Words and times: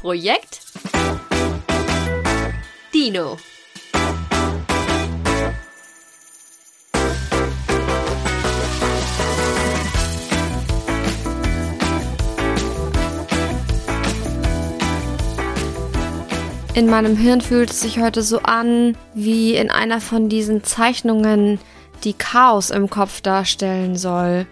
Projekt 0.00 0.62
Dino. 2.94 3.36
In 16.72 16.86
meinem 16.88 17.14
Hirn 17.18 17.42
fühlt 17.42 17.70
es 17.70 17.80
sich 17.80 18.00
heute 18.00 18.22
so 18.22 18.38
an, 18.38 18.96
wie 19.12 19.54
in 19.54 19.70
einer 19.70 20.00
von 20.00 20.30
diesen 20.30 20.64
Zeichnungen, 20.64 21.58
die 22.04 22.14
Chaos 22.14 22.70
im 22.70 22.88
Kopf 22.88 23.20
darstellen 23.20 23.96
soll. 23.96 24.46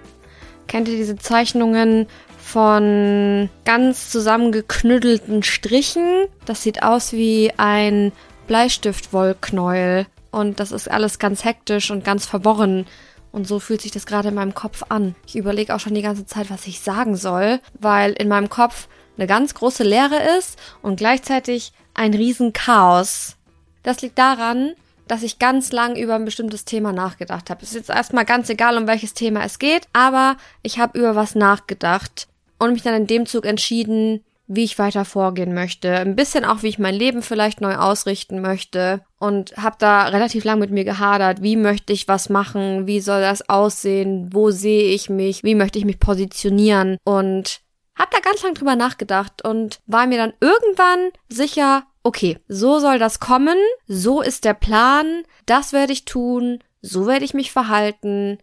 Kennt 0.67 0.89
ihr 0.89 0.97
diese 0.97 1.17
Zeichnungen 1.17 2.07
von 2.49 3.51
ganz 3.67 4.09
zusammengeknüttelten 4.09 5.43
Strichen? 5.43 6.25
Das 6.47 6.63
sieht 6.63 6.83
aus 6.83 7.13
wie 7.13 7.53
ein 7.59 8.11
Bleistiftwollknäuel 8.47 10.07
und 10.31 10.59
das 10.59 10.73
ist 10.73 10.91
alles 10.91 11.19
ganz 11.19 11.45
hektisch 11.45 11.91
und 11.91 12.05
ganz 12.05 12.25
verworren. 12.25 12.87
Und 13.33 13.47
so 13.47 13.61
fühlt 13.61 13.83
sich 13.83 13.93
das 13.93 14.07
gerade 14.07 14.29
in 14.29 14.35
meinem 14.35 14.55
Kopf 14.55 14.85
an. 14.89 15.15
Ich 15.27 15.37
überlege 15.37 15.75
auch 15.75 15.81
schon 15.81 15.93
die 15.93 16.03
ganze 16.03 16.25
Zeit, 16.25 16.49
was 16.51 16.67
ich 16.67 16.81
sagen 16.81 17.17
soll, 17.17 17.61
weil 17.79 18.13
in 18.13 18.29
meinem 18.29 18.49
Kopf 18.49 18.89
eine 19.19 19.27
ganz 19.27 19.53
große 19.53 19.85
Leere 19.85 20.39
ist 20.39 20.59
und 20.81 20.97
gleichzeitig 20.97 21.73
ein 21.93 22.15
Riesenchaos. 22.15 23.37
Das 23.83 24.01
liegt 24.01 24.19
daran, 24.19 24.73
dass 25.07 25.23
ich 25.23 25.39
ganz 25.39 25.71
lang 25.71 25.97
über 25.97 26.15
ein 26.15 26.25
bestimmtes 26.25 26.65
Thema 26.65 26.95
nachgedacht 26.95 27.51
habe. 27.51 27.63
Ist 27.63 27.75
jetzt 27.75 27.91
erstmal 27.91 28.25
ganz 28.25 28.49
egal, 28.49 28.79
um 28.79 28.87
welches 28.87 29.13
Thema 29.13 29.45
es 29.45 29.59
geht, 29.59 29.87
aber 29.93 30.39
ich 30.63 30.79
habe 30.79 30.99
über 30.99 31.15
was 31.15 31.35
nachgedacht 31.35 32.27
und 32.59 32.73
mich 32.73 32.83
dann 32.83 32.95
in 32.95 33.07
dem 33.07 33.27
Zug 33.27 33.45
entschieden, 33.45 34.25
wie 34.47 34.65
ich 34.65 34.79
weiter 34.79 35.05
vorgehen 35.05 35.53
möchte. 35.53 35.95
Ein 35.95 36.17
bisschen 36.17 36.45
auch, 36.45 36.63
wie 36.63 36.69
ich 36.69 36.79
mein 36.79 36.95
Leben 36.95 37.21
vielleicht 37.21 37.61
neu 37.61 37.77
ausrichten 37.77 38.41
möchte. 38.41 39.03
Und 39.19 39.55
habe 39.59 39.77
da 39.79 40.05
relativ 40.05 40.45
lang 40.45 40.59
mit 40.59 40.71
mir 40.71 40.85
gehadert. 40.85 41.43
Wie 41.43 41.57
möchte 41.57 41.93
ich 41.93 42.09
was 42.09 42.31
machen? 42.31 42.87
Wie 42.87 43.01
soll 43.01 43.21
das 43.21 43.49
aussehen? 43.51 44.31
Wo 44.33 44.51
sehe 44.51 44.95
ich 44.95 45.11
mich? 45.11 45.45
Wie 45.45 45.55
möchte 45.55 45.79
ich 45.79 45.85
mich 45.85 46.01
positionieren? 46.01 46.97
Und 47.05 47.61
hab 47.95 48.11
da 48.11 48.21
ganz 48.21 48.43
lang 48.43 48.55
drüber 48.55 48.75
nachgedacht 48.75 49.45
und 49.45 49.81
war 49.87 50.07
mir 50.07 50.19
dann 50.19 50.33
irgendwann 50.41 51.11
sicher, 51.29 51.85
okay, 52.03 52.39
so 52.49 52.79
soll 52.79 52.99
das 52.99 53.21
kommen, 53.21 53.59
so 53.87 54.23
ist 54.23 54.45
der 54.45 54.55
Plan, 54.55 55.25
das 55.47 55.73
werde 55.73 55.93
ich 55.93 56.05
tun, 56.05 56.61
so 56.81 57.07
werde 57.07 57.25
ich 57.25 57.35
mich 57.35 57.51
verhalten 57.51 58.39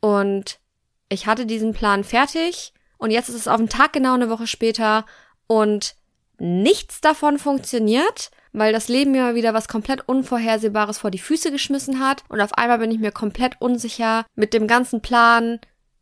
und 0.00 0.60
ich 1.08 1.26
hatte 1.26 1.46
diesen 1.46 1.72
Plan 1.72 2.04
fertig 2.04 2.74
und 2.98 3.10
jetzt 3.10 3.28
ist 3.28 3.34
es 3.34 3.48
auf 3.48 3.56
den 3.56 3.68
Tag 3.68 3.92
genau 3.92 4.14
eine 4.14 4.28
Woche 4.28 4.46
später 4.46 5.06
und 5.46 5.94
nichts 6.38 7.00
davon 7.00 7.38
funktioniert, 7.38 8.30
weil 8.52 8.72
das 8.72 8.88
Leben 8.88 9.12
mir 9.12 9.34
wieder 9.34 9.54
was 9.54 9.68
komplett 9.68 10.08
Unvorhersehbares 10.08 10.98
vor 10.98 11.10
die 11.10 11.18
Füße 11.18 11.50
geschmissen 11.50 12.00
hat 12.00 12.22
und 12.28 12.40
auf 12.40 12.54
einmal 12.54 12.78
bin 12.78 12.90
ich 12.90 12.98
mir 12.98 13.12
komplett 13.12 13.60
unsicher 13.60 14.26
mit 14.34 14.54
dem 14.54 14.66
ganzen 14.66 15.00
Plan, 15.00 15.60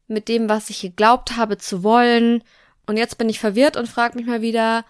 mit 0.09 0.29
dem, 0.29 0.49
was 0.49 0.71
ich 0.71 0.81
geglaubt 0.81 1.37
habe 1.37 1.59
zu 1.59 1.83
wollen 1.83 2.43
und 2.87 2.97
jetzt 2.97 3.19
bin 3.19 3.29
ich 3.29 3.41
verwirrt 3.41 3.77
und 3.77 3.89
frage 3.89 4.17
mich 4.17 4.27
mal 4.27 4.43
wieder, 4.43 4.85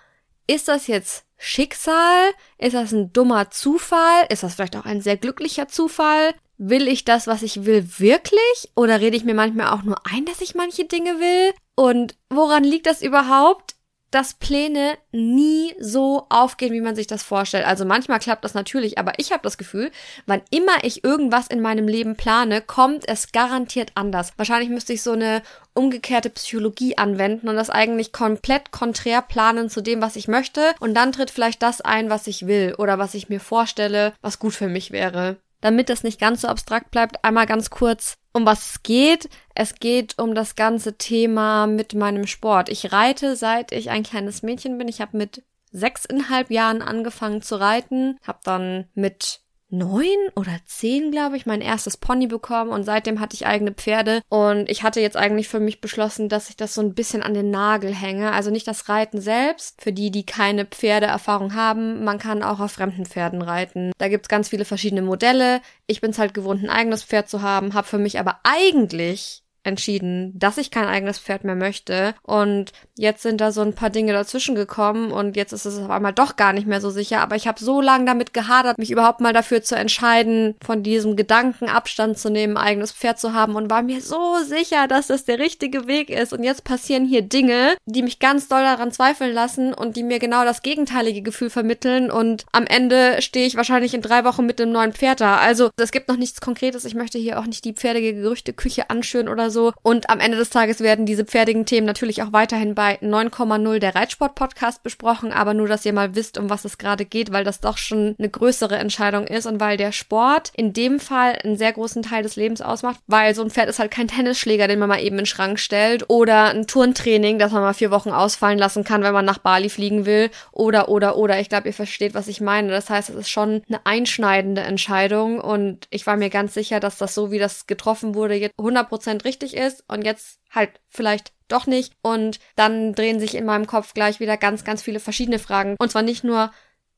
ist 0.46 0.68
das 0.68 0.86
jetzt 0.86 1.24
Schicksal? 1.38 2.30
Ist 2.58 2.74
das 2.74 2.92
ein 2.92 3.12
dummer 3.12 3.50
Zufall? 3.50 4.26
Ist 4.30 4.42
das 4.42 4.54
vielleicht 4.54 4.76
auch 4.76 4.84
ein 4.86 5.00
sehr 5.00 5.16
glücklicher 5.16 5.68
Zufall? 5.68 6.34
Will 6.58 6.88
ich 6.88 7.04
das, 7.04 7.26
was 7.26 7.42
ich 7.42 7.66
will, 7.66 7.86
wirklich? 7.98 8.70
Oder 8.74 9.00
rede 9.00 9.16
ich 9.16 9.24
mir 9.24 9.34
manchmal 9.34 9.68
auch 9.68 9.82
nur 9.82 9.98
ein, 10.10 10.24
dass 10.24 10.40
ich 10.40 10.54
manche 10.54 10.84
Dinge 10.84 11.20
will? 11.20 11.52
Und 11.76 12.16
woran 12.30 12.64
liegt 12.64 12.86
das 12.86 13.02
überhaupt? 13.02 13.76
dass 14.10 14.34
Pläne 14.34 14.96
nie 15.12 15.74
so 15.78 16.26
aufgehen, 16.30 16.72
wie 16.72 16.80
man 16.80 16.96
sich 16.96 17.06
das 17.06 17.22
vorstellt. 17.22 17.66
Also 17.66 17.84
manchmal 17.84 18.18
klappt 18.18 18.44
das 18.44 18.54
natürlich, 18.54 18.98
aber 18.98 19.12
ich 19.18 19.32
habe 19.32 19.42
das 19.42 19.58
Gefühl, 19.58 19.90
wann 20.26 20.42
immer 20.50 20.84
ich 20.84 21.04
irgendwas 21.04 21.48
in 21.48 21.60
meinem 21.60 21.88
Leben 21.88 22.16
plane, 22.16 22.62
kommt 22.62 23.06
es 23.06 23.32
garantiert 23.32 23.92
anders. 23.94 24.32
Wahrscheinlich 24.36 24.70
müsste 24.70 24.92
ich 24.92 25.02
so 25.02 25.12
eine 25.12 25.42
umgekehrte 25.74 26.30
Psychologie 26.30 26.96
anwenden 26.96 27.48
und 27.48 27.56
das 27.56 27.68
eigentlich 27.68 28.12
komplett 28.12 28.70
konträr 28.70 29.22
planen 29.22 29.68
zu 29.68 29.82
dem, 29.82 30.00
was 30.00 30.16
ich 30.16 30.28
möchte. 30.28 30.72
Und 30.80 30.94
dann 30.94 31.12
tritt 31.12 31.30
vielleicht 31.30 31.62
das 31.62 31.80
ein, 31.80 32.08
was 32.08 32.26
ich 32.26 32.46
will 32.46 32.74
oder 32.78 32.98
was 32.98 33.14
ich 33.14 33.28
mir 33.28 33.40
vorstelle, 33.40 34.14
was 34.22 34.38
gut 34.38 34.54
für 34.54 34.68
mich 34.68 34.92
wäre. 34.92 35.36
Damit 35.60 35.88
das 35.88 36.02
nicht 36.02 36.20
ganz 36.20 36.42
so 36.42 36.48
abstrakt 36.48 36.90
bleibt, 36.90 37.24
einmal 37.24 37.46
ganz 37.46 37.70
kurz 37.70 38.18
um 38.32 38.44
was 38.44 38.70
es 38.70 38.82
geht. 38.82 39.28
Es 39.54 39.76
geht 39.76 40.18
um 40.18 40.34
das 40.34 40.54
ganze 40.54 40.98
Thema 40.98 41.66
mit 41.66 41.94
meinem 41.94 42.26
Sport. 42.26 42.68
Ich 42.68 42.92
reite, 42.92 43.34
seit 43.34 43.72
ich 43.72 43.90
ein 43.90 44.02
kleines 44.02 44.42
Mädchen 44.42 44.76
bin. 44.76 44.88
Ich 44.88 45.00
habe 45.00 45.16
mit 45.16 45.42
sechseinhalb 45.72 46.50
Jahren 46.50 46.82
angefangen 46.82 47.42
zu 47.42 47.58
reiten, 47.58 48.18
habe 48.22 48.40
dann 48.44 48.88
mit 48.94 49.40
neun 49.68 50.16
oder 50.36 50.58
zehn, 50.64 51.10
glaube 51.10 51.36
ich, 51.36 51.46
mein 51.46 51.60
erstes 51.60 51.96
Pony 51.96 52.26
bekommen 52.26 52.70
und 52.70 52.84
seitdem 52.84 53.20
hatte 53.20 53.34
ich 53.34 53.46
eigene 53.46 53.72
Pferde 53.72 54.22
und 54.28 54.70
ich 54.70 54.82
hatte 54.82 55.00
jetzt 55.00 55.16
eigentlich 55.16 55.48
für 55.48 55.60
mich 55.60 55.80
beschlossen, 55.80 56.28
dass 56.28 56.50
ich 56.50 56.56
das 56.56 56.74
so 56.74 56.80
ein 56.80 56.94
bisschen 56.94 57.22
an 57.22 57.34
den 57.34 57.50
Nagel 57.50 57.92
hänge. 57.92 58.32
Also 58.32 58.50
nicht 58.50 58.66
das 58.66 58.88
Reiten 58.88 59.20
selbst, 59.20 59.82
für 59.82 59.92
die, 59.92 60.10
die 60.10 60.24
keine 60.24 60.66
Pferdeerfahrung 60.66 61.54
haben, 61.54 62.04
man 62.04 62.18
kann 62.18 62.42
auch 62.42 62.60
auf 62.60 62.72
fremden 62.72 63.06
Pferden 63.06 63.42
reiten. 63.42 63.92
Da 63.98 64.08
gibt's 64.08 64.28
ganz 64.28 64.48
viele 64.50 64.64
verschiedene 64.64 65.02
Modelle. 65.02 65.60
Ich 65.86 66.00
bin's 66.00 66.18
halt 66.18 66.34
gewohnt, 66.34 66.62
ein 66.62 66.70
eigenes 66.70 67.02
Pferd 67.02 67.28
zu 67.28 67.42
haben, 67.42 67.74
habe 67.74 67.86
für 67.86 67.98
mich 67.98 68.20
aber 68.20 68.40
eigentlich 68.44 69.42
entschieden, 69.66 70.32
dass 70.38 70.58
ich 70.58 70.70
kein 70.70 70.86
eigenes 70.86 71.18
Pferd 71.18 71.44
mehr 71.44 71.56
möchte. 71.56 72.14
Und 72.22 72.72
jetzt 72.96 73.22
sind 73.22 73.40
da 73.40 73.52
so 73.52 73.60
ein 73.60 73.74
paar 73.74 73.90
Dinge 73.90 74.12
dazwischen 74.12 74.54
gekommen 74.54 75.10
und 75.10 75.36
jetzt 75.36 75.52
ist 75.52 75.64
es 75.64 75.78
auf 75.78 75.90
einmal 75.90 76.12
doch 76.12 76.36
gar 76.36 76.52
nicht 76.52 76.66
mehr 76.66 76.80
so 76.80 76.90
sicher. 76.90 77.20
Aber 77.20 77.36
ich 77.36 77.46
habe 77.48 77.60
so 77.60 77.80
lange 77.80 78.06
damit 78.06 78.32
gehadert, 78.32 78.78
mich 78.78 78.90
überhaupt 78.90 79.20
mal 79.20 79.32
dafür 79.32 79.62
zu 79.62 79.74
entscheiden, 79.74 80.54
von 80.64 80.82
diesem 80.82 81.16
Gedanken 81.16 81.68
Abstand 81.68 82.18
zu 82.18 82.30
nehmen, 82.30 82.56
eigenes 82.56 82.92
Pferd 82.92 83.18
zu 83.18 83.34
haben 83.34 83.56
und 83.56 83.68
war 83.68 83.82
mir 83.82 84.00
so 84.00 84.36
sicher, 84.44 84.86
dass 84.86 85.08
das 85.08 85.24
der 85.24 85.38
richtige 85.38 85.86
Weg 85.86 86.10
ist. 86.10 86.32
Und 86.32 86.44
jetzt 86.44 86.64
passieren 86.64 87.04
hier 87.04 87.22
Dinge, 87.22 87.76
die 87.86 88.02
mich 88.02 88.20
ganz 88.20 88.48
doll 88.48 88.62
daran 88.62 88.92
zweifeln 88.92 89.34
lassen 89.34 89.74
und 89.74 89.96
die 89.96 90.04
mir 90.04 90.20
genau 90.20 90.44
das 90.44 90.62
gegenteilige 90.62 91.22
Gefühl 91.22 91.50
vermitteln. 91.50 92.10
Und 92.10 92.46
am 92.52 92.66
Ende 92.66 93.20
stehe 93.20 93.46
ich 93.46 93.56
wahrscheinlich 93.56 93.94
in 93.94 94.02
drei 94.02 94.24
Wochen 94.24 94.46
mit 94.46 94.60
einem 94.60 94.72
neuen 94.72 94.92
Pferd 94.92 95.20
da. 95.20 95.38
Also 95.38 95.70
es 95.76 95.90
gibt 95.90 96.08
noch 96.08 96.16
nichts 96.16 96.40
Konkretes. 96.40 96.84
Ich 96.84 96.94
möchte 96.94 97.18
hier 97.18 97.40
auch 97.40 97.46
nicht 97.46 97.64
die 97.64 97.72
pferdige 97.72 98.14
Gerüchteküche 98.14 98.90
anschüren 98.90 99.28
oder 99.28 99.50
so 99.50 99.55
so. 99.56 99.72
Und 99.82 100.10
am 100.10 100.20
Ende 100.20 100.36
des 100.36 100.50
Tages 100.50 100.80
werden 100.80 101.06
diese 101.06 101.24
pferdigen 101.24 101.66
Themen 101.66 101.86
natürlich 101.86 102.22
auch 102.22 102.32
weiterhin 102.32 102.74
bei 102.74 102.98
9,0 103.00 103.78
der 103.80 103.94
Reitsport-Podcast 103.94 104.82
besprochen, 104.84 105.32
aber 105.32 105.54
nur, 105.54 105.66
dass 105.66 105.84
ihr 105.84 105.92
mal 105.92 106.14
wisst, 106.14 106.38
um 106.38 106.50
was 106.50 106.64
es 106.64 106.78
gerade 106.78 107.04
geht, 107.04 107.32
weil 107.32 107.42
das 107.42 107.60
doch 107.60 107.78
schon 107.78 108.14
eine 108.18 108.28
größere 108.28 108.76
Entscheidung 108.76 109.26
ist 109.26 109.46
und 109.46 109.58
weil 109.58 109.76
der 109.76 109.92
Sport 109.92 110.52
in 110.54 110.72
dem 110.72 111.00
Fall 111.00 111.38
einen 111.42 111.56
sehr 111.56 111.72
großen 111.72 112.02
Teil 112.02 112.22
des 112.22 112.36
Lebens 112.36 112.60
ausmacht, 112.60 113.00
weil 113.06 113.34
so 113.34 113.42
ein 113.42 113.50
Pferd 113.50 113.68
ist 113.68 113.78
halt 113.78 113.90
kein 113.90 114.08
Tennisschläger, 114.08 114.68
den 114.68 114.78
man 114.78 114.88
mal 114.88 115.00
eben 115.00 115.16
in 115.16 115.22
den 115.22 115.26
Schrank 115.26 115.58
stellt 115.58 116.04
oder 116.08 116.50
ein 116.50 116.66
Turntraining, 116.66 117.38
das 117.38 117.52
man 117.52 117.62
mal 117.62 117.72
vier 117.72 117.90
Wochen 117.90 118.10
ausfallen 118.10 118.58
lassen 118.58 118.84
kann, 118.84 119.02
wenn 119.02 119.14
man 119.14 119.24
nach 119.24 119.38
Bali 119.38 119.70
fliegen 119.70 120.04
will 120.04 120.30
oder, 120.52 120.88
oder, 120.90 121.16
oder. 121.16 121.40
Ich 121.40 121.48
glaube, 121.48 121.68
ihr 121.68 121.74
versteht, 121.74 122.14
was 122.14 122.28
ich 122.28 122.42
meine. 122.42 122.70
Das 122.70 122.90
heißt, 122.90 123.08
es 123.08 123.16
ist 123.16 123.30
schon 123.30 123.62
eine 123.68 123.80
einschneidende 123.84 124.60
Entscheidung 124.60 125.40
und 125.40 125.86
ich 125.90 126.06
war 126.06 126.16
mir 126.16 126.28
ganz 126.28 126.52
sicher, 126.52 126.78
dass 126.78 126.98
das 126.98 127.14
so, 127.14 127.30
wie 127.30 127.38
das 127.38 127.66
getroffen 127.66 128.14
wurde, 128.14 128.34
jetzt 128.34 128.58
100% 128.58 129.24
richtig 129.24 129.45
richtig 129.46 129.60
ist 129.60 129.84
und 129.88 130.04
jetzt 130.04 130.40
halt 130.50 130.80
vielleicht 130.88 131.32
doch 131.48 131.66
nicht. 131.66 131.94
Und 132.02 132.38
dann 132.56 132.94
drehen 132.94 133.20
sich 133.20 133.34
in 133.34 133.44
meinem 133.44 133.66
Kopf 133.66 133.94
gleich 133.94 134.20
wieder 134.20 134.36
ganz, 134.36 134.64
ganz 134.64 134.82
viele 134.82 135.00
verschiedene 135.00 135.38
Fragen. 135.38 135.76
Und 135.78 135.90
zwar 135.90 136.02
nicht 136.02 136.24
nur, 136.24 136.50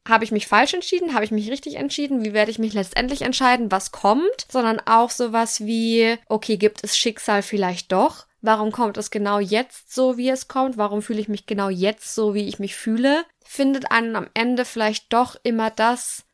habe 0.06 0.25
ich 0.25 0.32
mich 0.32 0.47
falsch 0.47 0.75
entschieden? 0.75 1.14
Habe 1.14 1.25
ich 1.25 1.31
mich 1.31 1.50
richtig 1.50 1.76
entschieden? 1.76 2.25
Wie 2.25 2.32
werde 2.32 2.50
ich 2.50 2.59
mich 2.59 2.72
letztendlich 2.72 3.22
entscheiden? 3.22 3.70
Was 3.70 3.92
kommt? 3.92 4.47
Sondern 4.50 4.81
auch 4.86 5.10
sowas 5.10 5.60
wie, 5.60 6.16
okay, 6.28 6.56
gibt 6.56 6.82
es 6.82 6.97
Schicksal 6.97 7.42
vielleicht 7.42 7.92
doch? 7.92 8.26
Warum 8.41 8.70
kommt 8.70 8.97
es 8.97 9.10
genau 9.10 9.41
jetzt 9.41 9.92
so, 9.92 10.16
wie 10.16 10.30
es 10.30 10.48
kommt? 10.48 10.78
Warum 10.78 11.03
fühle 11.03 11.20
ich 11.20 11.28
mich 11.28 11.47
genau 11.47 11.69
jetzt 11.69 12.15
so, 12.15 12.34
wie 12.34 12.47
ich 12.47 12.59
mich 12.60 12.77
fühle? 12.77 13.24
Findet 13.45 13.91
einen 13.91 14.15
am 14.15 14.28
Ende 14.33 14.65
vielleicht 14.65 15.12
doch 15.12 15.36
immer 15.42 15.71
das, 15.71 16.24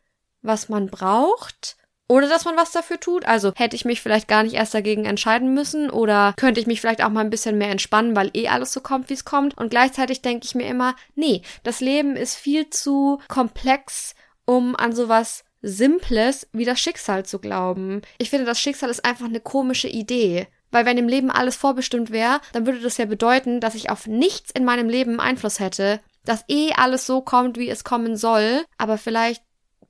was 0.43 0.69
man 0.69 0.89
braucht? 0.89 1.79
Ohne 2.09 2.29
dass 2.29 2.45
man 2.45 2.57
was 2.57 2.73
dafür 2.73 3.01
tut. 3.01 3.25
Also 3.25 3.53
hätte 3.57 3.77
ich 3.77 3.85
mich 3.85 4.01
vielleicht 4.01 4.29
gar 4.29 4.43
nicht 4.43 4.55
erst 4.55 4.75
dagegen 4.75 5.05
entscheiden 5.05 5.55
müssen 5.55 5.91
oder 5.91 6.35
könnte 6.37 6.61
ich 6.61 6.67
mich 6.67 6.81
vielleicht 6.81 7.03
auch 7.03 7.11
mal 7.11 7.21
ein 7.21 7.31
bisschen 7.31 7.59
mehr 7.59 7.71
entspannen, 7.71 8.17
weil 8.17 8.31
eh 8.35 8.49
alles 8.49 8.73
so 8.73 8.81
kommt, 8.81 9.09
wie 9.09 9.15
es 9.15 9.25
kommt. 9.25 9.57
Und 9.57 9.71
gleichzeitig 9.71 10.23
denke 10.23 10.47
ich 10.47 10.55
mir 10.55 10.67
immer, 10.67 10.95
nee, 11.15 11.43
das 11.63 11.81
Leben 11.81 12.17
ist 12.17 12.37
viel 12.37 12.71
zu 12.71 13.21
komplex, 13.29 14.15
um 14.45 14.77
an 14.77 14.95
sowas 14.95 15.45
Simples 15.63 16.47
wie 16.53 16.67
das 16.67 16.79
Schicksal 16.79 17.25
zu 17.25 17.39
glauben. 17.39 18.03
Ich 18.19 18.29
finde, 18.29 18.45
das 18.45 18.61
Schicksal 18.61 18.91
ist 18.91 19.05
einfach 19.05 19.27
eine 19.27 19.41
komische 19.41 19.89
Idee. 19.89 20.47
Weil 20.71 20.87
wenn 20.87 20.99
im 20.99 21.07
Leben 21.07 21.31
alles 21.31 21.55
vorbestimmt 21.55 22.11
wäre, 22.11 22.41
dann 22.53 22.67
würde 22.67 22.81
das 22.81 22.97
ja 22.97 23.05
bedeuten, 23.05 23.61
dass 23.61 23.77
ich 23.77 23.91
auf 23.91 24.09
nichts 24.09 24.51
in 24.51 24.65
meinem 24.65 24.89
Leben 24.89 25.21
Einfluss 25.21 25.61
hätte, 25.61 26.01
dass 26.25 26.45
eh 26.49 26.73
alles 26.73 27.07
so 27.07 27.21
kommt, 27.21 27.57
wie 27.59 27.69
es 27.69 27.85
kommen 27.85 28.17
soll, 28.17 28.65
aber 28.77 28.99
vielleicht 28.99 29.43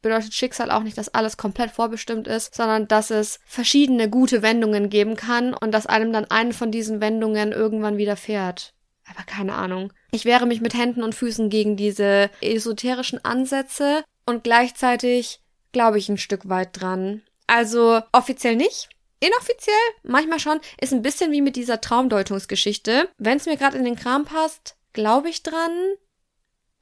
bedeutet 0.05 0.35
Schicksal 0.35 0.71
auch 0.71 0.85
nicht, 0.85 0.97
dass 0.97 1.12
alles 1.12 1.37
komplett 1.37 1.73
vorbestimmt 1.73 2.29
ist, 2.29 2.55
sondern 2.55 2.87
dass 2.87 3.11
es 3.11 3.41
verschiedene 3.47 4.09
gute 4.09 4.43
Wendungen 4.43 4.91
geben 4.91 5.17
kann 5.17 5.55
und 5.55 5.73
dass 5.73 5.87
einem 5.87 6.12
dann 6.12 6.31
eine 6.31 6.53
von 6.53 6.71
diesen 6.71 7.01
Wendungen 7.01 7.51
irgendwann 7.51 7.97
widerfährt. 7.97 8.75
Aber 9.11 9.25
keine 9.25 9.55
Ahnung. 9.55 9.93
Ich 10.12 10.25
wehre 10.25 10.47
mich 10.47 10.61
mit 10.61 10.75
Händen 10.75 11.03
und 11.03 11.15
Füßen 11.15 11.51
gegen 11.51 11.77
diese 11.77 12.31
esoterischen 12.41 13.25
Ansätze 13.25 14.05
und 14.27 14.45
gleichzeitig 14.45 15.41
glaube 15.73 15.99
ich 15.99 16.09
ein 16.09 16.19
Stück 16.19 16.49
weit 16.49 16.81
dran. 16.81 17.23
Also 17.47 18.00
offiziell 18.12 18.57
nicht. 18.57 18.91
Inoffiziell, 19.21 19.75
manchmal 20.03 20.39
schon, 20.39 20.61
ist 20.81 20.93
ein 20.93 21.03
bisschen 21.03 21.33
wie 21.33 21.41
mit 21.41 21.57
dieser 21.57 21.81
Traumdeutungsgeschichte. 21.81 23.09
Wenn 23.17 23.39
es 23.39 23.47
mir 23.47 23.57
gerade 23.57 23.79
in 23.79 23.85
den 23.85 23.97
Kram 23.97 24.25
passt, 24.27 24.77
glaube 24.93 25.31
ich 25.31 25.43
dran. 25.43 25.73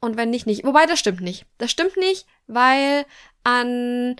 Und 0.01 0.17
wenn 0.17 0.29
nicht, 0.29 0.45
nicht. 0.45 0.65
Wobei, 0.65 0.85
das 0.85 0.99
stimmt 0.99 1.21
nicht. 1.21 1.45
Das 1.57 1.71
stimmt 1.71 1.95
nicht, 1.95 2.25
weil 2.47 3.05
an 3.43 4.15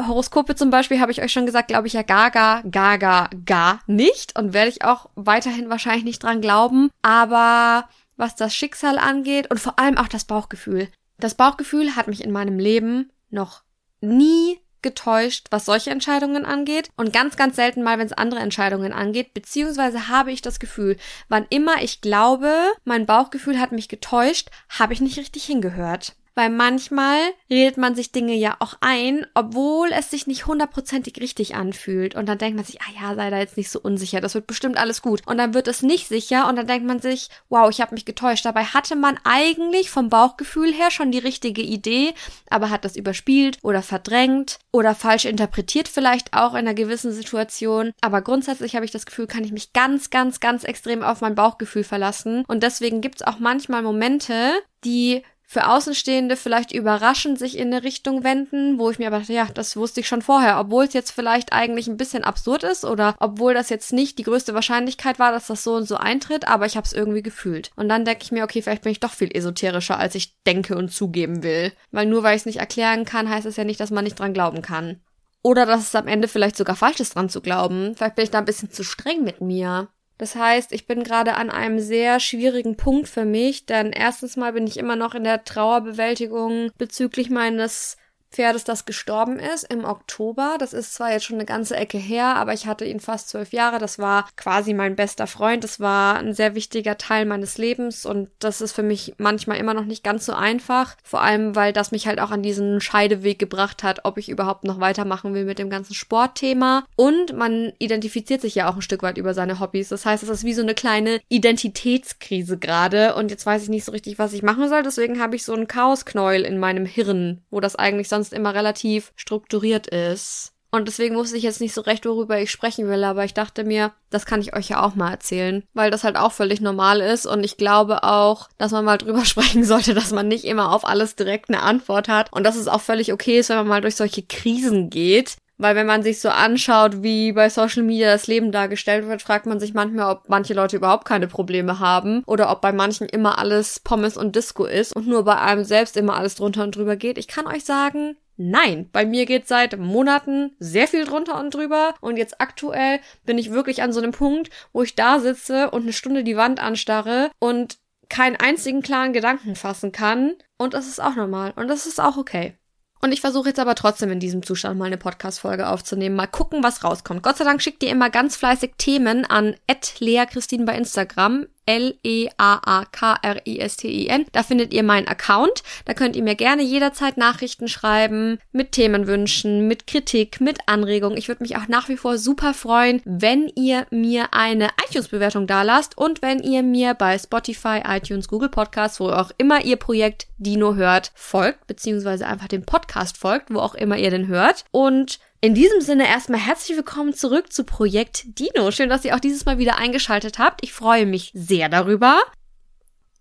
Horoskope 0.00 0.54
zum 0.54 0.70
Beispiel 0.70 1.00
habe 1.00 1.12
ich 1.12 1.22
euch 1.22 1.32
schon 1.32 1.46
gesagt, 1.46 1.68
glaube 1.68 1.86
ich 1.86 1.92
ja 1.92 2.02
gar, 2.02 2.30
gar, 2.30 2.62
gar, 2.64 2.98
gar, 2.98 3.30
gar 3.44 3.80
nicht. 3.86 4.38
Und 4.38 4.52
werde 4.52 4.70
ich 4.70 4.84
auch 4.84 5.10
weiterhin 5.14 5.70
wahrscheinlich 5.70 6.04
nicht 6.04 6.22
dran 6.22 6.40
glauben. 6.40 6.90
Aber 7.02 7.88
was 8.16 8.36
das 8.36 8.54
Schicksal 8.54 8.98
angeht 8.98 9.50
und 9.50 9.58
vor 9.58 9.78
allem 9.78 9.96
auch 9.98 10.08
das 10.08 10.24
Bauchgefühl. 10.24 10.88
Das 11.18 11.34
Bauchgefühl 11.34 11.96
hat 11.96 12.06
mich 12.06 12.22
in 12.22 12.30
meinem 12.30 12.58
Leben 12.58 13.10
noch 13.30 13.62
nie 14.00 14.60
getäuscht, 14.82 15.48
was 15.50 15.66
solche 15.66 15.90
Entscheidungen 15.90 16.46
angeht 16.46 16.88
und 16.96 17.12
ganz, 17.12 17.36
ganz 17.36 17.56
selten 17.56 17.82
mal, 17.82 17.98
wenn 17.98 18.06
es 18.06 18.14
andere 18.14 18.40
Entscheidungen 18.40 18.92
angeht, 18.92 19.34
beziehungsweise 19.34 20.08
habe 20.08 20.32
ich 20.32 20.40
das 20.40 20.58
Gefühl, 20.58 20.96
wann 21.28 21.46
immer 21.50 21.82
ich 21.82 22.00
glaube, 22.00 22.54
mein 22.84 23.04
Bauchgefühl 23.04 23.60
hat 23.60 23.72
mich 23.72 23.88
getäuscht, 23.88 24.48
habe 24.70 24.94
ich 24.94 25.02
nicht 25.02 25.18
richtig 25.18 25.44
hingehört. 25.44 26.14
Weil 26.34 26.50
manchmal 26.50 27.18
redet 27.50 27.76
man 27.76 27.94
sich 27.94 28.12
Dinge 28.12 28.34
ja 28.34 28.56
auch 28.60 28.74
ein, 28.80 29.26
obwohl 29.34 29.90
es 29.92 30.10
sich 30.10 30.26
nicht 30.26 30.46
hundertprozentig 30.46 31.20
richtig 31.20 31.54
anfühlt. 31.54 32.14
Und 32.14 32.28
dann 32.28 32.38
denkt 32.38 32.56
man 32.56 32.64
sich, 32.64 32.80
ah 32.80 32.92
ja, 33.00 33.14
sei 33.14 33.30
da 33.30 33.38
jetzt 33.38 33.56
nicht 33.56 33.70
so 33.70 33.80
unsicher, 33.80 34.20
das 34.20 34.34
wird 34.34 34.46
bestimmt 34.46 34.76
alles 34.76 35.02
gut. 35.02 35.26
Und 35.26 35.38
dann 35.38 35.54
wird 35.54 35.68
es 35.68 35.82
nicht 35.82 36.08
sicher 36.08 36.48
und 36.48 36.56
dann 36.56 36.66
denkt 36.66 36.86
man 36.86 37.00
sich, 37.00 37.28
wow, 37.48 37.68
ich 37.70 37.80
habe 37.80 37.94
mich 37.94 38.04
getäuscht. 38.04 38.44
Dabei 38.44 38.64
hatte 38.64 38.96
man 38.96 39.18
eigentlich 39.24 39.90
vom 39.90 40.08
Bauchgefühl 40.08 40.72
her 40.72 40.90
schon 40.90 41.12
die 41.12 41.18
richtige 41.18 41.62
Idee, 41.62 42.14
aber 42.48 42.70
hat 42.70 42.84
das 42.84 42.96
überspielt 42.96 43.58
oder 43.62 43.82
verdrängt 43.82 44.58
oder 44.72 44.94
falsch 44.94 45.24
interpretiert 45.24 45.88
vielleicht 45.88 46.32
auch 46.34 46.52
in 46.52 46.60
einer 46.60 46.74
gewissen 46.74 47.12
Situation. 47.12 47.92
Aber 48.00 48.22
grundsätzlich 48.22 48.76
habe 48.76 48.84
ich 48.84 48.90
das 48.90 49.06
Gefühl, 49.06 49.26
kann 49.26 49.44
ich 49.44 49.52
mich 49.52 49.72
ganz, 49.72 50.10
ganz, 50.10 50.40
ganz 50.40 50.64
extrem 50.64 51.02
auf 51.02 51.20
mein 51.20 51.34
Bauchgefühl 51.34 51.84
verlassen. 51.84 52.44
Und 52.46 52.62
deswegen 52.62 53.00
gibt 53.00 53.20
es 53.20 53.26
auch 53.26 53.38
manchmal 53.38 53.82
Momente, 53.82 54.52
die 54.84 55.22
für 55.50 55.66
Außenstehende 55.66 56.36
vielleicht 56.36 56.70
überraschend 56.70 57.36
sich 57.36 57.58
in 57.58 57.74
eine 57.74 57.82
Richtung 57.82 58.22
wenden, 58.22 58.78
wo 58.78 58.88
ich 58.88 59.00
mir 59.00 59.08
aber 59.08 59.18
dachte, 59.18 59.32
ja, 59.32 59.48
das 59.52 59.76
wusste 59.76 59.98
ich 59.98 60.06
schon 60.06 60.22
vorher, 60.22 60.60
obwohl 60.60 60.84
es 60.84 60.92
jetzt 60.92 61.10
vielleicht 61.10 61.52
eigentlich 61.52 61.88
ein 61.88 61.96
bisschen 61.96 62.22
absurd 62.22 62.62
ist 62.62 62.84
oder 62.84 63.16
obwohl 63.18 63.52
das 63.52 63.68
jetzt 63.68 63.92
nicht 63.92 64.20
die 64.20 64.22
größte 64.22 64.54
Wahrscheinlichkeit 64.54 65.18
war, 65.18 65.32
dass 65.32 65.48
das 65.48 65.64
so 65.64 65.74
und 65.74 65.88
so 65.88 65.96
eintritt, 65.96 66.46
aber 66.46 66.66
ich 66.66 66.76
habe 66.76 66.86
es 66.86 66.92
irgendwie 66.92 67.24
gefühlt. 67.24 67.72
Und 67.74 67.88
dann 67.88 68.04
denke 68.04 68.22
ich 68.22 68.30
mir, 68.30 68.44
okay, 68.44 68.62
vielleicht 68.62 68.82
bin 68.82 68.92
ich 68.92 69.00
doch 69.00 69.10
viel 69.10 69.36
esoterischer, 69.36 69.98
als 69.98 70.14
ich 70.14 70.40
denke 70.44 70.76
und 70.76 70.92
zugeben 70.92 71.42
will. 71.42 71.72
Weil 71.90 72.06
nur 72.06 72.22
weil 72.22 72.36
ich 72.36 72.42
es 72.42 72.46
nicht 72.46 72.60
erklären 72.60 73.04
kann, 73.04 73.28
heißt 73.28 73.46
es 73.46 73.56
ja 73.56 73.64
nicht, 73.64 73.80
dass 73.80 73.90
man 73.90 74.04
nicht 74.04 74.20
dran 74.20 74.32
glauben 74.32 74.62
kann. 74.62 75.00
Oder 75.42 75.66
dass 75.66 75.80
es 75.80 75.94
am 75.96 76.06
Ende 76.06 76.28
vielleicht 76.28 76.56
sogar 76.56 76.76
falsch 76.76 77.00
ist, 77.00 77.16
dran 77.16 77.28
zu 77.28 77.40
glauben. 77.40 77.96
Vielleicht 77.96 78.14
bin 78.14 78.22
ich 78.22 78.30
da 78.30 78.38
ein 78.38 78.44
bisschen 78.44 78.70
zu 78.70 78.84
streng 78.84 79.24
mit 79.24 79.40
mir. 79.40 79.88
Das 80.20 80.36
heißt, 80.36 80.72
ich 80.72 80.86
bin 80.86 81.02
gerade 81.02 81.36
an 81.36 81.48
einem 81.48 81.78
sehr 81.78 82.20
schwierigen 82.20 82.76
Punkt 82.76 83.08
für 83.08 83.24
mich, 83.24 83.64
denn 83.64 83.90
erstens 83.90 84.36
mal 84.36 84.52
bin 84.52 84.66
ich 84.66 84.76
immer 84.76 84.94
noch 84.94 85.14
in 85.14 85.24
der 85.24 85.44
Trauerbewältigung 85.44 86.70
bezüglich 86.76 87.30
meines 87.30 87.96
Pferdes, 88.30 88.64
das 88.64 88.84
gestorben 88.84 89.38
ist 89.38 89.64
im 89.64 89.84
Oktober. 89.84 90.56
Das 90.58 90.72
ist 90.72 90.94
zwar 90.94 91.12
jetzt 91.12 91.24
schon 91.24 91.36
eine 91.36 91.46
ganze 91.46 91.76
Ecke 91.76 91.98
her, 91.98 92.36
aber 92.36 92.52
ich 92.52 92.66
hatte 92.66 92.84
ihn 92.84 93.00
fast 93.00 93.28
zwölf 93.28 93.52
Jahre. 93.52 93.78
Das 93.78 93.98
war 93.98 94.28
quasi 94.36 94.72
mein 94.72 94.96
bester 94.96 95.26
Freund. 95.26 95.64
Das 95.64 95.80
war 95.80 96.18
ein 96.18 96.32
sehr 96.32 96.54
wichtiger 96.54 96.96
Teil 96.96 97.26
meines 97.26 97.58
Lebens 97.58 98.06
und 98.06 98.28
das 98.38 98.60
ist 98.60 98.72
für 98.72 98.82
mich 98.82 99.14
manchmal 99.18 99.58
immer 99.58 99.74
noch 99.74 99.84
nicht 99.84 100.04
ganz 100.04 100.26
so 100.26 100.32
einfach. 100.32 100.96
Vor 101.02 101.22
allem, 101.22 101.56
weil 101.56 101.72
das 101.72 101.90
mich 101.90 102.06
halt 102.06 102.20
auch 102.20 102.30
an 102.30 102.42
diesen 102.42 102.80
Scheideweg 102.80 103.38
gebracht 103.38 103.82
hat, 103.82 104.04
ob 104.04 104.18
ich 104.18 104.28
überhaupt 104.28 104.64
noch 104.64 104.80
weitermachen 104.80 105.34
will 105.34 105.44
mit 105.44 105.58
dem 105.58 105.70
ganzen 105.70 105.94
Sportthema. 105.94 106.84
Und 106.96 107.36
man 107.36 107.72
identifiziert 107.78 108.40
sich 108.40 108.54
ja 108.54 108.70
auch 108.70 108.76
ein 108.76 108.82
Stück 108.82 109.02
weit 109.02 109.18
über 109.18 109.34
seine 109.34 109.58
Hobbys. 109.58 109.88
Das 109.88 110.06
heißt, 110.06 110.22
es 110.22 110.28
ist 110.28 110.44
wie 110.44 110.54
so 110.54 110.62
eine 110.62 110.74
kleine 110.74 111.20
Identitätskrise 111.28 112.58
gerade 112.58 113.14
und 113.14 113.30
jetzt 113.30 113.46
weiß 113.46 113.64
ich 113.64 113.68
nicht 113.68 113.84
so 113.84 113.92
richtig, 113.92 114.18
was 114.18 114.32
ich 114.32 114.42
machen 114.42 114.68
soll. 114.68 114.82
Deswegen 114.82 115.20
habe 115.20 115.36
ich 115.36 115.44
so 115.44 115.52
einen 115.52 115.68
Chaosknäuel 115.68 116.42
in 116.42 116.58
meinem 116.58 116.86
Hirn, 116.86 117.42
wo 117.50 117.60
das 117.60 117.76
eigentlich 117.76 118.08
sonst 118.08 118.19
sonst 118.20 118.32
immer 118.32 118.54
relativ 118.54 119.12
strukturiert 119.16 119.86
ist. 119.86 120.52
Und 120.72 120.86
deswegen 120.86 121.16
wusste 121.16 121.36
ich 121.36 121.42
jetzt 121.42 121.60
nicht 121.60 121.74
so 121.74 121.80
recht, 121.80 122.06
worüber 122.06 122.38
ich 122.40 122.52
sprechen 122.52 122.88
will, 122.88 123.02
aber 123.02 123.24
ich 123.24 123.34
dachte 123.34 123.64
mir, 123.64 123.92
das 124.08 124.24
kann 124.24 124.40
ich 124.40 124.54
euch 124.54 124.68
ja 124.68 124.84
auch 124.84 124.94
mal 124.94 125.10
erzählen, 125.10 125.64
weil 125.74 125.90
das 125.90 126.04
halt 126.04 126.16
auch 126.16 126.30
völlig 126.30 126.60
normal 126.60 127.00
ist. 127.00 127.26
Und 127.26 127.42
ich 127.42 127.56
glaube 127.56 128.04
auch, 128.04 128.48
dass 128.56 128.70
man 128.70 128.84
mal 128.84 128.98
drüber 128.98 129.24
sprechen 129.24 129.64
sollte, 129.64 129.94
dass 129.94 130.12
man 130.12 130.28
nicht 130.28 130.44
immer 130.44 130.72
auf 130.72 130.86
alles 130.86 131.16
direkt 131.16 131.48
eine 131.48 131.62
Antwort 131.62 132.06
hat. 132.06 132.32
Und 132.32 132.44
dass 132.44 132.54
es 132.54 132.68
auch 132.68 132.80
völlig 132.80 133.12
okay 133.12 133.40
ist, 133.40 133.48
wenn 133.48 133.56
man 133.56 133.66
mal 133.66 133.80
durch 133.80 133.96
solche 133.96 134.22
Krisen 134.22 134.90
geht, 134.90 135.38
weil 135.60 135.76
wenn 135.76 135.86
man 135.86 136.02
sich 136.02 136.20
so 136.20 136.30
anschaut, 136.30 137.02
wie 137.02 137.32
bei 137.32 137.48
Social 137.50 137.82
Media 137.82 138.10
das 138.10 138.26
Leben 138.26 138.50
dargestellt 138.50 139.06
wird, 139.06 139.22
fragt 139.22 139.46
man 139.46 139.60
sich 139.60 139.74
manchmal, 139.74 140.10
ob 140.10 140.28
manche 140.28 140.54
Leute 140.54 140.76
überhaupt 140.76 141.06
keine 141.06 141.28
Probleme 141.28 141.78
haben 141.78 142.22
oder 142.26 142.50
ob 142.50 142.60
bei 142.60 142.72
manchen 142.72 143.08
immer 143.08 143.38
alles 143.38 143.78
Pommes 143.80 144.16
und 144.16 144.36
Disco 144.36 144.64
ist 144.64 144.96
und 144.96 145.06
nur 145.06 145.24
bei 145.24 145.36
einem 145.36 145.64
selbst 145.64 145.96
immer 145.96 146.16
alles 146.16 146.36
drunter 146.36 146.64
und 146.64 146.76
drüber 146.76 146.96
geht. 146.96 147.18
Ich 147.18 147.28
kann 147.28 147.46
euch 147.46 147.64
sagen, 147.64 148.16
Nein, 148.42 148.88
bei 148.90 149.04
mir 149.04 149.26
geht 149.26 149.46
seit 149.46 149.78
Monaten 149.78 150.56
sehr 150.58 150.88
viel 150.88 151.04
drunter 151.04 151.38
und 151.38 151.54
drüber 151.54 151.92
und 152.00 152.16
jetzt 152.16 152.40
aktuell 152.40 153.00
bin 153.26 153.36
ich 153.36 153.52
wirklich 153.52 153.82
an 153.82 153.92
so 153.92 154.00
einem 154.00 154.12
Punkt, 154.12 154.48
wo 154.72 154.80
ich 154.80 154.94
da 154.94 155.18
sitze 155.18 155.70
und 155.70 155.82
eine 155.82 155.92
Stunde 155.92 156.24
die 156.24 156.38
Wand 156.38 156.58
anstarre 156.58 157.30
und 157.38 157.76
keinen 158.08 158.36
einzigen 158.36 158.80
klaren 158.80 159.12
Gedanken 159.12 159.56
fassen 159.56 159.92
kann 159.92 160.36
und 160.56 160.72
das 160.72 160.88
ist 160.88 161.02
auch 161.02 161.16
normal 161.16 161.52
und 161.56 161.68
das 161.68 161.84
ist 161.84 162.00
auch 162.00 162.16
okay. 162.16 162.54
Und 163.02 163.12
ich 163.12 163.20
versuche 163.20 163.48
jetzt 163.48 163.58
aber 163.58 163.74
trotzdem 163.74 164.10
in 164.10 164.20
diesem 164.20 164.42
Zustand 164.42 164.78
mal 164.78 164.84
eine 164.84 164.98
Podcast-Folge 164.98 165.68
aufzunehmen. 165.68 166.16
Mal 166.16 166.26
gucken, 166.26 166.62
was 166.62 166.84
rauskommt. 166.84 167.22
Gott 167.22 167.38
sei 167.38 167.44
Dank 167.44 167.62
schickt 167.62 167.82
ihr 167.82 167.90
immer 167.90 168.10
ganz 168.10 168.36
fleißig 168.36 168.72
Themen 168.76 169.24
an 169.24 169.56
Lea 170.00 170.24
Christine 170.30 170.64
bei 170.66 170.76
Instagram. 170.76 171.46
L-E-A-A-K-R-I-S-T-I-N. 171.70 174.26
Da 174.32 174.42
findet 174.42 174.74
ihr 174.74 174.82
meinen 174.82 175.06
Account. 175.06 175.62
Da 175.84 175.94
könnt 175.94 176.16
ihr 176.16 176.24
mir 176.24 176.34
gerne 176.34 176.64
jederzeit 176.64 177.16
Nachrichten 177.16 177.68
schreiben, 177.68 178.40
mit 178.50 178.72
Themenwünschen, 178.72 179.68
mit 179.68 179.86
Kritik, 179.86 180.40
mit 180.40 180.58
Anregungen. 180.66 181.16
Ich 181.16 181.28
würde 181.28 181.44
mich 181.44 181.56
auch 181.56 181.68
nach 181.68 181.88
wie 181.88 181.96
vor 181.96 182.18
super 182.18 182.54
freuen, 182.54 183.00
wenn 183.04 183.46
ihr 183.54 183.86
mir 183.90 184.34
eine 184.34 184.70
iTunes-Bewertung 184.88 185.46
dalasst 185.46 185.96
und 185.96 186.22
wenn 186.22 186.40
ihr 186.40 186.64
mir 186.64 186.94
bei 186.94 187.16
Spotify, 187.16 187.82
iTunes, 187.86 188.26
Google 188.26 188.48
Podcasts, 188.48 188.98
wo 188.98 189.10
auch 189.10 189.30
immer 189.38 189.64
ihr 189.64 189.76
Projekt 189.76 190.26
Dino 190.38 190.74
hört, 190.74 191.12
folgt, 191.14 191.68
beziehungsweise 191.68 192.26
einfach 192.26 192.48
dem 192.48 192.64
Podcast 192.64 193.16
folgt, 193.16 193.54
wo 193.54 193.60
auch 193.60 193.76
immer 193.76 193.96
ihr 193.96 194.10
den 194.10 194.26
hört. 194.26 194.64
Und 194.72 195.20
in 195.40 195.54
diesem 195.54 195.80
Sinne 195.80 196.06
erstmal 196.06 196.40
herzlich 196.40 196.76
willkommen 196.76 197.14
zurück 197.14 197.52
zu 197.52 197.64
Projekt 197.64 198.38
Dino. 198.38 198.70
Schön, 198.70 198.90
dass 198.90 199.04
ihr 199.04 199.14
auch 199.14 199.20
dieses 199.20 199.46
Mal 199.46 199.58
wieder 199.58 199.78
eingeschaltet 199.78 200.38
habt. 200.38 200.62
Ich 200.62 200.72
freue 200.72 201.06
mich 201.06 201.30
sehr 201.34 201.70
darüber. 201.70 202.20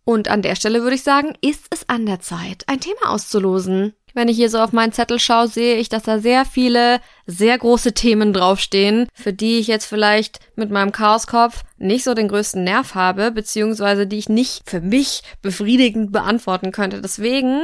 Und 0.04 0.28
an 0.28 0.42
der 0.42 0.56
Stelle 0.56 0.82
würde 0.82 0.96
ich 0.96 1.04
sagen, 1.04 1.38
ist 1.40 1.68
es 1.70 1.88
an 1.88 2.06
der 2.06 2.20
Zeit, 2.20 2.64
ein 2.68 2.82
Thema 2.82 3.12
auszulosen. 3.12 3.94
Wenn 4.16 4.28
ich 4.28 4.36
hier 4.36 4.50
so 4.50 4.60
auf 4.60 4.74
meinen 4.74 4.92
Zettel 4.92 5.20
schaue, 5.20 5.48
sehe 5.48 5.78
ich, 5.78 5.88
dass 5.88 6.04
da 6.04 6.20
sehr 6.20 6.44
viele, 6.44 7.00
sehr 7.28 7.58
große 7.58 7.94
Themen 7.94 8.34
draufstehen, 8.34 9.08
für 9.14 9.32
die 9.32 9.60
ich 9.60 9.68
jetzt 9.68 9.86
vielleicht 9.86 10.40
mit 10.56 10.72
meinem 10.72 10.92
Chaoskopf 10.92 11.64
nicht 11.78 12.04
so 12.04 12.16
den 12.16 12.28
größten 12.28 12.64
Nerv 12.64 12.96
habe, 12.96 13.32
beziehungsweise 13.32 14.08
die 14.08 14.18
ich 14.18 14.28
nicht 14.28 14.68
für 14.68 14.82
mich 14.82 15.22
befriedigend 15.42 16.12
beantworten 16.12 16.72
könnte. 16.72 17.02
Deswegen 17.02 17.62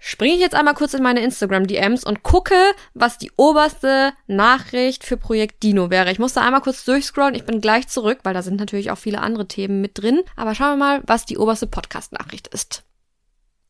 springe 0.00 0.34
ich 0.34 0.40
jetzt 0.40 0.56
einmal 0.56 0.74
kurz 0.74 0.94
in 0.94 1.02
meine 1.02 1.20
Instagram-DMs 1.20 2.02
und 2.02 2.24
gucke, 2.24 2.56
was 2.94 3.18
die 3.18 3.30
oberste 3.36 4.12
Nachricht 4.26 5.04
für 5.04 5.16
Projekt 5.16 5.62
Dino 5.62 5.90
wäre. 5.90 6.10
Ich 6.10 6.18
muss 6.18 6.32
da 6.32 6.40
einmal 6.40 6.62
kurz 6.62 6.84
durchscrollen. 6.84 7.36
Ich 7.36 7.44
bin 7.44 7.60
gleich 7.60 7.86
zurück, 7.86 8.20
weil 8.24 8.34
da 8.34 8.42
sind 8.42 8.58
natürlich 8.58 8.90
auch 8.90 8.98
viele 8.98 9.20
andere 9.20 9.46
Themen 9.46 9.80
mit 9.80 10.02
drin. 10.02 10.22
Aber 10.34 10.56
schauen 10.56 10.78
wir 10.78 10.84
mal, 10.84 11.02
was 11.06 11.26
die 11.26 11.38
oberste 11.38 11.68
Podcast-Nachricht 11.68 12.48
ist. 12.48 12.82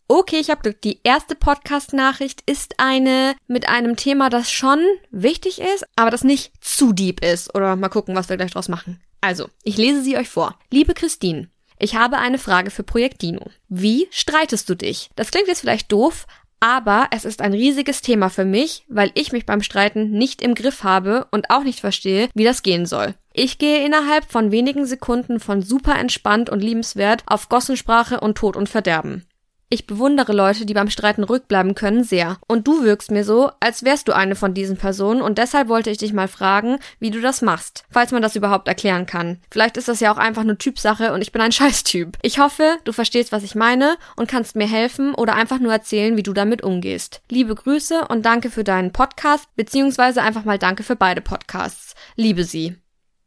Okay, 0.09 0.39
ich 0.41 0.51
habe 0.51 0.63
Glück. 0.63 0.81
Die 0.83 1.01
erste 1.05 1.35
Podcast-Nachricht 1.35 2.43
ist 2.45 2.75
eine 2.79 3.37
mit 3.47 3.69
einem 3.69 3.95
Thema, 3.97 4.29
das 4.29 4.51
schon 4.51 4.81
wichtig 5.11 5.61
ist, 5.61 5.85
aber 5.95 6.11
das 6.11 6.25
nicht 6.25 6.53
zu 6.61 6.93
deep 6.93 7.25
ist. 7.25 7.55
Oder 7.55 7.77
mal 7.77 7.91
gucken, 7.91 8.17
was 8.17 8.29
wir 8.29 8.37
gleich 8.37 8.51
draus 8.51 8.69
machen. 8.69 9.01
Also, 9.21 9.49
ich 9.63 9.77
lese 9.77 10.03
sie 10.03 10.17
euch 10.17 10.29
vor. 10.29 10.59
Liebe 10.71 10.95
Christine, 10.95 11.49
ich 11.81 11.97
habe 11.97 12.19
eine 12.19 12.39
Frage 12.39 12.71
für 12.71 12.83
Projekt 12.83 13.23
Dino. 13.23 13.47
Wie 13.69 14.07
streitest 14.11 14.69
du 14.69 14.75
dich? 14.75 15.11
Das 15.17 15.31
klingt 15.31 15.49
jetzt 15.49 15.61
vielleicht 15.61 15.91
doof, 15.91 16.27
aber 16.61 17.09
es 17.11 17.25
ist 17.25 17.41
ein 17.41 17.55
riesiges 17.55 18.03
Thema 18.03 18.29
für 18.29 18.45
mich, 18.45 18.85
weil 18.89 19.11
ich 19.15 19.33
mich 19.33 19.47
beim 19.47 19.63
Streiten 19.63 20.11
nicht 20.11 20.43
im 20.43 20.55
Griff 20.55 20.85
habe 20.85 21.27
und 21.31 21.49
auch 21.49 21.65
nicht 21.65 21.81
verstehe, 21.81 22.29
wie 22.35 22.45
das 22.45 22.63
gehen 22.63 22.85
soll. 22.85 23.15
Ich 23.33 23.57
gehe 23.57 23.85
innerhalb 23.85 24.31
von 24.31 24.53
wenigen 24.53 24.85
Sekunden 24.85 25.41
von 25.41 25.63
super 25.63 25.99
entspannt 25.99 26.51
und 26.51 26.61
liebenswert 26.61 27.23
auf 27.27 27.49
Gossensprache 27.49 28.21
und 28.21 28.37
Tod 28.37 28.57
und 28.57 28.69
Verderben. 28.69 29.25
Ich 29.73 29.87
bewundere 29.87 30.33
Leute, 30.33 30.67
die 30.67 30.75
beim 30.75 30.91
Streiten 30.91 31.23
ruhig 31.23 31.43
bleiben 31.45 31.77
können, 31.77 32.03
sehr. 32.03 32.39
Und 32.49 32.67
du 32.67 32.83
wirkst 32.83 33.13
mir 33.13 33.23
so, 33.23 33.53
als 33.61 33.85
wärst 33.85 34.09
du 34.09 34.13
eine 34.13 34.35
von 34.35 34.53
diesen 34.53 34.77
Personen 34.77 35.23
und 35.23 35.39
deshalb 35.39 35.69
wollte 35.69 35.91
ich 35.91 35.99
dich 35.99 36.13
mal 36.13 36.27
fragen, 36.27 36.81
wie 36.99 37.13
du 37.13 37.21
das 37.21 37.41
machst. 37.41 37.85
Falls 37.89 38.11
man 38.11 38.21
das 38.21 38.35
überhaupt 38.35 38.67
erklären 38.67 39.07
kann. 39.07 39.39
Vielleicht 39.49 39.77
ist 39.77 39.87
das 39.87 40.01
ja 40.01 40.13
auch 40.13 40.19
einfach 40.19 40.43
nur 40.43 40.59
Typsache 40.59 41.13
und 41.13 41.23
ich 41.23 41.31
bin 41.31 41.41
ein 41.41 41.53
Scheißtyp. 41.53 42.19
Ich 42.23 42.41
hoffe, 42.41 42.79
du 42.83 42.91
verstehst, 42.91 43.31
was 43.31 43.45
ich 43.45 43.55
meine 43.55 43.97
und 44.17 44.27
kannst 44.29 44.57
mir 44.57 44.67
helfen 44.67 45.15
oder 45.15 45.37
einfach 45.37 45.61
nur 45.61 45.73
erzählen, 45.73 46.17
wie 46.17 46.25
du 46.25 46.33
damit 46.33 46.65
umgehst. 46.65 47.23
Liebe 47.31 47.55
Grüße 47.55 48.09
und 48.09 48.27
danke 48.27 48.51
für 48.51 48.65
deinen 48.65 48.91
Podcast, 48.91 49.47
beziehungsweise 49.55 50.23
einfach 50.23 50.45
mal 50.45 50.59
danke 50.59 50.83
für 50.83 50.97
beide 50.97 51.21
Podcasts. 51.21 51.95
Liebe 52.17 52.43
sie. 52.43 52.75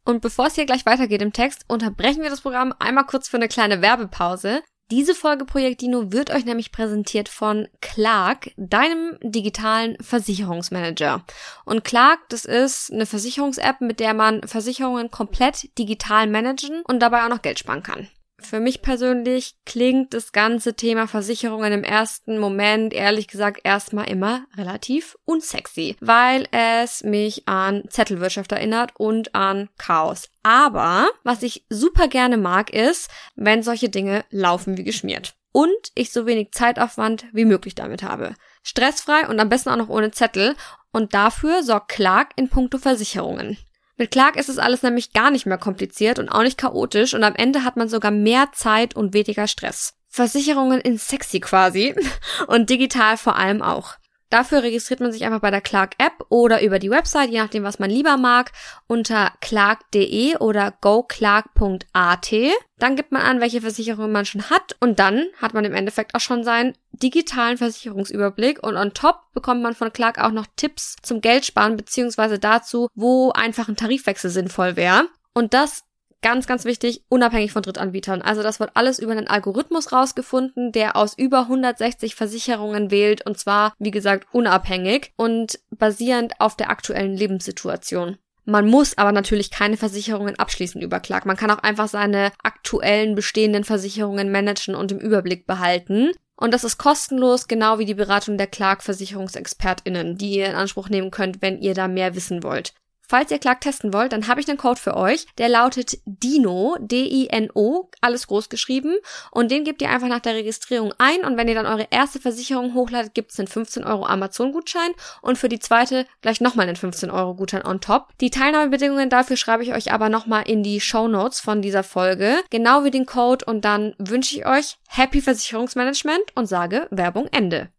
Und 0.04 0.22
bevor 0.22 0.48
es 0.48 0.56
hier 0.56 0.66
gleich 0.66 0.86
weitergeht 0.86 1.22
im 1.22 1.32
Text, 1.32 1.64
unterbrechen 1.70 2.22
wir 2.22 2.30
das 2.30 2.42
Programm 2.42 2.74
einmal 2.80 3.06
kurz 3.06 3.30
für 3.30 3.38
eine 3.38 3.48
kleine 3.48 3.82
Werbepause. 3.82 4.62
Diese 4.94 5.16
Folge 5.16 5.46
Projekt 5.46 5.82
Dino 5.82 6.12
wird 6.12 6.30
euch 6.30 6.46
nämlich 6.46 6.72
präsentiert 6.72 7.28
von 7.28 7.68
Clark, 7.82 8.52
deinem 8.58 9.18
digitalen 9.24 9.98
Versicherungsmanager. 10.00 11.26
Und 11.66 11.84
Clark, 11.84 12.20
das 12.30 12.46
ist 12.46 12.94
eine 12.94 13.08
Versicherungs-App, 13.08 13.82
mit 13.82 14.00
der 14.00 14.14
man 14.14 14.48
Versicherungen 14.48 15.10
komplett 15.10 15.76
digital 15.80 16.28
managen 16.28 16.84
und 16.84 17.00
dabei 17.00 17.24
auch 17.24 17.30
noch 17.30 17.42
Geld 17.42 17.58
sparen 17.58 17.82
kann. 17.82 18.08
Für 18.44 18.60
mich 18.60 18.82
persönlich 18.82 19.56
klingt 19.66 20.14
das 20.14 20.32
ganze 20.32 20.76
Thema 20.76 21.08
Versicherungen 21.08 21.74
im 21.74 21.84
ersten 21.84 22.38
Moment 22.38 22.94
ehrlich 22.94 23.28
gesagt 23.28 23.62
erstmal 23.64 24.10
immer 24.10 24.46
relativ 24.56 25.18
unsexy, 25.26 25.96
weil 26.02 26.48
es 26.52 27.04
mich 27.04 27.48
an 27.48 27.84
Zettelwirtschaft 27.90 28.52
erinnert 28.52 28.92
und 28.98 29.34
an 29.34 29.70
Chaos. 29.78 30.30
Aber 30.44 31.10
was 31.24 31.42
ich 31.42 31.66
super 31.70 32.08
gerne 32.08 32.38
mag, 32.38 32.70
ist, 32.72 33.10
wenn 33.36 33.64
solche 33.64 33.90
Dinge 33.90 34.26
laufen 34.30 34.78
wie 34.78 34.84
geschmiert. 34.84 35.36
Und 35.52 35.92
ich 35.96 36.12
so 36.12 36.26
wenig 36.26 36.52
Zeitaufwand 36.52 37.26
wie 37.32 37.46
möglich 37.46 37.76
damit 37.76 38.04
habe. 38.04 38.36
Stressfrei 38.64 39.28
und 39.28 39.40
am 39.40 39.50
besten 39.50 39.70
auch 39.70 39.78
noch 39.78 39.90
ohne 39.90 40.12
Zettel. 40.12 40.56
Und 40.92 41.14
dafür 41.14 41.64
sorgt 41.64 41.90
Clark 41.90 42.32
in 42.36 42.50
puncto 42.50 42.78
Versicherungen. 42.78 43.58
Mit 44.04 44.12
Clark 44.12 44.36
ist 44.36 44.50
es 44.50 44.58
alles 44.58 44.84
nämlich 44.84 45.14
gar 45.14 45.32
nicht 45.32 45.46
mehr 45.46 45.58
kompliziert 45.58 46.20
und 46.20 46.28
auch 46.28 46.44
nicht 46.44 46.58
chaotisch 46.58 47.14
und 47.14 47.24
am 47.24 47.36
Ende 47.36 47.64
hat 47.64 47.78
man 47.78 47.88
sogar 47.88 48.12
mehr 48.12 48.50
Zeit 48.52 48.98
und 48.98 49.14
weniger 49.14 49.48
Stress. 49.48 49.94
Versicherungen 50.10 50.82
in 50.82 50.98
sexy 50.98 51.40
quasi 51.40 51.96
und 52.48 52.70
digital 52.70 53.16
vor 53.16 53.38
allem 53.38 53.62
auch. 53.62 53.96
Dafür 54.34 54.64
registriert 54.64 55.00
man 55.00 55.12
sich 55.12 55.26
einfach 55.26 55.42
bei 55.42 55.52
der 55.52 55.62
Clark 55.62 55.94
App 56.00 56.26
oder 56.30 56.64
über 56.64 56.80
die 56.80 56.90
Website, 56.90 57.30
je 57.30 57.38
nachdem, 57.38 57.64
was 57.64 57.78
man 57.78 57.92
lieber 57.92 58.18
mag, 58.18 58.52
unter 58.88 59.32
clark.de 59.42 60.38
oder 60.38 60.74
goclark.at. 60.82 62.34
Dann 62.80 62.96
gibt 62.96 63.12
man 63.12 63.22
an, 63.22 63.42
welche 63.42 63.62
Versicherungen 63.62 64.12
man 64.12 64.26
schon 64.26 64.50
hat 64.50 64.76
und 64.80 64.98
dann 64.98 65.28
hat 65.40 65.54
man 65.54 65.66
im 65.66 65.76
Endeffekt 65.76 66.16
auch 66.16 66.20
schon 66.20 66.44
seinen 66.44 66.74
digitalen 66.94 67.60
Versicherungsüberblick 67.60 68.64
und 68.64 68.76
on 68.76 68.96
top 68.96 69.18
bekommt 69.34 69.62
man 69.62 69.76
von 69.76 69.94
Clark 69.94 70.18
auch 70.18 70.32
noch 70.32 70.48
Tipps 70.56 70.96
zum 71.04 71.22
Geldsparen 71.22 71.78
beziehungsweise 71.78 72.40
dazu, 72.40 72.88
wo 72.96 73.30
einfach 73.34 73.70
ein 73.70 73.76
Tarifwechsel 73.76 74.32
sinnvoll 74.32 74.76
wäre. 74.76 75.10
Und 75.36 75.54
das 75.54 75.84
Ganz, 76.24 76.48
ganz 76.48 76.64
wichtig, 76.64 77.04
unabhängig 77.10 77.52
von 77.52 77.64
Drittanbietern. 77.64 78.22
Also 78.22 78.44
das 78.44 78.62
wird 78.62 78.72
alles 78.76 78.98
über 78.98 79.12
einen 79.12 79.28
Algorithmus 79.28 79.92
rausgefunden, 79.92 80.72
der 80.72 80.96
aus 80.96 81.18
über 81.18 81.42
160 81.42 82.16
Versicherungen 82.16 82.92
wählt 82.92 83.26
und 83.26 83.38
zwar, 83.38 83.74
wie 83.78 83.92
gesagt, 83.92 84.28
unabhängig 84.32 85.12
und 85.18 85.60
basierend 85.70 86.40
auf 86.40 86.56
der 86.56 86.70
aktuellen 86.70 87.18
Lebenssituation. 87.18 88.18
Man 88.46 88.70
muss 88.70 88.98
aber 88.98 89.12
natürlich 89.12 89.52
keine 89.52 89.76
Versicherungen 89.76 90.40
abschließen 90.40 90.82
über 90.82 91.02
Clark. 91.02 91.26
Man 91.26 91.36
kann 91.36 91.52
auch 91.52 91.60
einfach 91.60 91.90
seine 91.90 92.32
aktuellen 92.42 93.16
bestehenden 93.16 93.66
Versicherungen 93.66 94.32
managen 94.32 94.76
und 94.76 94.94
im 94.94 95.00
Überblick 95.00 95.46
behalten. 95.46 96.12
Und 96.38 96.54
das 96.54 96.64
ist 96.64 96.78
kostenlos, 96.78 97.50
genau 97.50 97.80
wie 97.80 97.86
die 97.86 97.94
Beratung 97.94 98.38
der 98.38 98.48
Clark 98.48 98.82
Versicherungsexpertinnen, 98.82 100.18
die 100.18 100.38
ihr 100.38 100.48
in 100.48 100.56
Anspruch 100.56 100.88
nehmen 100.88 101.12
könnt, 101.12 101.42
wenn 101.42 101.60
ihr 101.60 101.74
da 101.74 101.90
mehr 101.90 102.16
wissen 102.16 102.44
wollt. 102.44 102.74
Falls 103.08 103.32
ihr 103.32 103.40
Clark 103.40 103.62
testen 103.62 103.94
wollt, 103.94 104.14
dann 104.14 104.28
habe 104.28 104.40
ich 104.40 104.48
einen 104.48 104.58
Code 104.58 104.80
für 104.80 104.96
euch. 104.96 105.26
Der 105.38 105.50
lautet 105.50 105.98
DINO, 106.06 106.78
D-I-N-O, 106.80 107.90
alles 108.02 108.28
groß 108.28 108.50
geschrieben. 108.50 108.96
Und 109.32 109.52
den 109.52 109.64
gebt 109.64 109.82
ihr 109.82 109.90
einfach 109.90 110.08
nach 110.08 110.20
der 110.20 110.36
Registrierung 110.36 110.94
ein. 110.98 111.22
Und 111.26 111.38
wenn 111.38 111.48
ihr 111.48 111.56
dann 111.56 111.66
eure 111.66 111.88
erste 111.92 112.20
Versicherung 112.20 112.74
hochladet, 112.74 113.14
gibt 113.14 113.32
es 113.32 113.40
einen 113.40 113.48
15 113.48 113.84
Euro 113.84 114.06
Amazon-Gutschein. 114.06 114.92
Und 115.22 115.38
für 115.38 115.50
die 115.50 115.60
zweite 115.60 116.06
gleich 116.22 116.42
nochmal 116.42 116.68
einen 116.68 116.76
15 116.76 117.12
Euro 117.12 117.36
Gutschein 117.36 117.66
on 117.66 117.82
top. 117.82 118.08
Die 118.20 118.30
Teilnahmebedingungen 118.30 119.10
dafür 119.10 119.38
schreibe 119.38 119.64
ich 119.64 119.74
euch 119.74 119.92
aber 119.92 120.10
nochmal 120.10 120.44
in 120.48 120.64
die 120.64 120.80
Show 120.80 121.08
Notes 121.08 121.40
von 121.40 121.62
dieser 121.62 121.84
Folge. 121.84 122.38
Genau 122.50 122.84
wie 122.84 122.92
den 122.92 123.06
Code. 123.06 123.46
Und 123.46 123.66
dann 123.66 123.96
wünsche 123.98 124.36
ich 124.36 124.46
euch 124.46 124.78
Happy 124.88 125.22
Versicherungsmanagement 125.22 126.36
und 126.36 126.48
sage 126.48 126.88
Werbung 126.90 127.28
Ende. 127.32 127.70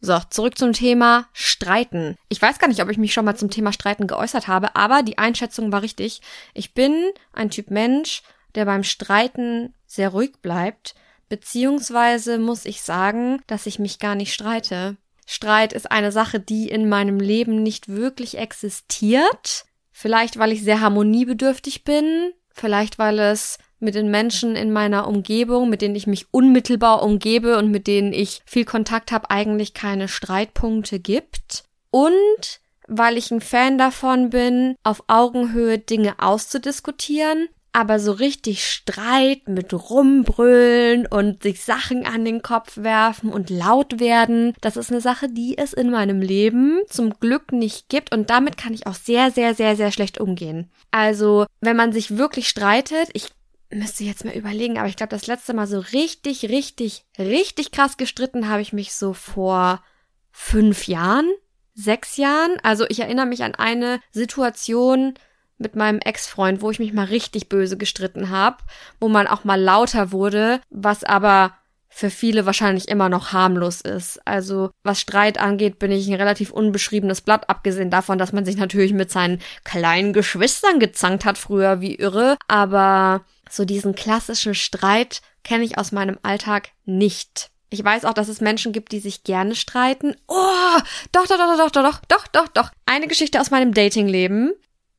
So, 0.00 0.18
zurück 0.30 0.56
zum 0.56 0.72
Thema 0.72 1.26
Streiten. 1.32 2.16
Ich 2.28 2.40
weiß 2.40 2.58
gar 2.58 2.68
nicht, 2.68 2.80
ob 2.82 2.88
ich 2.88 2.98
mich 2.98 3.12
schon 3.12 3.24
mal 3.24 3.36
zum 3.36 3.50
Thema 3.50 3.72
Streiten 3.72 4.06
geäußert 4.06 4.46
habe, 4.46 4.76
aber 4.76 5.02
die 5.02 5.18
Einschätzung 5.18 5.72
war 5.72 5.82
richtig. 5.82 6.20
Ich 6.54 6.72
bin 6.72 7.10
ein 7.32 7.50
Typ 7.50 7.70
Mensch, 7.70 8.22
der 8.54 8.64
beim 8.64 8.84
Streiten 8.84 9.74
sehr 9.86 10.10
ruhig 10.10 10.32
bleibt, 10.40 10.94
beziehungsweise 11.28 12.38
muss 12.38 12.64
ich 12.64 12.82
sagen, 12.82 13.42
dass 13.48 13.66
ich 13.66 13.78
mich 13.78 13.98
gar 13.98 14.14
nicht 14.14 14.32
streite. 14.32 14.96
Streit 15.26 15.72
ist 15.72 15.90
eine 15.90 16.12
Sache, 16.12 16.40
die 16.40 16.68
in 16.68 16.88
meinem 16.88 17.18
Leben 17.18 17.62
nicht 17.62 17.88
wirklich 17.88 18.38
existiert. 18.38 19.66
Vielleicht, 19.92 20.38
weil 20.38 20.52
ich 20.52 20.62
sehr 20.62 20.80
harmoniebedürftig 20.80 21.84
bin, 21.84 22.32
vielleicht, 22.54 22.98
weil 22.98 23.18
es 23.18 23.58
mit 23.80 23.94
den 23.94 24.10
Menschen 24.10 24.56
in 24.56 24.72
meiner 24.72 25.06
Umgebung, 25.06 25.68
mit 25.68 25.82
denen 25.82 25.96
ich 25.96 26.06
mich 26.06 26.26
unmittelbar 26.30 27.02
umgebe 27.02 27.58
und 27.58 27.70
mit 27.70 27.86
denen 27.86 28.12
ich 28.12 28.42
viel 28.44 28.64
Kontakt 28.64 29.12
habe, 29.12 29.30
eigentlich 29.30 29.74
keine 29.74 30.08
Streitpunkte 30.08 31.00
gibt. 31.00 31.64
Und 31.90 32.60
weil 32.88 33.16
ich 33.16 33.30
ein 33.30 33.40
Fan 33.40 33.78
davon 33.78 34.30
bin, 34.30 34.74
auf 34.82 35.04
Augenhöhe 35.06 35.78
Dinge 35.78 36.14
auszudiskutieren, 36.18 37.48
aber 37.72 38.00
so 38.00 38.12
richtig 38.12 38.64
Streit 38.64 39.46
mit 39.46 39.72
rumbrüllen 39.72 41.06
und 41.06 41.42
sich 41.42 41.62
Sachen 41.62 42.06
an 42.06 42.24
den 42.24 42.42
Kopf 42.42 42.78
werfen 42.78 43.30
und 43.30 43.50
laut 43.50 44.00
werden, 44.00 44.54
das 44.60 44.76
ist 44.76 44.90
eine 44.90 45.00
Sache, 45.00 45.28
die 45.28 45.56
es 45.58 45.74
in 45.74 45.90
meinem 45.90 46.20
Leben 46.20 46.80
zum 46.88 47.10
Glück 47.20 47.52
nicht 47.52 47.88
gibt 47.88 48.12
und 48.12 48.30
damit 48.30 48.56
kann 48.56 48.74
ich 48.74 48.86
auch 48.86 48.94
sehr, 48.94 49.30
sehr, 49.30 49.54
sehr, 49.54 49.76
sehr 49.76 49.92
schlecht 49.92 50.18
umgehen. 50.18 50.70
Also, 50.90 51.46
wenn 51.60 51.76
man 51.76 51.92
sich 51.92 52.16
wirklich 52.16 52.48
streitet, 52.48 53.10
ich 53.12 53.28
müsste 53.70 54.04
jetzt 54.04 54.24
mal 54.24 54.34
überlegen, 54.34 54.78
aber 54.78 54.88
ich 54.88 54.96
glaube, 54.96 55.10
das 55.10 55.26
letzte 55.26 55.54
Mal 55.54 55.66
so 55.66 55.78
richtig, 55.78 56.44
richtig, 56.44 57.04
richtig 57.18 57.70
krass 57.70 57.96
gestritten 57.96 58.48
habe 58.48 58.62
ich 58.62 58.72
mich 58.72 58.94
so 58.94 59.12
vor 59.12 59.82
fünf 60.30 60.86
Jahren, 60.86 61.28
sechs 61.74 62.16
Jahren. 62.16 62.56
Also 62.62 62.86
ich 62.88 63.00
erinnere 63.00 63.26
mich 63.26 63.42
an 63.42 63.54
eine 63.54 64.00
Situation 64.10 65.14
mit 65.58 65.76
meinem 65.76 65.98
Ex-Freund, 65.98 66.62
wo 66.62 66.70
ich 66.70 66.78
mich 66.78 66.92
mal 66.92 67.06
richtig 67.06 67.48
böse 67.48 67.76
gestritten 67.76 68.30
habe, 68.30 68.58
wo 69.00 69.08
man 69.08 69.26
auch 69.26 69.44
mal 69.44 69.60
lauter 69.60 70.12
wurde, 70.12 70.60
was 70.70 71.04
aber 71.04 71.52
für 71.90 72.10
viele 72.10 72.46
wahrscheinlich 72.46 72.88
immer 72.88 73.08
noch 73.08 73.32
harmlos 73.32 73.80
ist. 73.80 74.24
Also 74.26 74.70
was 74.84 75.00
Streit 75.00 75.38
angeht, 75.38 75.78
bin 75.78 75.90
ich 75.90 76.06
ein 76.06 76.14
relativ 76.14 76.52
unbeschriebenes 76.52 77.22
Blatt, 77.22 77.48
abgesehen 77.48 77.90
davon, 77.90 78.18
dass 78.18 78.32
man 78.32 78.44
sich 78.44 78.56
natürlich 78.56 78.92
mit 78.92 79.10
seinen 79.10 79.40
kleinen 79.64 80.12
Geschwistern 80.12 80.78
gezankt 80.78 81.24
hat 81.24 81.38
früher 81.38 81.80
wie 81.80 81.96
irre. 81.96 82.36
Aber 82.46 83.22
so 83.52 83.64
diesen 83.64 83.94
klassischen 83.94 84.54
Streit 84.54 85.20
kenne 85.44 85.64
ich 85.64 85.78
aus 85.78 85.92
meinem 85.92 86.18
Alltag 86.22 86.70
nicht. 86.84 87.50
Ich 87.70 87.84
weiß 87.84 88.04
auch, 88.04 88.14
dass 88.14 88.28
es 88.28 88.40
Menschen 88.40 88.72
gibt, 88.72 88.92
die 88.92 89.00
sich 89.00 89.24
gerne 89.24 89.54
streiten. 89.54 90.16
Oh, 90.26 90.78
doch, 91.12 91.26
doch, 91.26 91.36
doch, 91.36 91.56
doch, 91.56 91.70
doch, 91.70 91.82
doch, 91.82 92.00
doch, 92.08 92.26
doch, 92.28 92.48
doch. 92.48 92.70
Eine 92.86 93.08
Geschichte 93.08 93.40
aus 93.40 93.50
meinem 93.50 93.74
Datingleben. 93.74 94.52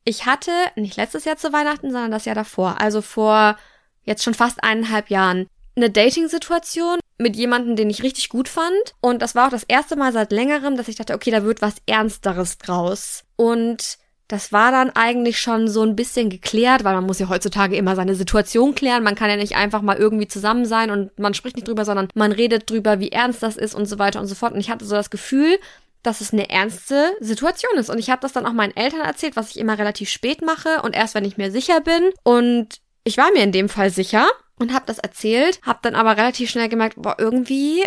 Ich 0.04 0.26
hatte 0.26 0.52
nicht 0.76 0.96
letztes 0.96 1.24
Jahr 1.24 1.36
zu 1.36 1.52
Weihnachten, 1.52 1.90
sondern 1.90 2.10
das 2.10 2.24
Jahr 2.24 2.34
davor, 2.34 2.80
also 2.80 3.02
vor 3.02 3.56
jetzt 4.04 4.22
schon 4.22 4.34
fast 4.34 4.62
eineinhalb 4.62 5.10
Jahren, 5.10 5.46
eine 5.76 5.90
Dating-Situation 5.90 6.98
mit 7.18 7.36
jemandem, 7.36 7.76
den 7.76 7.90
ich 7.90 8.02
richtig 8.02 8.28
gut 8.28 8.48
fand. 8.48 8.94
Und 9.00 9.20
das 9.22 9.34
war 9.34 9.46
auch 9.46 9.50
das 9.50 9.64
erste 9.64 9.96
Mal 9.96 10.12
seit 10.12 10.32
längerem, 10.32 10.76
dass 10.76 10.88
ich 10.88 10.96
dachte, 10.96 11.14
okay, 11.14 11.30
da 11.30 11.44
wird 11.44 11.62
was 11.62 11.76
Ernsteres 11.86 12.58
draus. 12.58 13.24
Und 13.36 13.98
das 14.30 14.52
war 14.52 14.70
dann 14.70 14.90
eigentlich 14.90 15.40
schon 15.40 15.66
so 15.66 15.82
ein 15.82 15.96
bisschen 15.96 16.30
geklärt, 16.30 16.84
weil 16.84 16.94
man 16.94 17.04
muss 17.04 17.18
ja 17.18 17.28
heutzutage 17.28 17.74
immer 17.74 17.96
seine 17.96 18.14
Situation 18.14 18.76
klären. 18.76 19.02
Man 19.02 19.16
kann 19.16 19.28
ja 19.28 19.34
nicht 19.34 19.56
einfach 19.56 19.82
mal 19.82 19.96
irgendwie 19.96 20.28
zusammen 20.28 20.66
sein 20.66 20.92
und 20.92 21.18
man 21.18 21.34
spricht 21.34 21.56
nicht 21.56 21.66
drüber, 21.66 21.84
sondern 21.84 22.06
man 22.14 22.30
redet 22.30 22.70
drüber, 22.70 23.00
wie 23.00 23.10
ernst 23.10 23.42
das 23.42 23.56
ist 23.56 23.74
und 23.74 23.86
so 23.86 23.98
weiter 23.98 24.20
und 24.20 24.28
so 24.28 24.36
fort. 24.36 24.52
Und 24.52 24.60
ich 24.60 24.70
hatte 24.70 24.84
so 24.84 24.94
das 24.94 25.10
Gefühl, 25.10 25.58
dass 26.04 26.20
es 26.20 26.32
eine 26.32 26.48
ernste 26.48 27.12
Situation 27.18 27.76
ist. 27.76 27.90
Und 27.90 27.98
ich 27.98 28.08
habe 28.08 28.22
das 28.22 28.32
dann 28.32 28.46
auch 28.46 28.52
meinen 28.52 28.76
Eltern 28.76 29.00
erzählt, 29.00 29.34
was 29.34 29.50
ich 29.50 29.58
immer 29.58 29.76
relativ 29.76 30.08
spät 30.08 30.42
mache 30.42 30.80
und 30.82 30.94
erst 30.94 31.16
wenn 31.16 31.24
ich 31.24 31.36
mir 31.36 31.50
sicher 31.50 31.80
bin. 31.80 32.10
Und 32.22 32.80
ich 33.02 33.18
war 33.18 33.32
mir 33.32 33.42
in 33.42 33.52
dem 33.52 33.68
Fall 33.68 33.90
sicher 33.90 34.28
und 34.60 34.72
habe 34.72 34.86
das 34.86 35.00
erzählt, 35.00 35.60
habe 35.62 35.80
dann 35.82 35.96
aber 35.96 36.16
relativ 36.16 36.50
schnell 36.50 36.68
gemerkt, 36.68 36.94
boah, 37.02 37.16
irgendwie 37.18 37.82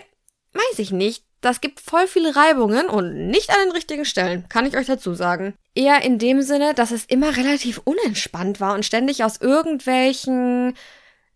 weiß 0.52 0.80
ich 0.80 0.92
nicht 0.92 1.24
das 1.44 1.62
gibt 1.62 1.80
voll 1.80 2.08
viele 2.08 2.36
Reibungen 2.36 2.88
und 2.88 3.28
nicht 3.28 3.50
an 3.50 3.58
den 3.66 3.72
richtigen 3.72 4.06
Stellen, 4.06 4.46
kann 4.50 4.66
ich 4.66 4.78
euch 4.78 4.88
dazu 4.88 5.14
sagen. 5.14 5.54
Eher 5.76 6.02
in 6.02 6.18
dem 6.18 6.42
Sinne, 6.42 6.74
dass 6.74 6.92
es 6.92 7.06
immer 7.06 7.36
relativ 7.36 7.82
unentspannt 7.84 8.60
war 8.60 8.74
und 8.74 8.86
ständig 8.86 9.24
aus 9.24 9.38
irgendwelchen 9.42 10.74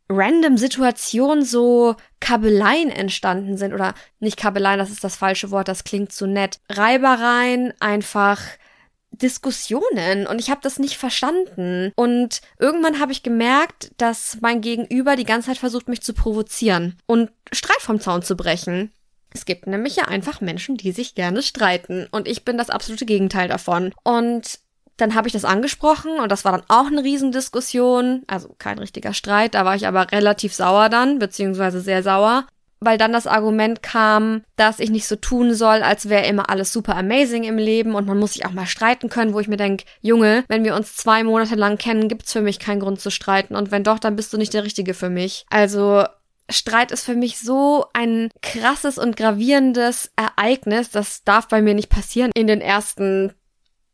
random 0.10 0.58
Situationen 0.58 1.44
so 1.44 1.96
Kabeleien 2.20 2.90
entstanden 2.90 3.58
sind 3.58 3.74
oder 3.74 3.94
nicht 4.20 4.38
Kabeleien, 4.38 4.80
das 4.80 4.90
ist 4.90 5.04
das 5.04 5.18
falsche 5.18 5.52
Wort, 5.52 5.68
das 5.68 5.84
klingt 5.84 6.14
zu 6.14 6.28
nett. 6.28 6.60
Reibereien, 6.70 7.74
einfach 7.80 8.42
Diskussionen 9.12 10.28
und 10.28 10.40
ich 10.40 10.50
habe 10.50 10.62
das 10.62 10.80
nicht 10.80 10.98
verstanden. 10.98 11.92
Und 11.96 12.42
irgendwann 12.60 13.00
habe 13.00 13.12
ich 13.12 13.24
gemerkt, 13.24 13.92
dass 13.98 14.38
mein 14.42 14.62
Gegenüber 14.62 15.16
die 15.16 15.26
ganze 15.26 15.48
Zeit 15.48 15.58
versucht, 15.58 15.88
mich 15.88 16.02
zu 16.02 16.14
provozieren 16.14 16.98
und 17.06 17.32
Streit 17.52 17.82
vom 17.82 18.00
Zaun 18.00 18.22
zu 18.22 18.38
brechen. 18.38 18.92
Es 19.34 19.46
gibt 19.46 19.68
nämlich 19.68 19.98
ja 19.98 20.06
einfach 20.06 20.42
Menschen, 20.42 20.78
die 20.78 20.92
sich 20.92 21.16
gerne 21.16 21.42
streiten. 21.42 22.08
Und 22.12 22.28
ich 22.28 22.46
bin 22.46 22.58
das 22.58 22.70
absolute 22.70 23.06
Gegenteil 23.06 23.48
davon. 23.48 23.94
Und 24.04 24.60
dann 24.98 25.14
habe 25.14 25.28
ich 25.28 25.34
das 25.34 25.46
angesprochen 25.46 26.20
und 26.20 26.32
das 26.32 26.44
war 26.44 26.54
dann 26.54 26.64
auch 26.70 26.88
eine 26.88 27.04
Riesendiskussion. 27.04 28.24
Also 28.28 28.56
kein 28.58 28.80
richtiger 28.80 29.14
Streit, 29.14 29.54
da 29.54 29.64
war 29.64 29.76
ich 29.76 29.88
aber 29.88 30.12
relativ 30.12 30.54
sauer 30.56 30.90
dann, 30.90 31.20
beziehungsweise 31.20 31.82
sehr 31.82 32.02
sauer 32.02 32.48
weil 32.80 32.98
dann 32.98 33.14
das 33.14 33.28
Argument 33.28 33.82
kam, 33.82 34.44
dass 34.56 34.80
ich 34.80 34.90
nicht 34.90 35.08
so 35.08 35.16
tun 35.16 35.54
soll, 35.54 35.82
als 35.82 36.10
wäre 36.10 36.28
immer 36.28 36.50
alles 36.50 36.72
super 36.72 36.96
amazing 36.96 37.44
im 37.44 37.58
Leben 37.58 37.96
und 37.96 38.08
man 38.08 38.20
muss 38.20 38.34
sich 38.34 38.46
auch 38.46 38.52
mal 38.52 38.66
streiten 38.66 39.10
können, 39.10 39.34
wo 39.34 39.40
ich 39.40 39.48
mir 39.48 39.58
denke, 39.58 39.86
Junge, 40.02 40.44
wenn 40.48 40.64
wir 40.64 40.76
uns 40.76 40.96
zwei 40.96 41.24
Monate 41.24 41.56
lang 41.56 41.78
kennen, 41.78 42.08
gibt's 42.08 42.34
für 42.34 42.42
mich 42.42 42.60
keinen 42.60 42.80
Grund 42.80 43.00
zu 43.00 43.10
streiten 43.10 43.56
und 43.56 43.72
wenn 43.72 43.84
doch, 43.84 44.00
dann 44.00 44.16
bist 44.16 44.32
du 44.34 44.38
nicht 44.38 44.54
der 44.54 44.64
Richtige 44.64 44.94
für 44.94 45.10
mich. 45.10 45.46
Also 45.50 46.04
Streit 46.50 46.92
ist 46.92 47.04
für 47.04 47.16
mich 47.16 47.39
so 47.39 47.86
ein 47.94 48.30
krasses 48.42 48.98
und 48.98 49.18
gravierendes 49.18 50.12
Ereignis, 50.16 50.89
das 50.89 51.24
darf 51.24 51.48
bei 51.48 51.62
mir 51.62 51.74
nicht 51.74 51.89
passieren 51.89 52.32
in 52.34 52.48
den 52.48 52.62
ersten 52.62 53.34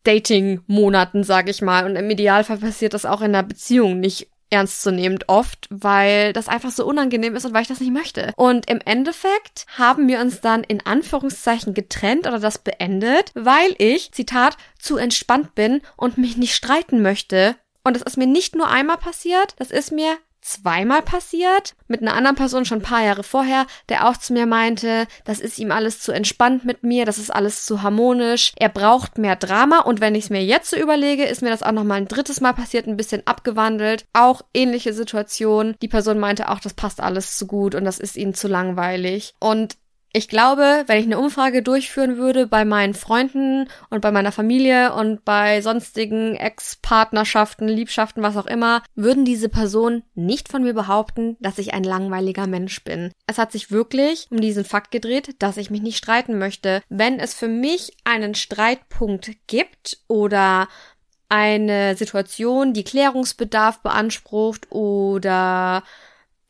Dating-Monaten, 0.03 1.24
sag 1.24 1.50
ich 1.50 1.62
mal. 1.62 1.86
Und 1.86 1.95
im 1.95 2.10
Idealfall 2.10 2.57
passiert 2.57 2.93
das 2.93 3.05
auch 3.05 3.22
in 3.22 3.27
einer 3.27 3.43
Beziehung 3.43 4.00
nicht 4.00 4.29
ernstzunehmend 4.53 5.29
oft, 5.29 5.67
weil 5.72 6.31
das 6.31 6.48
einfach 6.48 6.69
so 6.69 6.86
unangenehm 6.86 7.36
ist 7.36 7.45
und 7.45 7.53
weil 7.53 7.63
ich 7.63 7.67
das 7.67 7.79
nicht 7.79 7.91
möchte. 7.91 8.31
Und 8.36 8.69
im 8.69 8.79
Endeffekt 8.86 9.65
haben 9.77 10.07
wir 10.07 10.19
uns 10.19 10.41
dann 10.41 10.63
in 10.63 10.86
Anführungszeichen 10.86 11.74
getrennt 11.74 12.27
oder 12.27 12.39
das 12.39 12.60
beendet, 12.60 13.31
weil 13.33 13.74
ich, 13.79 14.12
Zitat, 14.12 14.57
zu 14.77 14.98
entspannt 14.98 15.55
bin 15.55 15.81
und 15.98 16.19
mich 16.19 16.38
nicht 16.38 16.53
streiten 16.53 17.01
möchte. 17.01 17.55
Und 17.83 17.95
das 17.95 18.03
ist 18.03 18.17
mir 18.17 18.27
nicht 18.27 18.55
nur 18.55 18.69
einmal 18.69 18.98
passiert, 18.98 19.55
das 19.57 19.72
ist 19.72 19.91
mir 19.91 20.17
zweimal 20.43 21.01
passiert, 21.01 21.73
mit 21.88 22.01
einer 22.01 22.13
anderen 22.13 22.35
Person 22.35 22.65
schon 22.65 22.79
ein 22.79 22.83
paar 22.83 23.03
Jahre 23.03 23.23
vorher, 23.23 23.65
der 23.89 24.07
auch 24.07 24.17
zu 24.17 24.33
mir 24.33 24.45
meinte, 24.45 25.07
das 25.25 25.39
ist 25.39 25.57
ihm 25.57 25.71
alles 25.71 26.00
zu 26.00 26.12
entspannt 26.12 26.65
mit 26.65 26.83
mir, 26.83 27.05
das 27.05 27.17
ist 27.17 27.33
alles 27.33 27.65
zu 27.65 27.81
harmonisch, 27.81 28.51
er 28.57 28.69
braucht 28.69 29.17
mehr 29.17 29.35
Drama 29.35 29.79
und 29.79 30.01
wenn 30.01 30.15
ich 30.15 30.25
es 30.25 30.29
mir 30.29 30.43
jetzt 30.43 30.69
so 30.69 30.77
überlege, 30.77 31.23
ist 31.23 31.41
mir 31.41 31.50
das 31.50 31.63
auch 31.63 31.71
nochmal 31.71 32.01
ein 32.01 32.07
drittes 32.07 32.41
Mal 32.41 32.53
passiert, 32.53 32.88
ein 32.88 32.97
bisschen 32.97 33.25
abgewandelt, 33.25 34.05
auch 34.13 34.41
ähnliche 34.53 34.93
Situation. 34.93 35.75
Die 35.81 35.88
Person 35.88 36.19
meinte 36.19 36.50
auch, 36.50 36.59
das 36.59 36.73
passt 36.73 37.00
alles 37.00 37.38
zu 37.38 37.47
gut 37.47 37.75
und 37.75 37.85
das 37.85 38.00
ist 38.00 38.17
ihnen 38.17 38.33
zu 38.33 38.47
langweilig. 38.47 39.33
Und 39.39 39.77
ich 40.15 40.27
glaube, 40.27 40.84
wenn 40.86 41.00
ich 41.00 41.05
eine 41.05 41.17
Umfrage 41.17 41.63
durchführen 41.63 42.17
würde 42.17 42.46
bei 42.46 42.65
meinen 42.65 42.93
Freunden 42.93 43.67
und 43.89 44.01
bei 44.01 44.12
meiner 44.12 44.32
Familie 44.32 44.93
und 44.93 45.25
bei 45.25 45.60
sonstigen 45.62 46.36
Ex-Partnerschaften, 46.36 47.67
Liebschaften, 47.67 48.22
was 48.22 48.38
auch 48.38 48.46
immer, 48.46 48.84
würden 48.93 49.25
diese 49.25 49.50
Personen 49.50 50.03
nicht 50.13 50.50
von 50.50 50.62
mir 50.62 50.75
behaupten, 50.75 51.36
dass 51.39 51.58
ich 51.58 51.74
ein 51.74 51.84
langweiliger 51.84 52.46
Mensch 52.46 52.84
bin. 52.84 53.12
Es 53.25 53.39
hat 53.39 53.51
sich 53.51 53.72
wirklich 53.72 54.27
um 54.29 54.39
diesen 54.39 54.65
Fakt 54.65 54.91
gedreht, 54.91 55.36
dass 55.39 55.58
ich 55.58 55.72
mich 55.72 55.82
nicht 55.82 55.98
streiten 55.98 56.38
möchte. 56.38 56.84
Wenn 56.89 57.20
es 57.20 57.34
für 57.34 57.48
mich 57.48 57.98
einen 58.03 58.36
Streitpunkt 58.36 59.32
gibt 59.48 59.98
oder 60.08 60.67
eine 61.27 61.96
Situation, 61.96 62.74
die 62.74 62.84
Klärungsbedarf 62.84 63.82
beansprucht 63.82 64.72
oder 64.72 65.82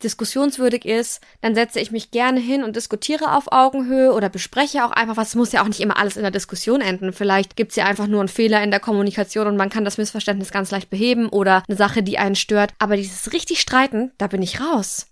diskussionswürdig 0.04 0.86
ist, 0.86 1.22
dann 1.42 1.56
setze 1.56 1.80
ich 1.80 1.92
mich 1.92 2.12
gerne 2.12 2.40
hin 2.40 2.64
und 2.64 2.76
diskutiere 2.76 3.36
auf 3.36 3.52
Augenhöhe 3.52 4.14
oder 4.14 4.30
bespreche 4.30 4.86
auch 4.86 4.92
einfach 4.92 5.18
was. 5.18 5.30
Es 5.30 5.36
muss 5.36 5.52
ja 5.52 5.64
auch 5.64 5.68
nicht 5.68 5.80
immer 5.80 5.98
alles 5.98 6.18
in 6.18 6.24
der 6.24 6.32
Diskussion 6.32 6.82
enden. 6.82 7.14
Vielleicht 7.14 7.56
gibt 7.56 7.72
es 7.72 7.76
ja 7.76 7.86
einfach 7.86 8.08
nur 8.08 8.20
einen 8.20 8.30
Fehler 8.30 8.64
in 8.64 8.72
der 8.72 8.80
Kommunikation 8.80 9.48
und 9.48 9.58
man 9.58 9.70
kann 9.70 9.86
das 9.86 9.98
Missverständnis 9.98 10.52
ganz 10.52 10.72
leicht 10.72 10.90
beheben 10.90 11.30
oder 11.30 11.64
eine 11.68 11.78
Sache, 11.78 12.04
die 12.04 12.18
einen 12.18 12.36
stört. 12.36 12.74
Aber 12.80 12.98
dieses 12.98 13.32
richtig 13.34 13.62
Streiten, 13.62 14.12
da 14.18 14.28
bin 14.28 14.42
ich 14.42 14.62
raus. 14.62 15.08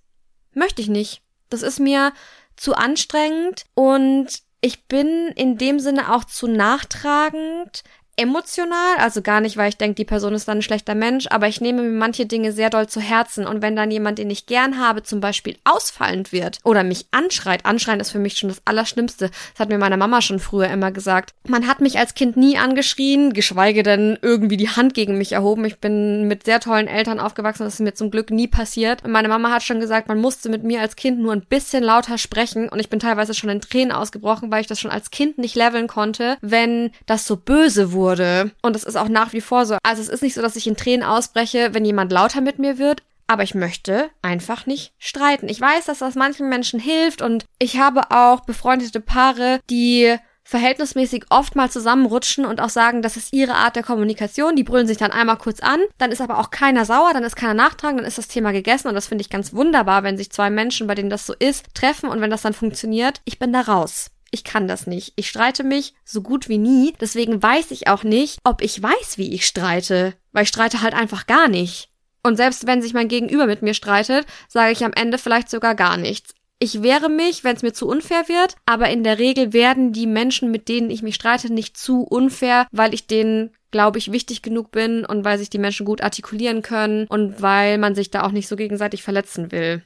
Möchte 0.54 0.82
ich 0.82 0.90
nicht. 0.90 1.22
Das 1.50 1.64
ist 1.64 1.80
mir 1.80 2.14
zu 2.56 2.76
anstrengend 2.76 3.66
und 3.74 4.28
ich 4.62 4.88
bin 4.88 5.30
in 5.36 5.58
dem 5.58 5.80
Sinne 5.80 6.14
auch 6.14 6.24
zu 6.24 6.48
nachtragend 6.48 7.84
emotional, 8.18 8.98
also 8.98 9.22
gar 9.22 9.42
nicht, 9.42 9.58
weil 9.58 9.70
ich 9.70 9.78
denke, 9.78 9.96
die 9.96 10.06
Person 10.06 10.34
ist 10.34 10.48
dann 10.48 10.60
ein 10.60 10.62
schlechter 10.62 10.96
Mensch, 10.96 11.28
aber 11.30 11.48
ich 11.48 11.62
nehme 11.62 11.82
mir 11.82 11.98
manche 11.98 12.26
Dinge 12.26 12.52
sehr 12.52 12.70
doll 12.70 12.88
zu 12.88 13.00
Herzen 13.00 13.48
und 13.48 13.62
wenn 13.62 13.76
dann 13.76 13.90
jemand, 13.90 14.18
den 14.20 14.30
ich 14.30 14.46
gern 14.46 14.80
habe, 14.80 15.02
zum 15.04 15.22
Beispiel 15.22 15.58
ausfallend 15.64 16.32
wird 16.32 16.60
oder 16.64 16.84
mich 16.84 17.06
anschreit, 17.12 17.66
anschreien 17.66 18.00
ist 18.00 18.12
für 18.12 18.20
mich 18.20 18.38
schon 18.38 18.50
das 18.50 18.62
Allerschlimmste. 18.66 19.30
Das 19.30 19.60
hat 19.60 19.70
mir 19.70 19.78
meine 19.78 19.98
Mama 19.98 20.22
schon 20.22 20.40
früher 20.40 20.68
immer 20.68 20.92
gesagt. 20.92 21.32
Man 21.48 21.68
hat 21.68 21.80
mich 21.80 21.98
als 21.98 22.14
Kind 22.14 22.36
nie 22.36 22.58
angeschrien, 22.58 23.34
geschweige 23.34 23.82
denn 23.82 24.20
irgendwie 24.22 24.58
die 24.58 24.70
Hand 24.70 24.94
gegen 24.94 25.18
mich 25.18 25.32
erhoben. 25.32 25.64
Ich 25.66 25.80
bin 25.80 26.28
mit 26.28 26.44
sehr 26.44 26.60
tollen 26.60 26.88
Eltern 26.88 27.20
aufgewachsen, 27.20 27.64
das 27.64 27.76
ist 27.76 27.80
mir 27.80 27.94
zum 27.94 28.12
Glück 28.12 28.30
nie 28.30 28.48
passiert. 28.48 29.06
Und 29.06 29.12
meine 29.12 29.30
Mama 29.30 29.52
hat 29.52 29.64
schon 29.64 29.80
gesagt, 29.80 30.10
man 30.10 30.20
musste 30.20 30.50
mit 30.50 30.64
mir 30.64 30.82
als 30.82 30.96
Kind 30.96 31.20
nur 31.20 31.32
ein 31.32 31.46
bisschen 31.46 31.84
lauter 31.84 32.18
sprechen 32.18 32.68
und 32.68 32.80
ich 32.80 32.90
bin 32.90 33.00
teilweise 33.00 33.34
schon 33.34 33.50
in 33.50 33.62
Tränen 33.62 33.94
ausgebrochen, 33.94 34.52
weil 34.52 34.62
ich 34.62 34.68
das 34.68 34.80
schon 34.80 34.92
als 34.92 35.12
Kind 35.12 35.38
nicht 35.38 35.56
leveln 35.56 35.88
konnte, 35.88 36.38
wenn 36.42 36.92
das 37.06 37.26
so 37.26 37.38
böse 37.38 37.94
wurde 37.94 38.01
wurde. 38.02 38.52
Und 38.62 38.76
es 38.76 38.84
ist 38.84 38.96
auch 38.96 39.08
nach 39.08 39.32
wie 39.32 39.42
vor 39.42 39.66
so. 39.66 39.78
Also 39.84 40.02
es 40.02 40.10
ist 40.10 40.24
nicht 40.24 40.34
so, 40.34 40.42
dass 40.42 40.56
ich 40.56 40.68
in 40.68 40.76
Tränen 40.76 41.06
ausbreche, 41.06 41.74
wenn 41.74 41.86
jemand 41.86 42.12
lauter 42.12 42.42
mit 42.42 42.60
mir 42.60 42.78
wird, 42.80 43.04
aber 43.28 43.44
ich 43.44 43.56
möchte 43.56 44.10
einfach 44.22 44.66
nicht 44.66 44.94
streiten. 44.98 45.48
Ich 45.48 45.62
weiß, 45.62 45.86
dass 45.86 46.00
das 46.00 46.16
manchen 46.16 46.50
Menschen 46.50 46.80
hilft 46.80 47.22
und 47.22 47.46
ich 47.60 47.80
habe 47.80 48.12
auch 48.12 48.42
befreundete 48.42 49.00
Paare, 49.00 49.60
die 49.70 50.18
verhältnismäßig 50.44 51.26
oft 51.30 51.56
mal 51.56 51.70
zusammenrutschen 51.70 52.46
und 52.46 52.60
auch 52.60 52.70
sagen, 52.70 53.02
das 53.02 53.16
ist 53.16 53.32
ihre 53.32 53.56
Art 53.56 53.78
der 53.78 53.84
Kommunikation. 53.84 54.58
Die 54.58 54.66
brüllen 54.66 54.88
sich 54.88 54.98
dann 54.98 55.12
einmal 55.12 55.38
kurz 55.38 55.62
an, 55.62 55.80
dann 55.98 56.12
ist 56.12 56.20
aber 56.20 56.40
auch 56.40 56.50
keiner 56.50 56.84
sauer, 56.84 57.12
dann 57.14 57.24
ist 57.24 57.38
keiner 57.38 57.54
nachtragen, 57.54 57.98
dann 57.98 58.06
ist 58.06 58.18
das 58.18 58.28
Thema 58.28 58.52
gegessen 58.52 58.90
und 58.90 58.96
das 58.96 59.08
finde 59.08 59.22
ich 59.22 59.30
ganz 59.30 59.54
wunderbar, 59.54 60.04
wenn 60.04 60.18
sich 60.18 60.32
zwei 60.32 60.50
Menschen, 60.50 60.88
bei 60.88 60.96
denen 60.96 61.10
das 61.10 61.26
so 61.26 61.34
ist, 61.38 61.74
treffen 61.74 62.10
und 62.10 62.20
wenn 62.20 62.32
das 62.32 62.42
dann 62.42 62.54
funktioniert. 62.54 63.22
Ich 63.24 63.40
bin 63.40 63.54
da 63.54 63.62
raus 63.62 64.12
ich 64.32 64.44
kann 64.44 64.68
das 64.68 64.88
nicht. 64.88 65.14
Ich 65.18 65.30
streite 65.30 65.64
mich 65.64 65.94
so 66.06 66.22
gut 66.22 66.50
wie 66.50 66.58
nie. 66.58 66.94
Deswegen 67.00 67.44
weiß 67.44 67.72
ich 67.72 67.88
auch 67.88 68.04
nicht, 68.04 68.40
ob 68.44 68.62
ich 68.62 68.82
weiß, 68.82 69.18
wie 69.18 69.34
ich 69.34 69.46
streite. 69.46 70.14
Weil 70.32 70.44
ich 70.44 70.50
streite 70.50 70.82
halt 70.82 70.94
einfach 70.94 71.28
gar 71.28 71.50
nicht. 71.50 71.90
Und 72.24 72.38
selbst 72.38 72.66
wenn 72.66 72.82
sich 72.82 72.94
mein 72.94 73.08
Gegenüber 73.08 73.46
mit 73.46 73.62
mir 73.62 73.74
streitet, 73.74 74.26
sage 74.48 74.72
ich 74.72 74.86
am 74.86 74.94
Ende 74.94 75.18
vielleicht 75.18 75.50
sogar 75.50 75.76
gar 75.76 75.98
nichts. 75.98 76.34
Ich 76.60 76.84
wehre 76.84 77.10
mich, 77.10 77.44
wenn 77.44 77.56
es 77.56 77.64
mir 77.64 77.74
zu 77.74 77.88
unfair 77.88 78.30
wird, 78.30 78.56
aber 78.68 78.90
in 78.90 79.04
der 79.04 79.18
Regel 79.18 79.52
werden 79.52 79.94
die 79.94 80.06
Menschen, 80.06 80.52
mit 80.52 80.70
denen 80.70 80.92
ich 80.92 81.02
mich 81.02 81.16
streite, 81.16 81.52
nicht 81.52 81.76
zu 81.76 82.04
unfair, 82.04 82.68
weil 82.72 82.94
ich 82.94 83.08
denen, 83.08 83.50
glaube 83.72 83.98
ich, 83.98 84.12
wichtig 84.12 84.44
genug 84.44 84.70
bin 84.70 85.04
und 85.04 85.26
weil 85.26 85.40
sich 85.40 85.50
die 85.50 85.58
Menschen 85.58 85.88
gut 85.88 86.02
artikulieren 86.02 86.62
können 86.62 87.08
und 87.08 87.42
weil 87.42 87.80
man 87.80 87.96
sich 87.96 88.12
da 88.12 88.22
auch 88.22 88.32
nicht 88.32 88.48
so 88.48 88.56
gegenseitig 88.56 89.02
verletzen 89.02 89.52
will. 89.52 89.82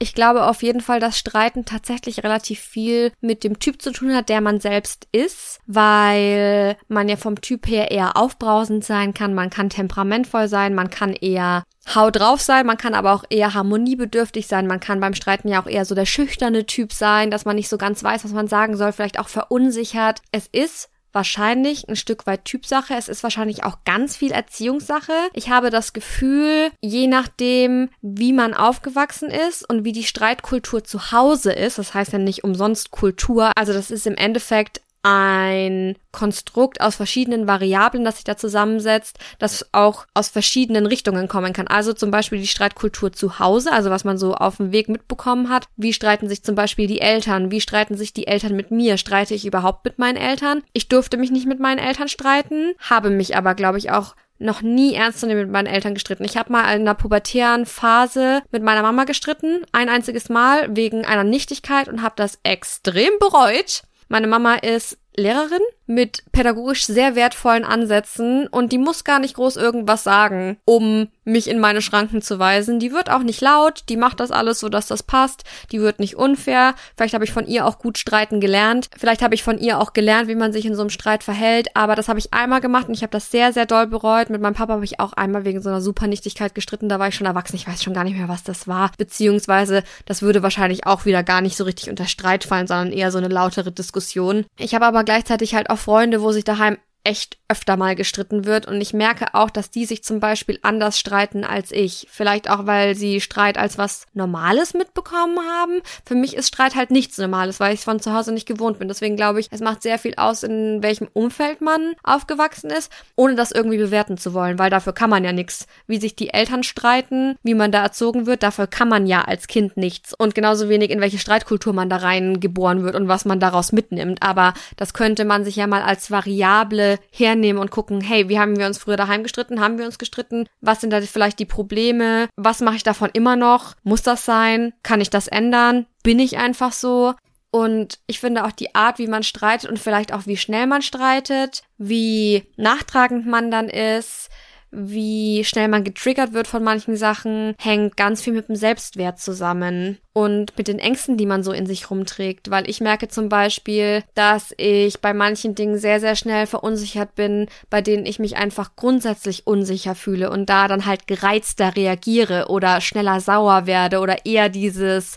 Ich 0.00 0.14
glaube 0.14 0.46
auf 0.46 0.62
jeden 0.62 0.80
Fall, 0.80 1.00
dass 1.00 1.18
Streiten 1.18 1.64
tatsächlich 1.64 2.22
relativ 2.22 2.60
viel 2.60 3.12
mit 3.20 3.42
dem 3.42 3.58
Typ 3.58 3.82
zu 3.82 3.90
tun 3.90 4.14
hat, 4.14 4.28
der 4.28 4.40
man 4.40 4.60
selbst 4.60 5.08
ist, 5.10 5.58
weil 5.66 6.76
man 6.86 7.08
ja 7.08 7.16
vom 7.16 7.40
Typ 7.40 7.66
her 7.66 7.90
eher 7.90 8.16
aufbrausend 8.16 8.84
sein 8.84 9.12
kann, 9.12 9.34
man 9.34 9.50
kann 9.50 9.70
temperamentvoll 9.70 10.46
sein, 10.46 10.76
man 10.76 10.90
kann 10.90 11.14
eher 11.14 11.64
hau 11.94 12.10
drauf 12.10 12.40
sein, 12.40 12.66
man 12.66 12.76
kann 12.76 12.94
aber 12.94 13.12
auch 13.12 13.24
eher 13.28 13.54
harmoniebedürftig 13.54 14.46
sein, 14.46 14.68
man 14.68 14.78
kann 14.78 15.00
beim 15.00 15.14
Streiten 15.14 15.48
ja 15.48 15.60
auch 15.60 15.66
eher 15.66 15.84
so 15.84 15.96
der 15.96 16.06
schüchterne 16.06 16.64
Typ 16.64 16.92
sein, 16.92 17.32
dass 17.32 17.44
man 17.44 17.56
nicht 17.56 17.68
so 17.68 17.78
ganz 17.78 18.04
weiß, 18.04 18.24
was 18.24 18.32
man 18.32 18.46
sagen 18.46 18.76
soll, 18.76 18.92
vielleicht 18.92 19.18
auch 19.18 19.28
verunsichert. 19.28 20.22
Es 20.30 20.46
ist 20.46 20.90
wahrscheinlich 21.12 21.88
ein 21.88 21.96
Stück 21.96 22.26
weit 22.26 22.44
Typsache. 22.44 22.94
Es 22.94 23.08
ist 23.08 23.22
wahrscheinlich 23.22 23.64
auch 23.64 23.78
ganz 23.84 24.16
viel 24.16 24.32
Erziehungssache. 24.32 25.12
Ich 25.32 25.50
habe 25.50 25.70
das 25.70 25.92
Gefühl, 25.92 26.70
je 26.80 27.06
nachdem, 27.06 27.90
wie 28.02 28.32
man 28.32 28.54
aufgewachsen 28.54 29.30
ist 29.30 29.68
und 29.68 29.84
wie 29.84 29.92
die 29.92 30.04
Streitkultur 30.04 30.84
zu 30.84 31.12
Hause 31.12 31.52
ist, 31.52 31.78
das 31.78 31.94
heißt 31.94 32.12
ja 32.12 32.18
nicht 32.18 32.44
umsonst 32.44 32.90
Kultur, 32.90 33.52
also 33.56 33.72
das 33.72 33.90
ist 33.90 34.06
im 34.06 34.16
Endeffekt 34.16 34.80
ein 35.10 35.96
Konstrukt 36.12 36.82
aus 36.82 36.96
verschiedenen 36.96 37.46
Variablen, 37.46 38.04
das 38.04 38.16
sich 38.16 38.24
da 38.24 38.36
zusammensetzt, 38.36 39.18
das 39.38 39.66
auch 39.72 40.04
aus 40.12 40.28
verschiedenen 40.28 40.84
Richtungen 40.84 41.28
kommen 41.28 41.54
kann. 41.54 41.66
Also 41.66 41.94
zum 41.94 42.10
Beispiel 42.10 42.38
die 42.38 42.46
Streitkultur 42.46 43.10
zu 43.10 43.38
Hause, 43.38 43.72
also 43.72 43.88
was 43.88 44.04
man 44.04 44.18
so 44.18 44.34
auf 44.34 44.58
dem 44.58 44.70
Weg 44.70 44.90
mitbekommen 44.90 45.48
hat. 45.48 45.68
Wie 45.76 45.94
streiten 45.94 46.28
sich 46.28 46.44
zum 46.44 46.54
Beispiel 46.54 46.86
die 46.86 47.00
Eltern? 47.00 47.50
Wie 47.50 47.62
streiten 47.62 47.96
sich 47.96 48.12
die 48.12 48.26
Eltern 48.26 48.54
mit 48.54 48.70
mir? 48.70 48.98
Streite 48.98 49.32
ich 49.32 49.46
überhaupt 49.46 49.86
mit 49.86 49.98
meinen 49.98 50.18
Eltern? 50.18 50.62
Ich 50.74 50.88
durfte 50.88 51.16
mich 51.16 51.30
nicht 51.30 51.46
mit 51.46 51.58
meinen 51.58 51.78
Eltern 51.78 52.08
streiten, 52.08 52.74
habe 52.78 53.08
mich 53.08 53.34
aber, 53.34 53.54
glaube 53.54 53.78
ich, 53.78 53.90
auch 53.90 54.14
noch 54.38 54.60
nie 54.60 54.94
ernst 54.94 55.20
zu 55.20 55.26
nehmen 55.26 55.40
mit 55.40 55.50
meinen 55.50 55.66
Eltern 55.66 55.94
gestritten. 55.94 56.24
Ich 56.24 56.36
habe 56.36 56.52
mal 56.52 56.62
in 56.74 56.82
einer 56.82 56.94
pubertären 56.94 57.64
Phase 57.64 58.42
mit 58.50 58.62
meiner 58.62 58.82
Mama 58.82 59.04
gestritten, 59.04 59.62
ein 59.72 59.88
einziges 59.88 60.28
Mal 60.28 60.76
wegen 60.76 61.06
einer 61.06 61.24
Nichtigkeit 61.24 61.88
und 61.88 62.02
habe 62.02 62.14
das 62.16 62.38
extrem 62.42 63.10
bereut. 63.18 63.82
Meine 64.08 64.26
Mama 64.26 64.54
ist 64.56 64.98
Lehrerin 65.16 65.60
mit 65.88 66.22
pädagogisch 66.32 66.86
sehr 66.86 67.16
wertvollen 67.16 67.64
Ansätzen 67.64 68.46
und 68.46 68.72
die 68.72 68.78
muss 68.78 69.04
gar 69.04 69.18
nicht 69.18 69.34
groß 69.34 69.56
irgendwas 69.56 70.04
sagen, 70.04 70.58
um 70.64 71.08
mich 71.24 71.48
in 71.48 71.58
meine 71.58 71.82
Schranken 71.82 72.22
zu 72.22 72.38
weisen. 72.38 72.78
Die 72.78 72.92
wird 72.92 73.10
auch 73.10 73.22
nicht 73.22 73.40
laut, 73.40 73.84
die 73.88 73.96
macht 73.96 74.20
das 74.20 74.30
alles 74.30 74.60
so, 74.60 74.68
dass 74.68 74.86
das 74.86 75.02
passt. 75.02 75.44
Die 75.72 75.80
wird 75.80 75.98
nicht 75.98 76.16
unfair. 76.16 76.74
Vielleicht 76.96 77.14
habe 77.14 77.24
ich 77.24 77.32
von 77.32 77.46
ihr 77.46 77.66
auch 77.66 77.78
gut 77.78 77.98
streiten 77.98 78.40
gelernt. 78.40 78.88
Vielleicht 78.96 79.22
habe 79.22 79.34
ich 79.34 79.42
von 79.42 79.58
ihr 79.58 79.78
auch 79.78 79.92
gelernt, 79.92 80.28
wie 80.28 80.34
man 80.34 80.52
sich 80.52 80.66
in 80.66 80.74
so 80.74 80.82
einem 80.82 80.90
Streit 80.90 81.22
verhält. 81.22 81.68
Aber 81.74 81.94
das 81.94 82.08
habe 82.08 82.18
ich 82.18 82.32
einmal 82.32 82.60
gemacht 82.60 82.88
und 82.88 82.94
ich 82.94 83.02
habe 83.02 83.10
das 83.10 83.30
sehr, 83.30 83.52
sehr 83.52 83.66
doll 83.66 83.86
bereut. 83.86 84.30
Mit 84.30 84.40
meinem 84.40 84.54
Papa 84.54 84.74
habe 84.74 84.84
ich 84.84 85.00
auch 85.00 85.12
einmal 85.14 85.44
wegen 85.44 85.62
so 85.62 85.68
einer 85.68 85.80
Supernichtigkeit 85.80 86.54
gestritten. 86.54 86.88
Da 86.88 86.98
war 86.98 87.08
ich 87.08 87.14
schon 87.14 87.26
erwachsen. 87.26 87.56
Ich 87.56 87.66
weiß 87.66 87.82
schon 87.82 87.94
gar 87.94 88.04
nicht 88.04 88.16
mehr, 88.16 88.28
was 88.28 88.42
das 88.42 88.68
war. 88.68 88.90
Beziehungsweise, 88.98 89.84
das 90.06 90.22
würde 90.22 90.42
wahrscheinlich 90.42 90.86
auch 90.86 91.04
wieder 91.04 91.22
gar 91.22 91.40
nicht 91.40 91.56
so 91.56 91.64
richtig 91.64 91.90
unter 91.90 92.06
Streit 92.06 92.44
fallen, 92.44 92.66
sondern 92.66 92.92
eher 92.92 93.10
so 93.10 93.18
eine 93.18 93.28
lautere 93.28 93.72
Diskussion. 93.72 94.46
Ich 94.58 94.74
habe 94.74 94.86
aber 94.86 95.04
gleichzeitig 95.04 95.54
halt 95.54 95.70
auch 95.70 95.77
Freunde, 95.78 96.20
wo 96.20 96.32
sich 96.32 96.44
daheim 96.44 96.78
echt 97.08 97.38
öfter 97.48 97.78
mal 97.78 97.96
gestritten 97.96 98.44
wird 98.44 98.66
und 98.66 98.78
ich 98.82 98.92
merke 98.92 99.32
auch, 99.32 99.48
dass 99.48 99.70
die 99.70 99.86
sich 99.86 100.04
zum 100.04 100.20
Beispiel 100.20 100.58
anders 100.60 100.98
streiten 100.98 101.44
als 101.44 101.72
ich. 101.72 102.06
Vielleicht 102.10 102.50
auch, 102.50 102.66
weil 102.66 102.94
sie 102.94 103.22
Streit 103.22 103.56
als 103.56 103.78
was 103.78 104.04
Normales 104.12 104.74
mitbekommen 104.74 105.38
haben. 105.38 105.80
Für 106.04 106.14
mich 106.14 106.36
ist 106.36 106.48
Streit 106.48 106.74
halt 106.74 106.90
nichts 106.90 107.16
Normales, 107.16 107.60
weil 107.60 107.72
ich 107.72 107.80
es 107.80 107.84
von 107.84 108.00
zu 108.00 108.12
Hause 108.12 108.32
nicht 108.32 108.46
gewohnt 108.46 108.78
bin. 108.78 108.88
Deswegen 108.88 109.16
glaube 109.16 109.40
ich, 109.40 109.48
es 109.50 109.62
macht 109.62 109.82
sehr 109.82 109.98
viel 109.98 110.14
aus, 110.16 110.42
in 110.42 110.82
welchem 110.82 111.08
Umfeld 111.14 111.62
man 111.62 111.94
aufgewachsen 112.02 112.68
ist, 112.68 112.92
ohne 113.16 113.34
das 113.34 113.50
irgendwie 113.50 113.78
bewerten 113.78 114.18
zu 114.18 114.34
wollen, 114.34 114.58
weil 114.58 114.68
dafür 114.68 114.92
kann 114.92 115.08
man 115.08 115.24
ja 115.24 115.32
nichts. 115.32 115.66
Wie 115.86 115.98
sich 115.98 116.14
die 116.14 116.34
Eltern 116.34 116.62
streiten, 116.62 117.36
wie 117.42 117.54
man 117.54 117.72
da 117.72 117.82
erzogen 117.82 118.26
wird, 118.26 118.42
dafür 118.42 118.66
kann 118.66 118.90
man 118.90 119.06
ja 119.06 119.22
als 119.22 119.46
Kind 119.46 119.78
nichts. 119.78 120.12
Und 120.12 120.34
genauso 120.34 120.68
wenig, 120.68 120.90
in 120.90 121.00
welche 121.00 121.18
Streitkultur 121.18 121.72
man 121.72 121.88
da 121.88 121.96
rein 121.96 122.40
geboren 122.40 122.82
wird 122.82 122.94
und 122.94 123.08
was 123.08 123.24
man 123.24 123.40
daraus 123.40 123.72
mitnimmt. 123.72 124.22
Aber 124.22 124.52
das 124.76 124.92
könnte 124.92 125.24
man 125.24 125.46
sich 125.46 125.56
ja 125.56 125.66
mal 125.66 125.80
als 125.80 126.10
Variable 126.10 126.97
hernehmen 127.10 127.60
und 127.60 127.70
gucken, 127.70 128.00
hey, 128.00 128.28
wie 128.28 128.38
haben 128.38 128.58
wir 128.58 128.66
uns 128.66 128.78
früher 128.78 128.96
daheim 128.96 129.22
gestritten? 129.22 129.60
Haben 129.60 129.78
wir 129.78 129.86
uns 129.86 129.98
gestritten? 129.98 130.46
Was 130.60 130.80
sind 130.80 130.90
da 130.90 131.00
vielleicht 131.00 131.38
die 131.38 131.44
Probleme? 131.44 132.28
Was 132.36 132.60
mache 132.60 132.76
ich 132.76 132.82
davon 132.82 133.10
immer 133.12 133.36
noch? 133.36 133.74
Muss 133.82 134.02
das 134.02 134.24
sein? 134.24 134.72
Kann 134.82 135.00
ich 135.00 135.10
das 135.10 135.28
ändern? 135.28 135.86
Bin 136.02 136.18
ich 136.18 136.38
einfach 136.38 136.72
so? 136.72 137.14
Und 137.50 137.98
ich 138.06 138.20
finde 138.20 138.44
auch 138.44 138.52
die 138.52 138.74
Art, 138.74 138.98
wie 138.98 139.06
man 139.06 139.22
streitet 139.22 139.70
und 139.70 139.78
vielleicht 139.78 140.12
auch 140.12 140.26
wie 140.26 140.36
schnell 140.36 140.66
man 140.66 140.82
streitet, 140.82 141.62
wie 141.78 142.44
nachtragend 142.56 143.26
man 143.26 143.50
dann 143.50 143.68
ist, 143.68 144.28
wie 144.70 145.44
schnell 145.44 145.68
man 145.68 145.84
getriggert 145.84 146.32
wird 146.32 146.46
von 146.46 146.62
manchen 146.62 146.96
Sachen, 146.96 147.54
hängt 147.58 147.96
ganz 147.96 148.20
viel 148.20 148.32
mit 148.32 148.48
dem 148.48 148.56
Selbstwert 148.56 149.18
zusammen 149.18 149.98
und 150.12 150.56
mit 150.58 150.68
den 150.68 150.78
Ängsten, 150.78 151.16
die 151.16 151.26
man 151.26 151.42
so 151.42 151.52
in 151.52 151.66
sich 151.66 151.90
rumträgt. 151.90 152.50
Weil 152.50 152.68
ich 152.68 152.80
merke 152.80 153.08
zum 153.08 153.28
Beispiel, 153.28 154.02
dass 154.14 154.52
ich 154.56 155.00
bei 155.00 155.14
manchen 155.14 155.54
Dingen 155.54 155.78
sehr, 155.78 156.00
sehr 156.00 156.16
schnell 156.16 156.46
verunsichert 156.46 157.14
bin, 157.14 157.46
bei 157.70 157.80
denen 157.80 158.04
ich 158.04 158.18
mich 158.18 158.36
einfach 158.36 158.76
grundsätzlich 158.76 159.46
unsicher 159.46 159.94
fühle 159.94 160.30
und 160.30 160.50
da 160.50 160.68
dann 160.68 160.86
halt 160.86 161.06
gereizter 161.06 161.74
reagiere 161.76 162.48
oder 162.48 162.80
schneller 162.80 163.20
sauer 163.20 163.66
werde 163.66 164.00
oder 164.00 164.26
eher 164.26 164.48
dieses 164.48 165.16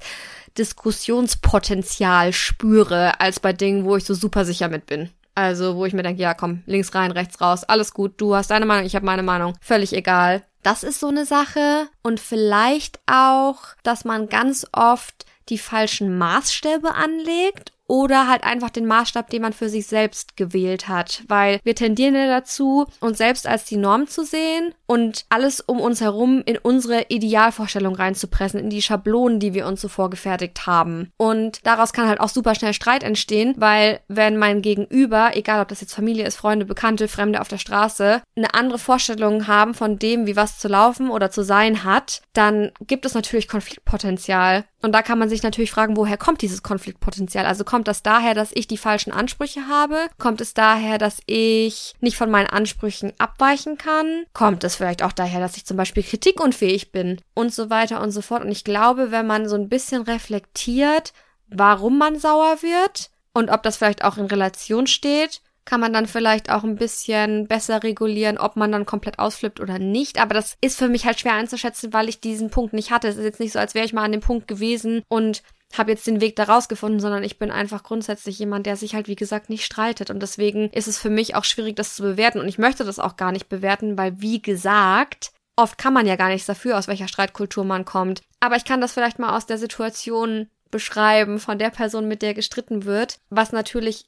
Diskussionspotenzial 0.58 2.34
spüre, 2.34 3.20
als 3.20 3.40
bei 3.40 3.54
Dingen, 3.54 3.86
wo 3.86 3.96
ich 3.96 4.06
so 4.06 4.14
super 4.14 4.46
sicher 4.46 4.68
mit 4.68 4.86
bin. 4.86 5.10
Also, 5.36 5.76
wo 5.76 5.86
ich 5.86 5.94
mir 5.94 6.04
denke, 6.04 6.22
ja, 6.22 6.34
komm, 6.34 6.64
links 6.66 6.94
rein, 6.94 7.12
rechts 7.12 7.40
raus, 7.40 7.64
alles 7.64 7.94
gut, 7.94 8.14
du 8.18 8.36
hast 8.36 8.52
deine 8.52 8.66
Meinung, 8.66 8.86
ich 8.86 8.96
habe 8.96 9.06
meine 9.06 9.24
Meinung, 9.24 9.54
völlig 9.62 9.94
egal. 9.94 10.44
Das 10.64 10.84
ist 10.84 11.00
so 11.00 11.08
eine 11.08 11.26
Sache. 11.26 11.88
Und 12.04 12.20
vielleicht 12.20 13.00
auch, 13.08 13.60
dass 13.84 14.06
man 14.06 14.30
ganz 14.30 14.68
oft 14.74 15.26
die 15.50 15.58
falschen 15.58 16.18
Maßstäbe 16.18 16.94
anlegt 16.94 17.74
oder 17.92 18.30
halt 18.30 18.46
einfach 18.46 18.70
den 18.70 18.86
Maßstab, 18.86 19.30
den 19.30 19.42
man 19.42 19.52
für 19.52 19.68
sich 19.68 19.86
selbst 19.86 20.38
gewählt 20.38 20.88
hat, 20.88 21.24
weil 21.28 21.60
wir 21.66 21.76
tendieren 21.76 22.16
ja 22.16 22.26
dazu, 22.26 22.86
uns 23.02 23.18
selbst 23.18 23.46
als 23.46 23.66
die 23.66 23.76
Norm 23.76 24.08
zu 24.08 24.24
sehen 24.24 24.74
und 24.88 25.26
alles 25.28 25.60
um 25.60 25.82
uns 25.82 26.00
herum 26.00 26.42
in 26.46 26.58
unsere 26.58 27.08
Idealvorstellung 27.10 27.94
reinzupressen, 27.94 28.62
in 28.62 28.70
die 28.70 28.82
Schablonen, 28.82 29.42
die 29.42 29.54
wir 29.54 29.68
uns 29.68 29.82
so 29.82 29.90
vorgefertigt 29.90 30.66
haben. 30.68 31.12
Und 31.18 31.60
daraus 31.66 31.92
kann 31.92 32.08
halt 32.08 32.22
auch 32.22 32.30
super 32.30 32.56
schnell 32.56 32.74
Streit 32.74 33.04
entstehen, 33.04 33.56
weil 33.58 34.00
wenn 34.08 34.38
mein 34.38 34.62
Gegenüber, 34.62 35.32
egal 35.34 35.62
ob 35.62 35.68
das 35.68 35.82
jetzt 35.82 35.94
Familie 35.94 36.26
ist, 36.26 36.38
Freunde, 36.38 36.64
Bekannte, 36.64 37.10
Fremde 37.10 37.42
auf 37.42 37.50
der 37.50 37.58
Straße, 37.58 38.22
eine 38.38 38.54
andere 38.54 38.80
Vorstellung 38.80 39.48
haben 39.48 39.74
von 39.74 40.00
dem, 40.00 40.28
wie 40.28 40.38
was 40.38 40.60
zu 40.60 40.70
laufen 40.70 41.10
oder 41.10 41.30
zu 41.30 41.44
sein 41.44 41.84
hat, 41.84 42.22
dann 42.32 42.72
gibt 42.88 43.06
es 43.06 43.16
natürlich 43.16 43.50
Konfliktpotenzial. 43.50 44.64
Und 44.82 44.94
da 44.94 45.02
kann 45.02 45.20
man 45.20 45.30
sich 45.30 45.44
natürlich 45.44 45.72
fragen, 45.72 45.96
woher 45.96 46.18
kommt 46.18 46.42
dieses 46.42 46.64
Konfliktpotenzial? 46.64 47.46
Also 47.46 47.64
kommt 47.64 47.88
das 47.88 48.02
daher, 48.02 48.34
dass 48.34 48.52
ich 48.54 48.68
die 48.68 48.78
falschen 48.78 49.12
Ansprüche 49.12 49.68
habe? 49.68 50.08
Kommt 50.18 50.42
es 50.42 50.54
daher, 50.54 50.98
dass 50.98 51.22
ich 51.28 51.94
nicht 52.00 52.18
von 52.18 52.32
meinen 52.32 52.48
Ansprüchen 52.48 53.14
abweichen 53.20 53.78
kann? 53.78 54.26
Kommt 54.34 54.64
es 54.64 54.76
vielleicht 54.76 55.04
auch 55.04 55.12
daher, 55.12 55.40
dass 55.40 55.58
ich 55.58 55.66
zum 55.66 55.78
Beispiel 55.78 56.04
kritikunfähig 56.04 56.92
bin? 56.92 57.22
Und 57.34 57.54
so 57.54 57.70
weiter 57.70 58.02
und 58.02 58.12
so 58.12 58.22
fort. 58.22 58.44
Und 58.44 58.52
ich 58.52 58.64
glaube, 58.64 59.12
wenn 59.12 59.28
man 59.28 59.48
so 59.48 59.56
ein 59.56 59.70
bisschen 59.70 60.02
reflektiert, 60.02 61.14
warum 61.48 61.98
man 61.98 62.18
sauer 62.18 62.62
wird 62.62 63.12
und 63.34 63.50
ob 63.50 63.64
das 63.64 63.78
vielleicht 63.78 64.04
auch 64.04 64.18
in 64.18 64.26
Relation 64.26 64.88
steht 64.88 65.42
kann 65.66 65.80
man 65.80 65.94
dann 65.94 66.08
vielleicht 66.08 66.52
auch 66.52 66.64
ein 66.64 66.76
bisschen 66.76 67.48
besser 67.48 67.84
regulieren, 67.84 68.38
ob 68.38 68.56
man 68.56 68.72
dann 68.72 68.86
komplett 68.86 69.20
ausflippt 69.20 69.60
oder 69.60 69.80
nicht. 69.80 70.20
Aber 70.20 70.34
das 70.34 70.58
ist 70.62 70.78
für 70.78 70.90
mich 70.90 71.06
halt 71.06 71.20
schwer 71.20 71.34
einzuschätzen, 71.34 71.94
weil 71.94 72.10
ich 72.10 72.20
diesen 72.20 72.50
Punkt 72.50 72.74
nicht 72.74 72.92
hatte. 72.92 73.08
Es 73.08 73.18
ist 73.18 73.24
jetzt 73.24 73.40
nicht 73.40 73.54
so, 73.54 73.60
als 73.60 73.76
wäre 73.76 73.86
ich 73.86 73.94
mal 73.94 74.04
an 74.04 74.12
dem 74.12 74.22
Punkt 74.22 74.48
gewesen 74.48 75.04
und 75.08 75.44
habe 75.78 75.92
jetzt 75.92 76.08
den 76.08 76.20
Weg 76.20 76.36
da 76.36 76.44
rausgefunden, 76.44 77.00
sondern 77.00 77.24
ich 77.24 77.40
bin 77.40 77.52
einfach 77.52 77.84
grundsätzlich 77.84 78.40
jemand, 78.40 78.66
der 78.66 78.76
sich 78.76 78.96
halt, 78.96 79.08
wie 79.08 79.16
gesagt, 79.16 79.50
nicht 79.50 79.64
streitet. 79.64 80.10
Und 80.10 80.22
deswegen 80.22 80.70
ist 80.72 80.88
es 80.88 80.98
für 80.98 81.10
mich 81.10 81.36
auch 81.36 81.44
schwierig, 81.44 81.76
das 81.76 81.96
zu 81.96 82.04
bewerten. 82.04 82.40
Und 82.40 82.48
ich 82.48 82.58
möchte 82.58 82.84
das 82.84 83.00
auch 83.00 83.16
gar 83.16 83.32
nicht 83.32 83.48
bewerten, 83.48 83.98
weil, 83.98 84.20
wie 84.22 84.42
gesagt, 84.42 85.32
oft 85.56 85.78
kann 85.78 85.94
man 85.94 86.06
ja 86.06 86.16
gar 86.16 86.30
nichts 86.30 86.48
dafür, 86.48 86.78
aus 86.78 86.88
welcher 86.88 87.08
Streitkultur 87.08 87.64
man 87.64 87.86
kommt. 87.86 88.22
Aber 88.40 88.56
ich 88.56 88.66
kann 88.66 88.82
das 88.82 88.94
vielleicht 88.94 89.20
mal 89.20 89.36
aus 89.36 89.46
der 89.46 89.58
Situation 89.58 90.50
beschreiben 90.72 91.40
von 91.40 91.60
der 91.60 91.70
Person, 91.70 92.08
mit 92.08 92.22
der 92.22 92.34
gestritten 92.34 92.86
wird, 92.86 93.20
was 93.30 93.52
natürlich 93.52 94.06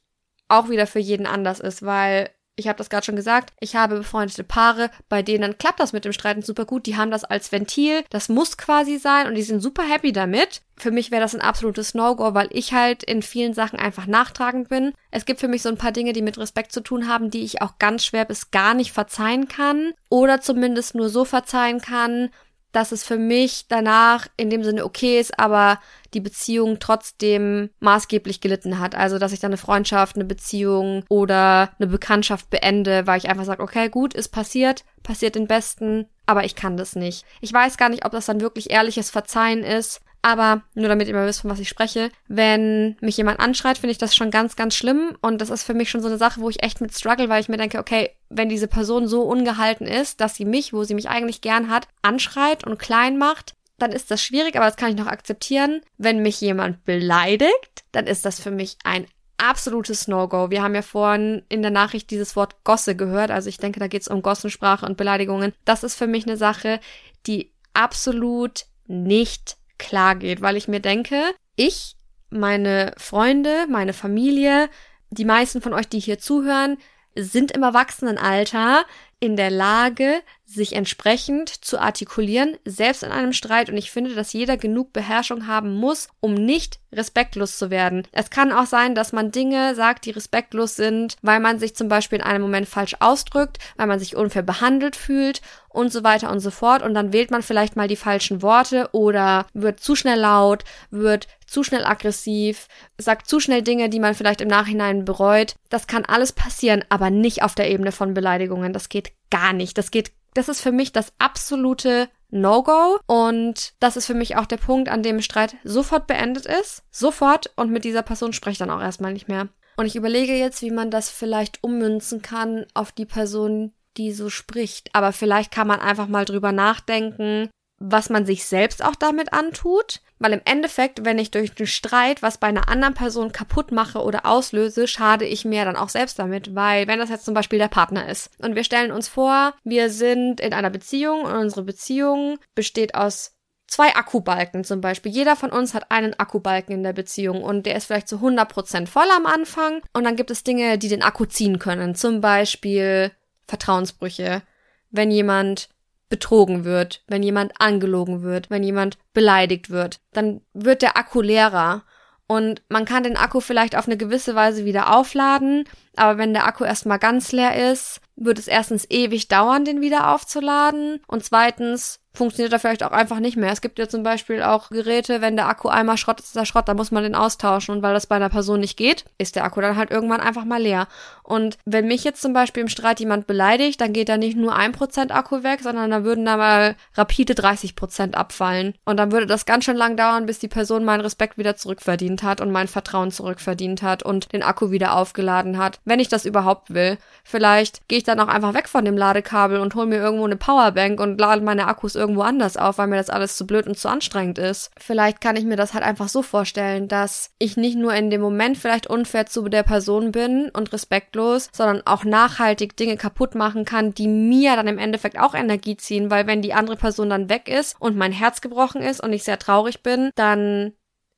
auch 0.58 0.70
wieder 0.70 0.88
für 0.88 1.00
jeden 1.00 1.26
anders 1.26 1.60
ist, 1.60 1.84
weil 1.84 2.30
ich 2.56 2.68
habe 2.68 2.78
das 2.78 2.90
gerade 2.90 3.06
schon 3.06 3.16
gesagt, 3.16 3.52
ich 3.60 3.76
habe 3.76 3.98
befreundete 3.98 4.44
Paare, 4.44 4.92
bei 5.10 5.24
denen 5.24 5.58
klappt 5.58 5.80
das 5.80 5.92
mit 5.92 6.06
dem 6.06 6.14
Streiten 6.14 6.44
super 6.44 6.66
gut. 6.66 6.86
Die 6.86 6.96
haben 6.96 7.10
das 7.10 7.24
als 7.24 7.52
Ventil, 7.52 8.04
das 8.12 8.30
muss 8.30 8.58
quasi 8.58 8.98
sein 9.00 9.28
und 9.28 9.36
die 9.36 9.42
sind 9.42 9.60
super 9.60 9.84
happy 9.84 10.12
damit. 10.12 10.62
Für 10.78 10.92
mich 10.92 11.10
wäre 11.10 11.22
das 11.22 11.34
ein 11.34 11.42
absolutes 11.42 11.96
No-Go, 11.96 12.36
weil 12.36 12.50
ich 12.52 12.74
halt 12.74 13.04
in 13.04 13.24
vielen 13.24 13.54
Sachen 13.54 13.80
einfach 13.80 14.06
nachtragend 14.06 14.70
bin. 14.70 14.94
Es 15.10 15.26
gibt 15.26 15.40
für 15.40 15.48
mich 15.48 15.64
so 15.64 15.70
ein 15.70 15.78
paar 15.78 15.92
Dinge, 15.92 16.14
die 16.14 16.22
mit 16.22 16.38
Respekt 16.38 16.72
zu 16.74 16.82
tun 16.82 17.08
haben, 17.08 17.32
die 17.32 17.44
ich 17.44 17.62
auch 17.62 17.80
ganz 17.80 18.06
schwer 18.06 18.26
bis 18.26 18.52
gar 18.52 18.76
nicht 18.76 18.92
verzeihen 18.92 19.48
kann 19.48 19.94
oder 20.10 20.40
zumindest 20.40 20.94
nur 20.94 21.10
so 21.10 21.26
verzeihen 21.26 21.82
kann, 21.82 22.30
dass 22.74 22.92
es 22.92 23.06
für 23.06 23.18
mich 23.18 23.68
danach 23.70 24.28
in 24.36 24.50
dem 24.50 24.64
Sinne 24.64 24.84
okay 24.84 25.20
ist, 25.20 25.40
aber 25.40 25.80
die 26.14 26.20
Beziehung 26.20 26.80
trotzdem 26.80 27.70
maßgeblich 27.80 28.42
gelitten 28.42 28.80
hat. 28.80 28.96
Also, 28.96 29.20
dass 29.20 29.32
ich 29.32 29.40
dann 29.40 29.52
eine 29.52 29.58
Freundschaft, 29.58 30.16
eine 30.16 30.26
Beziehung 30.26 31.06
oder 31.08 31.72
eine 31.80 31.88
Bekanntschaft 31.88 32.50
beende, 32.50 33.08
weil 33.08 33.20
ich 33.20 33.30
einfach 33.30 33.46
sage, 33.46 33.64
okay, 33.64 33.90
gut, 33.90 34.14
ist 34.14 34.30
passiert, 34.30 34.84
passiert 35.04 35.36
den 35.36 35.48
Besten, 35.48 36.08
aber 36.26 36.44
ich 36.44 36.56
kann 36.56 36.76
das 36.76 36.96
nicht. 36.96 37.26
Ich 37.42 37.54
weiß 37.54 37.78
gar 37.78 37.90
nicht, 37.90 38.06
ob 38.06 38.12
das 38.12 38.26
dann 38.26 38.42
wirklich 38.42 38.72
ehrliches 38.72 39.12
Verzeihen 39.12 39.64
ist, 39.64 40.02
aber 40.24 40.64
nur 40.74 40.88
damit 40.88 41.10
ihr 41.10 41.14
mal 41.14 41.28
wisst, 41.28 41.42
von 41.42 41.52
was 41.52 41.60
ich 41.60 41.68
spreche, 41.68 42.10
wenn 42.28 42.96
mich 43.02 43.18
jemand 43.18 43.42
anschreit, 43.42 43.78
finde 43.78 43.92
ich 43.92 43.98
das 43.98 44.16
schon 44.16 44.32
ganz, 44.32 44.56
ganz 44.56 44.74
schlimm. 44.74 45.18
Und 45.22 45.42
das 45.42 45.50
ist 45.50 45.64
für 45.64 45.74
mich 45.74 45.90
schon 45.90 46.02
so 46.02 46.08
eine 46.08 46.18
Sache, 46.18 46.40
wo 46.40 46.50
ich 46.50 46.64
echt 46.64 46.80
mit 46.80 46.96
struggle, 46.96 47.28
weil 47.28 47.42
ich 47.42 47.50
mir 47.50 47.58
denke, 47.58 47.78
okay, 47.78 48.12
wenn 48.30 48.48
diese 48.48 48.70
Person 48.70 49.06
so 49.06 49.24
ungehalten 49.24 49.86
ist, 49.86 50.22
dass 50.22 50.36
sie 50.36 50.46
mich, 50.46 50.72
wo 50.72 50.86
sie 50.86 50.96
mich 50.96 51.10
eigentlich 51.10 51.42
gern 51.42 51.70
hat, 51.70 51.90
anschreit 52.02 52.66
und 52.66 52.80
klein 52.80 53.18
macht, 53.18 53.54
dann 53.78 53.92
ist 53.92 54.12
das 54.12 54.24
schwierig, 54.24 54.56
aber 54.56 54.66
das 54.66 54.78
kann 54.78 54.92
ich 54.92 54.96
noch 54.96 55.08
akzeptieren. 55.08 55.82
Wenn 55.98 56.22
mich 56.22 56.40
jemand 56.40 56.86
beleidigt, 56.86 57.84
dann 57.92 58.08
ist 58.08 58.24
das 58.24 58.40
für 58.40 58.52
mich 58.52 58.78
ein 58.86 59.06
absolutes 59.38 60.08
No-Go. 60.08 60.50
Wir 60.50 60.64
haben 60.64 60.76
ja 60.76 60.84
vorhin 60.84 61.44
in 61.50 61.62
der 61.62 61.72
Nachricht 61.72 62.12
dieses 62.12 62.38
Wort 62.38 62.64
Gosse 62.64 62.96
gehört. 62.96 63.30
Also 63.30 63.50
ich 63.50 63.58
denke, 63.58 63.82
da 63.82 63.88
geht 63.88 64.04
es 64.04 64.08
um 64.08 64.22
Gossensprache 64.22 64.86
und 64.86 64.96
Beleidigungen. 64.96 65.52
Das 65.66 65.84
ist 65.84 65.96
für 65.96 66.08
mich 66.08 66.26
eine 66.26 66.38
Sache, 66.38 66.80
die 67.28 67.52
absolut 67.74 68.68
nicht 68.88 69.58
klar 69.78 70.16
geht, 70.16 70.42
weil 70.42 70.58
ich 70.58 70.68
mir 70.68 70.80
denke, 70.80 71.22
ich, 71.56 71.96
meine 72.30 72.94
Freunde, 72.98 73.68
meine 73.70 73.94
Familie, 73.94 74.70
die 75.10 75.26
meisten 75.26 75.62
von 75.62 75.74
euch, 75.74 75.88
die 75.88 76.00
hier 76.00 76.20
zuhören, 76.20 76.78
sind 77.16 77.52
im 77.52 77.64
Erwachsenenalter 77.64 78.86
in 79.20 79.36
der 79.36 79.52
Lage, 79.52 80.22
sich 80.54 80.74
entsprechend 80.74 81.50
zu 81.50 81.80
artikulieren, 81.80 82.58
selbst 82.66 83.04
in 83.04 83.12
einem 83.12 83.34
Streit. 83.34 83.70
Und 83.70 83.78
ich 83.78 83.92
finde, 83.92 84.14
dass 84.14 84.34
jeder 84.34 84.58
genug 84.58 84.94
Beherrschung 84.94 85.48
haben 85.48 85.74
muss, 85.74 86.08
um 86.20 86.34
nicht 86.34 86.80
respektlos 86.92 87.58
zu 87.58 87.72
werden. 87.72 88.08
Es 88.12 88.30
kann 88.30 88.52
auch 88.52 88.68
sein, 88.68 88.94
dass 88.94 89.14
man 89.14 89.32
Dinge 89.32 89.74
sagt, 89.76 90.06
die 90.06 90.12
respektlos 90.12 90.76
sind, 90.76 91.16
weil 91.22 91.40
man 91.40 91.60
sich 91.60 91.76
zum 91.76 91.88
Beispiel 91.88 92.20
in 92.20 92.26
einem 92.26 92.44
Moment 92.44 92.68
falsch 92.68 92.96
ausdrückt, 93.00 93.58
weil 93.78 93.88
man 93.88 94.00
sich 94.00 94.16
unfair 94.16 94.44
behandelt 94.44 94.96
fühlt 94.96 95.42
und 95.70 95.92
so 95.92 96.04
weiter 96.04 96.32
und 96.32 96.40
so 96.40 96.52
fort. 96.52 96.84
Und 96.84 96.94
dann 96.94 97.14
wählt 97.14 97.32
man 97.32 97.42
vielleicht 97.42 97.76
mal 97.76 97.88
die 97.88 97.96
falschen 97.96 98.42
Worte 98.42 98.90
oder 98.92 99.48
wird 99.54 99.80
zu 99.80 99.96
schnell 99.96 100.20
laut, 100.20 100.64
wird 100.92 101.28
zu 101.48 101.64
schnell 101.64 101.86
aggressiv, 101.86 102.68
sagt 102.98 103.28
zu 103.28 103.40
schnell 103.40 103.64
Dinge, 103.64 103.90
die 103.90 104.00
man 104.00 104.14
vielleicht 104.14 104.42
im 104.42 104.48
Nachhinein 104.48 105.06
bereut. 105.06 105.56
Das 105.70 105.88
kann 105.88 106.06
alles 106.06 106.32
passieren, 106.32 106.86
aber 106.90 107.10
nicht 107.10 107.42
auf 107.44 107.56
der 107.56 107.70
Ebene 107.72 107.92
von 107.92 108.14
Beleidigungen. 108.14 108.74
Das 108.74 108.90
geht 108.90 109.12
gar 109.30 109.54
nicht. 109.54 109.78
Das 109.78 109.90
geht 109.92 110.12
Das 110.34 110.50
ist 110.50 110.62
für 110.62 110.72
mich 110.72 110.92
das 110.92 111.14
absolute 111.20 112.10
No-Go. 112.30 113.00
Und 113.06 113.74
das 113.80 113.98
ist 113.98 114.06
für 114.06 114.14
mich 114.14 114.36
auch 114.36 114.46
der 114.46 114.58
Punkt, 114.58 114.90
an 114.90 115.04
dem 115.04 115.22
Streit 115.22 115.56
sofort 115.64 116.08
beendet 116.08 116.46
ist. 116.46 116.84
Sofort. 116.92 117.52
Und 117.56 117.72
mit 117.72 117.84
dieser 117.86 118.02
Person 118.02 118.34
spreche 118.34 118.54
ich 118.54 118.58
dann 118.58 118.72
auch 118.72 118.82
erstmal 118.82 119.14
nicht 119.14 119.28
mehr. 119.28 119.50
Und 119.78 119.86
ich 119.86 119.96
überlege 119.96 120.34
jetzt, 120.34 120.62
wie 120.62 120.72
man 120.72 120.92
das 120.92 121.10
vielleicht 121.10 121.64
ummünzen 121.64 122.22
kann 122.22 122.66
auf 122.74 122.92
die 122.92 123.06
Person, 123.06 123.74
die 123.98 124.12
so 124.12 124.30
spricht. 124.30 124.90
Aber 124.94 125.12
vielleicht 125.12 125.52
kann 125.52 125.68
man 125.68 125.80
einfach 125.80 126.08
mal 126.08 126.26
drüber 126.26 126.52
nachdenken, 126.52 127.50
was 127.80 128.10
man 128.10 128.26
sich 128.26 128.46
selbst 128.46 128.84
auch 128.84 128.96
damit 128.96 129.34
antut. 129.34 130.02
Weil 130.24 130.32
im 130.32 130.42
Endeffekt, 130.46 131.04
wenn 131.04 131.20
ich 131.20 131.32
durch 131.32 131.54
den 131.54 131.68
Streit 131.68 132.22
was 132.22 132.38
bei 132.38 132.48
einer 132.48 132.70
anderen 132.70 132.94
Person 132.94 133.34
kaputt 133.34 133.74
mache 133.74 134.02
oder 134.02 134.26
auslöse, 134.26 134.88
schade 134.88 135.26
ich 135.26 135.44
mir 135.44 135.66
dann 135.66 135.76
auch 135.76 135.90
selbst 135.90 136.18
damit. 136.18 136.56
Weil 136.56 136.88
wenn 136.88 137.00
das 137.00 137.10
jetzt 137.10 137.26
zum 137.26 137.34
Beispiel 137.34 137.60
der 137.60 137.68
Partner 137.68 138.08
ist 138.08 138.30
und 138.40 138.56
wir 138.56 138.64
stellen 138.64 138.94
uns 138.94 139.10
vor, 139.10 139.54
wir 139.66 139.90
sind 139.90 140.40
in 140.40 140.54
einer 140.54 140.70
Beziehung 140.70 141.24
und 141.24 141.36
unsere 141.36 141.64
Beziehung 141.64 142.40
besteht 142.56 142.96
aus 142.96 143.36
zwei 143.68 143.96
Akkubalken 143.96 144.64
zum 144.64 144.80
Beispiel. 144.80 145.12
Jeder 145.12 145.36
von 145.36 145.50
uns 145.50 145.74
hat 145.74 145.92
einen 145.92 146.18
Akkubalken 146.18 146.74
in 146.74 146.84
der 146.84 146.94
Beziehung 146.94 147.44
und 147.44 147.66
der 147.66 147.76
ist 147.76 147.88
vielleicht 147.88 148.08
zu 148.08 148.20
100% 148.20 148.88
voll 148.88 149.10
am 149.14 149.26
Anfang 149.26 149.82
und 149.92 150.06
dann 150.06 150.16
gibt 150.16 150.32
es 150.32 150.46
Dinge, 150.46 150.78
die 150.78 150.88
den 150.88 151.04
Akku 151.04 151.26
ziehen 151.26 151.60
können. 151.60 151.96
Zum 151.96 152.22
Beispiel 152.22 153.12
Vertrauensbrüche. 153.46 154.42
Wenn 154.90 155.12
jemand 155.12 155.68
betrogen 156.14 156.64
wird, 156.64 157.02
wenn 157.08 157.24
jemand 157.24 157.60
angelogen 157.60 158.22
wird, 158.22 158.52
wenn 158.52 158.62
jemand 158.62 159.00
beleidigt 159.14 159.72
wird, 159.72 160.00
dann 160.12 160.42
wird 160.54 160.84
der 160.84 160.96
Akku 160.96 161.22
leerer. 161.22 161.86
Und 162.28 162.62
man 162.70 162.86
kann 162.86 163.02
den 163.02 163.18
Akku 163.18 163.40
vielleicht 163.40 163.76
auf 163.76 163.88
eine 163.88 163.98
gewisse 163.98 164.36
Weise 164.36 164.64
wieder 164.64 164.96
aufladen, 164.96 165.64
aber 165.96 166.20
wenn 166.20 166.34
der 166.34 166.46
Akku 166.46 166.66
erstmal 166.66 167.00
ganz 167.00 167.32
leer 167.32 167.72
ist, 167.72 168.00
wird 168.16 168.38
es 168.38 168.48
erstens 168.48 168.86
ewig 168.92 169.28
dauern, 169.28 169.66
den 169.66 169.82
wieder 169.82 170.14
aufzuladen 170.14 171.02
und 171.08 171.24
zweitens 171.24 172.00
funktioniert 172.16 172.54
er 172.54 172.60
vielleicht 172.60 172.84
auch 172.84 172.92
einfach 172.92 173.20
nicht 173.20 173.38
mehr. 173.38 173.52
Es 173.52 173.62
gibt 173.62 173.80
ja 173.80 173.88
zum 173.88 174.04
Beispiel 174.04 174.44
auch 174.44 174.70
Geräte, 174.70 175.22
wenn 175.22 175.36
der 175.36 175.48
Akku 175.48 175.68
einmal 175.68 175.98
Schrott 175.98 176.20
ist, 176.20 176.28
ist 176.28 176.36
der 176.36 176.46
Schrott, 176.46 176.68
dann 176.68 176.78
muss 176.78 176.92
man 176.92 177.04
den 177.04 177.16
austauschen. 177.16 177.76
Und 177.76 177.82
weil 177.82 177.94
das 177.94 178.08
bei 178.08 178.16
einer 178.16 178.30
Person 178.30 178.60
nicht 178.60 178.78
geht, 178.78 179.06
ist 179.18 179.36
der 179.36 179.44
Akku 179.44 179.62
dann 179.62 179.78
halt 179.78 179.92
irgendwann 179.92 180.22
einfach 180.22 180.46
mal 180.46 180.62
leer. 180.62 180.88
Und 181.24 181.58
wenn 181.66 181.88
mich 181.88 182.04
jetzt 182.04 182.22
zum 182.22 182.34
Beispiel 182.34 182.62
im 182.62 182.70
Streit 182.70 183.00
jemand 183.00 183.26
beleidigt, 183.26 183.82
dann 183.82 183.94
geht 183.94 184.10
da 184.10 184.18
nicht 184.18 184.38
nur 184.38 184.56
ein 184.56 184.74
Prozent 184.74 185.12
Akku 185.12 185.44
weg, 185.44 185.62
sondern 185.62 185.90
da 185.90 186.04
würden 186.04 186.26
da 186.26 186.38
mal 186.38 186.76
rapide 186.96 187.34
30 187.34 187.76
Prozent 187.76 188.16
abfallen. 188.16 188.76
Und 188.86 188.98
dann 188.98 189.12
würde 189.12 189.26
das 189.26 189.46
ganz 189.46 189.66
schön 189.66 189.78
lang 189.78 189.98
dauern, 189.98 190.26
bis 190.26 190.40
die 190.40 190.48
Person 190.48 190.86
meinen 190.86 191.02
Respekt 191.02 191.38
wieder 191.38 191.56
zurückverdient 191.56 192.24
hat 192.24 192.42
und 192.42 192.52
mein 192.52 192.68
Vertrauen 192.68 193.12
zurückverdient 193.12 193.82
hat 193.82 194.04
und 194.04 194.34
den 194.34 194.44
Akku 194.44 194.70
wieder 194.70 194.96
aufgeladen 194.96 195.58
hat. 195.58 195.80
Wenn 195.86 196.00
ich 196.00 196.10
das 196.10 196.26
überhaupt 196.26 196.74
will. 196.74 196.98
Vielleicht 197.24 197.88
gehe 197.88 197.98
ich 197.98 198.04
dann 198.04 198.20
auch 198.20 198.28
einfach 198.28 198.54
weg 198.54 198.68
von 198.68 198.86
dem 198.86 198.98
Ladekabel 198.98 199.60
und 199.60 199.76
hole 199.76 199.88
mir 199.88 199.98
irgendwo 199.98 200.26
eine 200.26 200.36
Powerbank 200.36 201.00
und 201.00 201.20
lade 201.20 201.42
meine 201.42 201.68
Akkus 201.68 201.96
irgendwo 202.04 202.22
anders 202.22 202.58
auf, 202.58 202.78
weil 202.78 202.88
mir 202.88 202.98
das 202.98 203.10
alles 203.10 203.38
zu 203.38 203.48
blöd 203.48 203.66
und 203.66 203.78
zu 203.78 203.88
anstrengend 203.88 204.38
ist. 204.38 204.72
Vielleicht 204.78 205.22
kann 205.22 205.38
ich 205.38 205.46
mir 205.46 205.56
das 205.56 205.74
halt 205.74 205.86
einfach 205.86 206.10
so 206.10 206.22
vorstellen, 206.22 206.90
dass 206.90 207.32
ich 207.40 207.56
nicht 207.56 207.78
nur 207.78 207.94
in 207.94 208.10
dem 208.10 208.20
Moment 208.20 208.58
vielleicht 208.58 208.88
unfair 208.88 209.26
zu 209.26 209.48
der 209.48 209.64
Person 209.64 210.12
bin 210.12 210.50
und 210.50 210.74
respektlos, 210.74 211.50
sondern 211.54 211.82
auch 211.86 212.04
nachhaltig 212.04 212.76
Dinge 212.76 212.98
kaputt 212.98 213.36
machen 213.36 213.64
kann, 213.64 213.94
die 213.94 214.08
mir 214.08 214.58
dann 214.58 214.68
im 214.68 214.78
Endeffekt 214.78 215.18
auch 215.18 215.34
Energie 215.34 215.78
ziehen, 215.78 216.12
weil 216.12 216.28
wenn 216.28 216.42
die 216.42 216.54
andere 216.54 216.76
Person 216.76 217.10
dann 217.10 217.30
weg 217.30 217.48
ist 217.48 217.76
und 217.80 217.96
mein 217.96 218.12
Herz 218.12 218.42
gebrochen 218.42 218.82
ist 218.82 219.02
und 219.02 219.14
ich 219.14 219.24
sehr 219.24 219.40
traurig 219.40 219.82
bin, 219.82 220.12
dann 220.16 220.74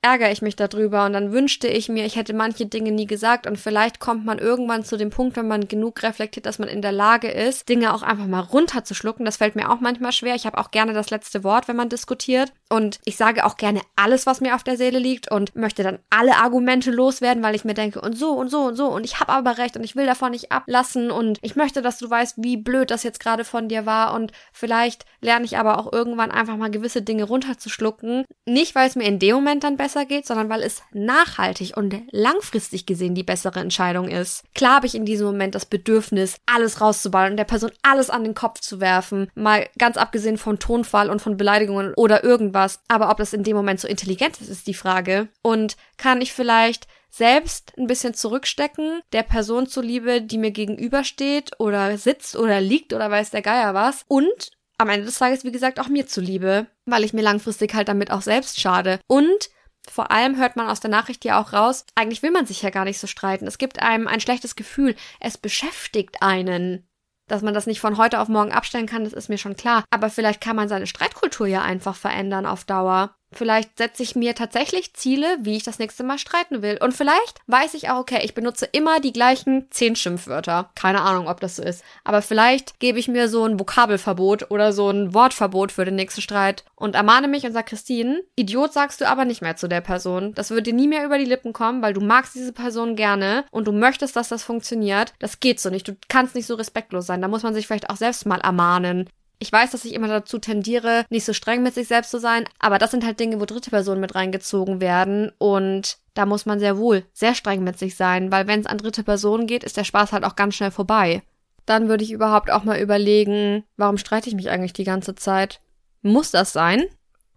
ärgere 0.05 0.31
ich 0.31 0.43
mich 0.43 0.55
darüber 0.55 1.05
und 1.05 1.13
dann 1.13 1.31
wünschte 1.31 1.67
ich 1.67 1.89
mir, 1.89 2.05
ich 2.05 2.15
hätte 2.15 2.35
manche 2.35 2.67
Dinge 2.67 2.91
nie 2.91 3.07
gesagt 3.07 3.47
und 3.47 3.57
vielleicht 3.57 3.99
kommt 3.99 4.23
man 4.23 4.37
irgendwann 4.37 4.85
zu 4.85 4.97
dem 4.97 5.09
Punkt, 5.09 5.35
wenn 5.35 5.47
man 5.47 5.67
genug 5.67 6.03
reflektiert, 6.03 6.45
dass 6.45 6.59
man 6.59 6.69
in 6.69 6.83
der 6.83 6.91
Lage 6.91 7.27
ist, 7.27 7.67
Dinge 7.69 7.91
auch 7.91 8.03
einfach 8.03 8.27
mal 8.27 8.41
runterzuschlucken. 8.41 9.25
Das 9.25 9.37
fällt 9.37 9.55
mir 9.55 9.71
auch 9.71 9.79
manchmal 9.79 10.11
schwer. 10.11 10.35
Ich 10.35 10.45
habe 10.45 10.59
auch 10.59 10.69
gerne 10.69 10.93
das 10.93 11.09
letzte 11.09 11.43
Wort, 11.43 11.67
wenn 11.67 11.75
man 11.75 11.89
diskutiert 11.89 12.53
und 12.69 12.99
ich 13.03 13.17
sage 13.17 13.45
auch 13.45 13.57
gerne 13.57 13.81
alles, 13.95 14.27
was 14.27 14.41
mir 14.41 14.53
auf 14.53 14.63
der 14.63 14.77
Seele 14.77 14.99
liegt 14.99 15.31
und 15.31 15.55
möchte 15.55 15.81
dann 15.81 15.97
alle 16.11 16.35
Argumente 16.35 16.91
loswerden, 16.91 17.41
weil 17.41 17.55
ich 17.55 17.65
mir 17.65 17.73
denke 17.73 17.99
und 17.99 18.15
so 18.15 18.33
und 18.33 18.49
so 18.49 18.61
und 18.65 18.75
so 18.75 18.85
und 18.85 19.05
ich 19.05 19.19
habe 19.19 19.33
aber 19.33 19.57
recht 19.57 19.75
und 19.75 19.83
ich 19.83 19.95
will 19.95 20.05
davon 20.05 20.31
nicht 20.31 20.51
ablassen 20.51 21.09
und 21.09 21.39
ich 21.41 21.55
möchte, 21.55 21.81
dass 21.81 21.97
du 21.97 22.07
weißt, 22.07 22.35
wie 22.43 22.57
blöd 22.57 22.91
das 22.91 23.01
jetzt 23.01 23.19
gerade 23.19 23.43
von 23.43 23.69
dir 23.69 23.87
war 23.87 24.13
und 24.13 24.31
vielleicht 24.53 25.05
lerne 25.21 25.45
ich 25.45 25.57
aber 25.57 25.79
auch 25.79 25.91
irgendwann 25.91 26.29
einfach 26.29 26.57
mal 26.57 26.69
gewisse 26.69 27.01
Dinge 27.01 27.23
runterzuschlucken. 27.23 28.23
Nicht, 28.45 28.75
weil 28.75 28.87
es 28.87 28.95
mir 28.95 29.05
in 29.05 29.17
dem 29.17 29.33
Moment 29.35 29.63
dann 29.63 29.77
besser 29.77 29.94
besser 29.95 30.05
geht, 30.05 30.25
sondern 30.27 30.49
weil 30.49 30.61
es 30.61 30.83
nachhaltig 30.91 31.77
und 31.77 31.95
langfristig 32.11 32.85
gesehen 32.85 33.15
die 33.15 33.23
bessere 33.23 33.59
Entscheidung 33.61 34.09
ist. 34.09 34.43
Klar 34.53 34.75
habe 34.75 34.87
ich 34.87 34.95
in 34.95 35.05
diesem 35.05 35.27
Moment 35.27 35.55
das 35.55 35.65
Bedürfnis, 35.65 36.37
alles 36.45 36.81
rauszuballen 36.81 37.31
und 37.31 37.37
der 37.37 37.45
Person 37.45 37.71
alles 37.81 38.09
an 38.09 38.23
den 38.23 38.35
Kopf 38.35 38.59
zu 38.59 38.81
werfen, 38.81 39.29
mal 39.35 39.67
ganz 39.77 39.97
abgesehen 39.97 40.37
von 40.37 40.59
Tonfall 40.59 41.09
und 41.09 41.21
von 41.21 41.37
Beleidigungen 41.37 41.93
oder 41.95 42.23
irgendwas. 42.23 42.81
Aber 42.89 43.09
ob 43.09 43.17
das 43.17 43.33
in 43.33 43.43
dem 43.43 43.55
Moment 43.55 43.79
so 43.79 43.87
intelligent 43.87 44.41
ist, 44.41 44.49
ist 44.49 44.67
die 44.67 44.73
Frage. 44.73 45.29
Und 45.41 45.77
kann 45.97 46.21
ich 46.21 46.33
vielleicht 46.33 46.87
selbst 47.09 47.71
ein 47.77 47.87
bisschen 47.87 48.13
zurückstecken, 48.13 49.01
der 49.13 49.23
Person 49.23 49.67
zuliebe, 49.67 50.21
die 50.21 50.37
mir 50.37 50.51
gegenübersteht 50.51 51.51
oder 51.59 51.97
sitzt 51.97 52.35
oder 52.35 52.59
liegt 52.59 52.91
oder 52.91 53.09
weiß 53.09 53.29
der 53.29 53.41
Geier 53.41 53.73
was. 53.73 54.03
Und 54.09 54.51
am 54.77 54.89
Ende 54.89 55.05
des 55.05 55.19
Tages, 55.19 55.45
wie 55.45 55.53
gesagt, 55.53 55.79
auch 55.79 55.87
mir 55.87 56.07
zuliebe, 56.07 56.67
weil 56.85 57.05
ich 57.05 57.13
mir 57.13 57.21
langfristig 57.21 57.73
halt 57.73 57.87
damit 57.87 58.11
auch 58.11 58.21
selbst 58.21 58.59
schade. 58.59 58.99
Und 59.07 59.49
vor 59.91 60.11
allem 60.11 60.37
hört 60.37 60.55
man 60.55 60.67
aus 60.67 60.79
der 60.79 60.89
Nachricht 60.89 61.25
ja 61.25 61.39
auch 61.39 61.53
raus, 61.53 61.85
eigentlich 61.95 62.23
will 62.23 62.31
man 62.31 62.45
sich 62.45 62.61
ja 62.61 62.69
gar 62.69 62.85
nicht 62.85 62.99
so 62.99 63.07
streiten. 63.07 63.47
Es 63.47 63.57
gibt 63.57 63.81
einem 63.81 64.07
ein 64.07 64.19
schlechtes 64.19 64.55
Gefühl. 64.55 64.95
Es 65.19 65.37
beschäftigt 65.37 66.21
einen. 66.21 66.87
Dass 67.27 67.41
man 67.41 67.55
das 67.55 67.65
nicht 67.65 67.79
von 67.79 67.97
heute 67.97 68.19
auf 68.19 68.27
morgen 68.27 68.51
abstellen 68.51 68.85
kann, 68.85 69.03
das 69.03 69.13
ist 69.13 69.29
mir 69.29 69.39
schon 69.39 69.55
klar. 69.55 69.83
Aber 69.89 70.09
vielleicht 70.09 70.41
kann 70.41 70.55
man 70.55 70.69
seine 70.69 70.85
Streitkultur 70.85 71.47
ja 71.47 71.63
einfach 71.63 71.95
verändern 71.95 72.45
auf 72.45 72.65
Dauer. 72.65 73.15
Vielleicht 73.35 73.77
setze 73.77 74.03
ich 74.03 74.15
mir 74.15 74.33
tatsächlich 74.33 74.93
Ziele, 74.93 75.37
wie 75.41 75.57
ich 75.57 75.63
das 75.63 75.79
nächste 75.79 76.03
Mal 76.03 76.17
streiten 76.17 76.61
will. 76.61 76.77
Und 76.81 76.93
vielleicht 76.93 77.39
weiß 77.47 77.73
ich 77.73 77.89
auch, 77.89 77.99
okay, 77.99 78.21
ich 78.23 78.33
benutze 78.33 78.65
immer 78.65 78.99
die 78.99 79.13
gleichen 79.13 79.67
zehn 79.71 79.95
Schimpfwörter. 79.95 80.71
Keine 80.75 81.01
Ahnung, 81.01 81.27
ob 81.27 81.39
das 81.39 81.57
so 81.57 81.63
ist. 81.63 81.83
Aber 82.03 82.21
vielleicht 82.21 82.79
gebe 82.79 82.97
ich 82.97 83.07
mir 83.07 83.27
so 83.29 83.45
ein 83.45 83.59
Vokabelverbot 83.59 84.51
oder 84.51 84.71
so 84.73 84.89
ein 84.89 85.13
Wortverbot 85.13 85.71
für 85.71 85.85
den 85.85 85.95
nächsten 85.95 86.21
Streit 86.21 86.63
und 86.75 86.95
ermahne 86.95 87.27
mich 87.27 87.45
und 87.45 87.51
sage, 87.51 87.69
Christine, 87.69 88.21
Idiot 88.35 88.73
sagst 88.73 89.01
du 89.01 89.07
aber 89.07 89.25
nicht 89.25 89.41
mehr 89.41 89.55
zu 89.55 89.67
der 89.67 89.81
Person. 89.81 90.33
Das 90.33 90.49
würde 90.49 90.63
dir 90.63 90.73
nie 90.73 90.87
mehr 90.87 91.05
über 91.05 91.17
die 91.17 91.25
Lippen 91.25 91.53
kommen, 91.53 91.81
weil 91.81 91.93
du 91.93 92.01
magst 92.01 92.35
diese 92.35 92.53
Person 92.53 92.95
gerne 92.95 93.45
und 93.51 93.67
du 93.67 93.71
möchtest, 93.71 94.15
dass 94.15 94.29
das 94.29 94.43
funktioniert. 94.43 95.13
Das 95.19 95.39
geht 95.39 95.59
so 95.59 95.69
nicht. 95.69 95.87
Du 95.87 95.95
kannst 96.07 96.35
nicht 96.35 96.47
so 96.47 96.55
respektlos 96.55 97.05
sein. 97.05 97.21
Da 97.21 97.27
muss 97.27 97.43
man 97.43 97.53
sich 97.53 97.67
vielleicht 97.67 97.89
auch 97.89 97.97
selbst 97.97 98.25
mal 98.25 98.39
ermahnen. 98.39 99.09
Ich 99.39 99.51
weiß, 99.51 99.71
dass 99.71 99.85
ich 99.85 99.93
immer 99.93 100.07
dazu 100.07 100.39
tendiere, 100.39 101.05
nicht 101.09 101.25
so 101.25 101.33
streng 101.33 101.61
mit 101.63 101.73
sich 101.73 101.87
selbst 101.87 102.11
zu 102.11 102.19
sein, 102.19 102.45
aber 102.59 102.79
das 102.79 102.91
sind 102.91 103.05
halt 103.05 103.19
Dinge, 103.19 103.39
wo 103.39 103.45
dritte 103.45 103.69
Personen 103.69 104.01
mit 104.01 104.15
reingezogen 104.15 104.79
werden 104.79 105.31
und 105.37 105.97
da 106.13 106.25
muss 106.25 106.45
man 106.45 106.59
sehr 106.59 106.77
wohl 106.77 107.03
sehr 107.13 107.35
streng 107.35 107.63
mit 107.63 107.77
sich 107.77 107.95
sein, 107.95 108.31
weil 108.31 108.47
wenn 108.47 108.61
es 108.61 108.65
an 108.65 108.77
dritte 108.77 109.03
Personen 109.03 109.47
geht, 109.47 109.63
ist 109.63 109.77
der 109.77 109.83
Spaß 109.83 110.13
halt 110.13 110.23
auch 110.23 110.35
ganz 110.35 110.55
schnell 110.55 110.71
vorbei. 110.71 111.21
Dann 111.65 111.89
würde 111.89 112.03
ich 112.03 112.11
überhaupt 112.11 112.51
auch 112.51 112.63
mal 112.63 112.79
überlegen, 112.79 113.63
warum 113.75 113.97
streite 113.97 114.29
ich 114.29 114.35
mich 114.35 114.49
eigentlich 114.49 114.73
die 114.73 114.83
ganze 114.83 115.15
Zeit? 115.15 115.59
Muss 116.01 116.31
das 116.31 116.53
sein? 116.53 116.85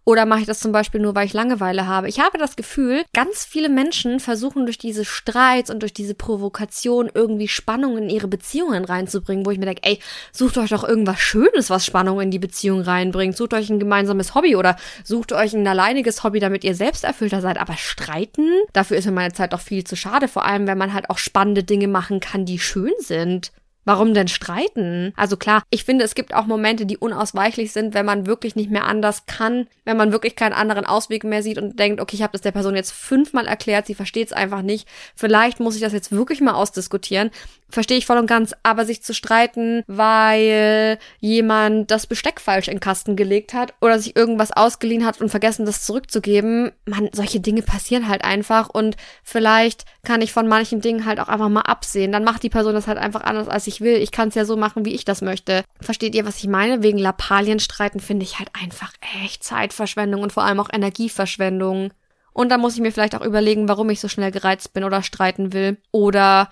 Oder 0.09 0.25
mache 0.25 0.39
ich 0.39 0.47
das 0.47 0.59
zum 0.59 0.71
Beispiel 0.71 0.99
nur, 0.99 1.13
weil 1.13 1.27
ich 1.27 1.33
Langeweile 1.33 1.85
habe? 1.85 2.09
Ich 2.09 2.19
habe 2.19 2.39
das 2.39 2.55
Gefühl, 2.55 3.03
ganz 3.13 3.45
viele 3.45 3.69
Menschen 3.69 4.19
versuchen 4.19 4.65
durch 4.65 4.79
diese 4.79 5.05
Streits 5.05 5.69
und 5.69 5.81
durch 5.81 5.93
diese 5.93 6.15
Provokation 6.15 7.11
irgendwie 7.13 7.47
Spannung 7.47 7.95
in 7.95 8.09
ihre 8.09 8.27
Beziehungen 8.27 8.85
reinzubringen, 8.85 9.45
wo 9.45 9.51
ich 9.51 9.59
mir 9.59 9.67
denke, 9.67 9.83
ey, 9.83 9.99
sucht 10.31 10.57
euch 10.57 10.71
doch 10.71 10.83
irgendwas 10.83 11.19
Schönes, 11.19 11.69
was 11.69 11.85
Spannung 11.85 12.21
in 12.21 12.31
die 12.31 12.39
Beziehung 12.39 12.81
reinbringt. 12.81 13.37
Sucht 13.37 13.53
euch 13.53 13.69
ein 13.69 13.77
gemeinsames 13.77 14.33
Hobby 14.33 14.55
oder 14.55 14.77
sucht 15.03 15.31
euch 15.31 15.53
ein 15.53 15.67
alleiniges 15.67 16.23
Hobby, 16.23 16.39
damit 16.39 16.63
ihr 16.63 16.73
selbsterfüllter 16.73 17.41
seid. 17.41 17.59
Aber 17.59 17.77
streiten, 17.77 18.49
dafür 18.73 18.97
ist 18.97 19.05
mir 19.05 19.11
meine 19.11 19.33
Zeit 19.33 19.53
doch 19.53 19.61
viel 19.61 19.83
zu 19.83 19.95
schade. 19.95 20.27
Vor 20.27 20.43
allem, 20.43 20.65
wenn 20.65 20.79
man 20.79 20.91
halt 20.91 21.11
auch 21.11 21.19
spannende 21.19 21.63
Dinge 21.63 21.87
machen 21.87 22.19
kann, 22.19 22.45
die 22.45 22.57
schön 22.57 22.93
sind. 22.97 23.51
Warum 23.85 24.13
denn 24.13 24.27
streiten? 24.27 25.13
Also 25.15 25.37
klar, 25.37 25.63
ich 25.69 25.83
finde, 25.83 26.03
es 26.03 26.13
gibt 26.13 26.33
auch 26.33 26.45
Momente, 26.45 26.85
die 26.85 26.97
unausweichlich 26.97 27.71
sind, 27.71 27.93
wenn 27.93 28.05
man 28.05 28.27
wirklich 28.27 28.55
nicht 28.55 28.69
mehr 28.69 28.85
anders 28.85 29.25
kann, 29.25 29.67
wenn 29.85 29.97
man 29.97 30.11
wirklich 30.11 30.35
keinen 30.35 30.53
anderen 30.53 30.85
Ausweg 30.85 31.23
mehr 31.23 31.41
sieht 31.41 31.57
und 31.57 31.79
denkt, 31.79 32.01
okay, 32.01 32.17
ich 32.17 32.21
habe 32.21 32.33
das 32.33 32.41
der 32.41 32.51
Person 32.51 32.75
jetzt 32.75 32.91
fünfmal 32.91 33.47
erklärt, 33.47 33.87
sie 33.87 33.95
versteht 33.95 34.27
es 34.27 34.33
einfach 34.33 34.61
nicht. 34.61 34.87
Vielleicht 35.15 35.59
muss 35.59 35.75
ich 35.75 35.81
das 35.81 35.93
jetzt 35.93 36.11
wirklich 36.11 36.41
mal 36.41 36.53
ausdiskutieren. 36.53 37.31
Verstehe 37.71 37.97
ich 37.97 38.07
voll 38.07 38.17
und 38.17 38.25
ganz, 38.25 38.55
aber 38.63 38.83
sich 38.83 39.03
zu 39.03 39.13
streiten, 39.13 39.83
weil 39.85 40.97
jemand 41.19 41.91
das 41.91 42.07
Besteck 42.07 42.41
falsch 42.41 42.67
in 42.67 42.75
den 42.75 42.79
Kasten 42.79 43.15
gelegt 43.15 43.53
hat 43.53 43.75
oder 43.79 43.99
sich 43.99 44.15
irgendwas 44.15 44.51
ausgeliehen 44.51 45.05
hat 45.05 45.21
und 45.21 45.29
vergessen, 45.29 45.67
das 45.67 45.85
zurückzugeben, 45.85 46.71
man, 46.85 47.09
solche 47.13 47.39
Dinge 47.39 47.61
passieren 47.61 48.07
halt 48.07 48.23
einfach 48.23 48.69
und 48.69 48.97
vielleicht 49.23 49.85
kann 50.03 50.21
ich 50.21 50.33
von 50.33 50.47
manchen 50.47 50.81
Dingen 50.81 51.05
halt 51.05 51.19
auch 51.19 51.27
einfach 51.27 51.49
mal 51.49 51.61
absehen. 51.61 52.11
Dann 52.11 52.23
macht 52.23 52.41
die 52.41 52.49
Person 52.49 52.73
das 52.73 52.87
halt 52.87 52.97
einfach 52.97 53.21
anders, 53.21 53.47
als 53.47 53.67
ich 53.69 53.79
will. 53.79 53.95
Ich 53.95 54.11
kann 54.11 54.27
es 54.27 54.35
ja 54.35 54.43
so 54.43 54.57
machen, 54.57 54.83
wie 54.83 54.93
ich 54.93 55.05
das 55.05 55.21
möchte. 55.21 55.63
Versteht 55.79 56.15
ihr, 56.15 56.25
was 56.25 56.37
ich 56.37 56.47
meine? 56.47 56.83
Wegen 56.83 56.97
Lappalien 56.97 57.59
streiten 57.59 58.01
finde 58.01 58.25
ich 58.25 58.39
halt 58.39 58.49
einfach 58.61 58.91
echt 59.23 59.43
Zeitverschwendung 59.43 60.21
und 60.21 60.33
vor 60.33 60.43
allem 60.43 60.59
auch 60.59 60.69
Energieverschwendung. 60.71 61.93
Und 62.33 62.49
da 62.49 62.57
muss 62.57 62.75
ich 62.75 62.81
mir 62.81 62.91
vielleicht 62.91 63.15
auch 63.15 63.25
überlegen, 63.25 63.69
warum 63.69 63.89
ich 63.89 63.99
so 64.01 64.07
schnell 64.07 64.31
gereizt 64.31 64.73
bin 64.73 64.83
oder 64.83 65.03
streiten 65.03 65.53
will. 65.53 65.77
Oder 65.91 66.49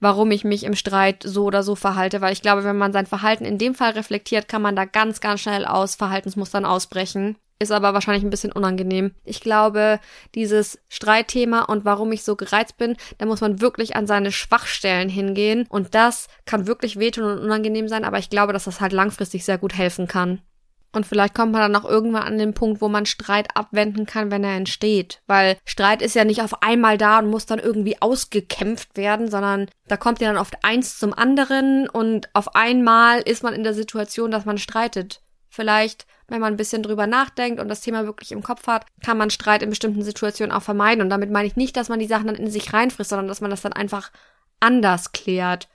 warum 0.00 0.30
ich 0.30 0.44
mich 0.44 0.64
im 0.64 0.74
Streit 0.74 1.22
so 1.24 1.44
oder 1.44 1.62
so 1.62 1.74
verhalte, 1.74 2.20
weil 2.20 2.32
ich 2.32 2.42
glaube, 2.42 2.64
wenn 2.64 2.76
man 2.76 2.92
sein 2.92 3.06
Verhalten 3.06 3.44
in 3.44 3.58
dem 3.58 3.74
Fall 3.74 3.92
reflektiert, 3.92 4.48
kann 4.48 4.62
man 4.62 4.76
da 4.76 4.84
ganz, 4.84 5.20
ganz 5.20 5.40
schnell 5.40 5.64
aus 5.64 5.94
Verhaltensmustern 5.94 6.64
ausbrechen. 6.64 7.36
Ist 7.58 7.72
aber 7.72 7.94
wahrscheinlich 7.94 8.22
ein 8.22 8.30
bisschen 8.30 8.52
unangenehm. 8.52 9.14
Ich 9.24 9.40
glaube, 9.40 9.98
dieses 10.34 10.78
Streitthema 10.88 11.62
und 11.62 11.86
warum 11.86 12.12
ich 12.12 12.22
so 12.22 12.36
gereizt 12.36 12.76
bin, 12.76 12.96
da 13.16 13.24
muss 13.24 13.40
man 13.40 13.62
wirklich 13.62 13.96
an 13.96 14.06
seine 14.06 14.30
Schwachstellen 14.30 15.08
hingehen. 15.08 15.66
Und 15.70 15.94
das 15.94 16.28
kann 16.44 16.66
wirklich 16.66 16.98
wehtun 16.98 17.24
und 17.24 17.38
unangenehm 17.38 17.88
sein, 17.88 18.04
aber 18.04 18.18
ich 18.18 18.28
glaube, 18.28 18.52
dass 18.52 18.64
das 18.64 18.80
halt 18.82 18.92
langfristig 18.92 19.44
sehr 19.44 19.56
gut 19.56 19.74
helfen 19.74 20.06
kann. 20.06 20.42
Und 20.96 21.04
vielleicht 21.06 21.34
kommt 21.34 21.52
man 21.52 21.60
dann 21.60 21.76
auch 21.76 21.88
irgendwann 21.88 22.22
an 22.22 22.38
den 22.38 22.54
Punkt, 22.54 22.80
wo 22.80 22.88
man 22.88 23.04
Streit 23.04 23.48
abwenden 23.54 24.06
kann, 24.06 24.30
wenn 24.30 24.42
er 24.44 24.56
entsteht. 24.56 25.20
Weil 25.26 25.58
Streit 25.66 26.00
ist 26.00 26.14
ja 26.14 26.24
nicht 26.24 26.40
auf 26.40 26.62
einmal 26.62 26.96
da 26.96 27.18
und 27.18 27.28
muss 27.28 27.44
dann 27.44 27.58
irgendwie 27.58 28.00
ausgekämpft 28.00 28.96
werden, 28.96 29.30
sondern 29.30 29.68
da 29.88 29.98
kommt 29.98 30.22
ja 30.22 30.28
dann 30.28 30.40
oft 30.40 30.56
eins 30.64 30.98
zum 30.98 31.12
anderen 31.12 31.86
und 31.88 32.34
auf 32.34 32.54
einmal 32.54 33.20
ist 33.20 33.42
man 33.42 33.52
in 33.52 33.62
der 33.62 33.74
Situation, 33.74 34.30
dass 34.30 34.46
man 34.46 34.56
streitet. 34.56 35.20
Vielleicht, 35.56 36.06
wenn 36.28 36.40
man 36.40 36.52
ein 36.52 36.58
bisschen 36.58 36.82
drüber 36.82 37.06
nachdenkt 37.06 37.60
und 37.60 37.68
das 37.68 37.80
Thema 37.80 38.04
wirklich 38.04 38.30
im 38.30 38.42
Kopf 38.42 38.66
hat, 38.66 38.84
kann 39.02 39.16
man 39.16 39.30
Streit 39.30 39.62
in 39.62 39.70
bestimmten 39.70 40.02
Situationen 40.02 40.54
auch 40.54 40.62
vermeiden. 40.62 41.00
Und 41.00 41.08
damit 41.08 41.30
meine 41.30 41.48
ich 41.48 41.56
nicht, 41.56 41.78
dass 41.78 41.88
man 41.88 41.98
die 41.98 42.06
Sachen 42.06 42.26
dann 42.26 42.36
in 42.36 42.50
sich 42.50 42.74
reinfrisst, 42.74 43.08
sondern 43.08 43.26
dass 43.26 43.40
man 43.40 43.50
das 43.50 43.62
dann 43.62 43.72
einfach 43.72 44.12
anders 44.60 45.12
klärt. 45.12 45.68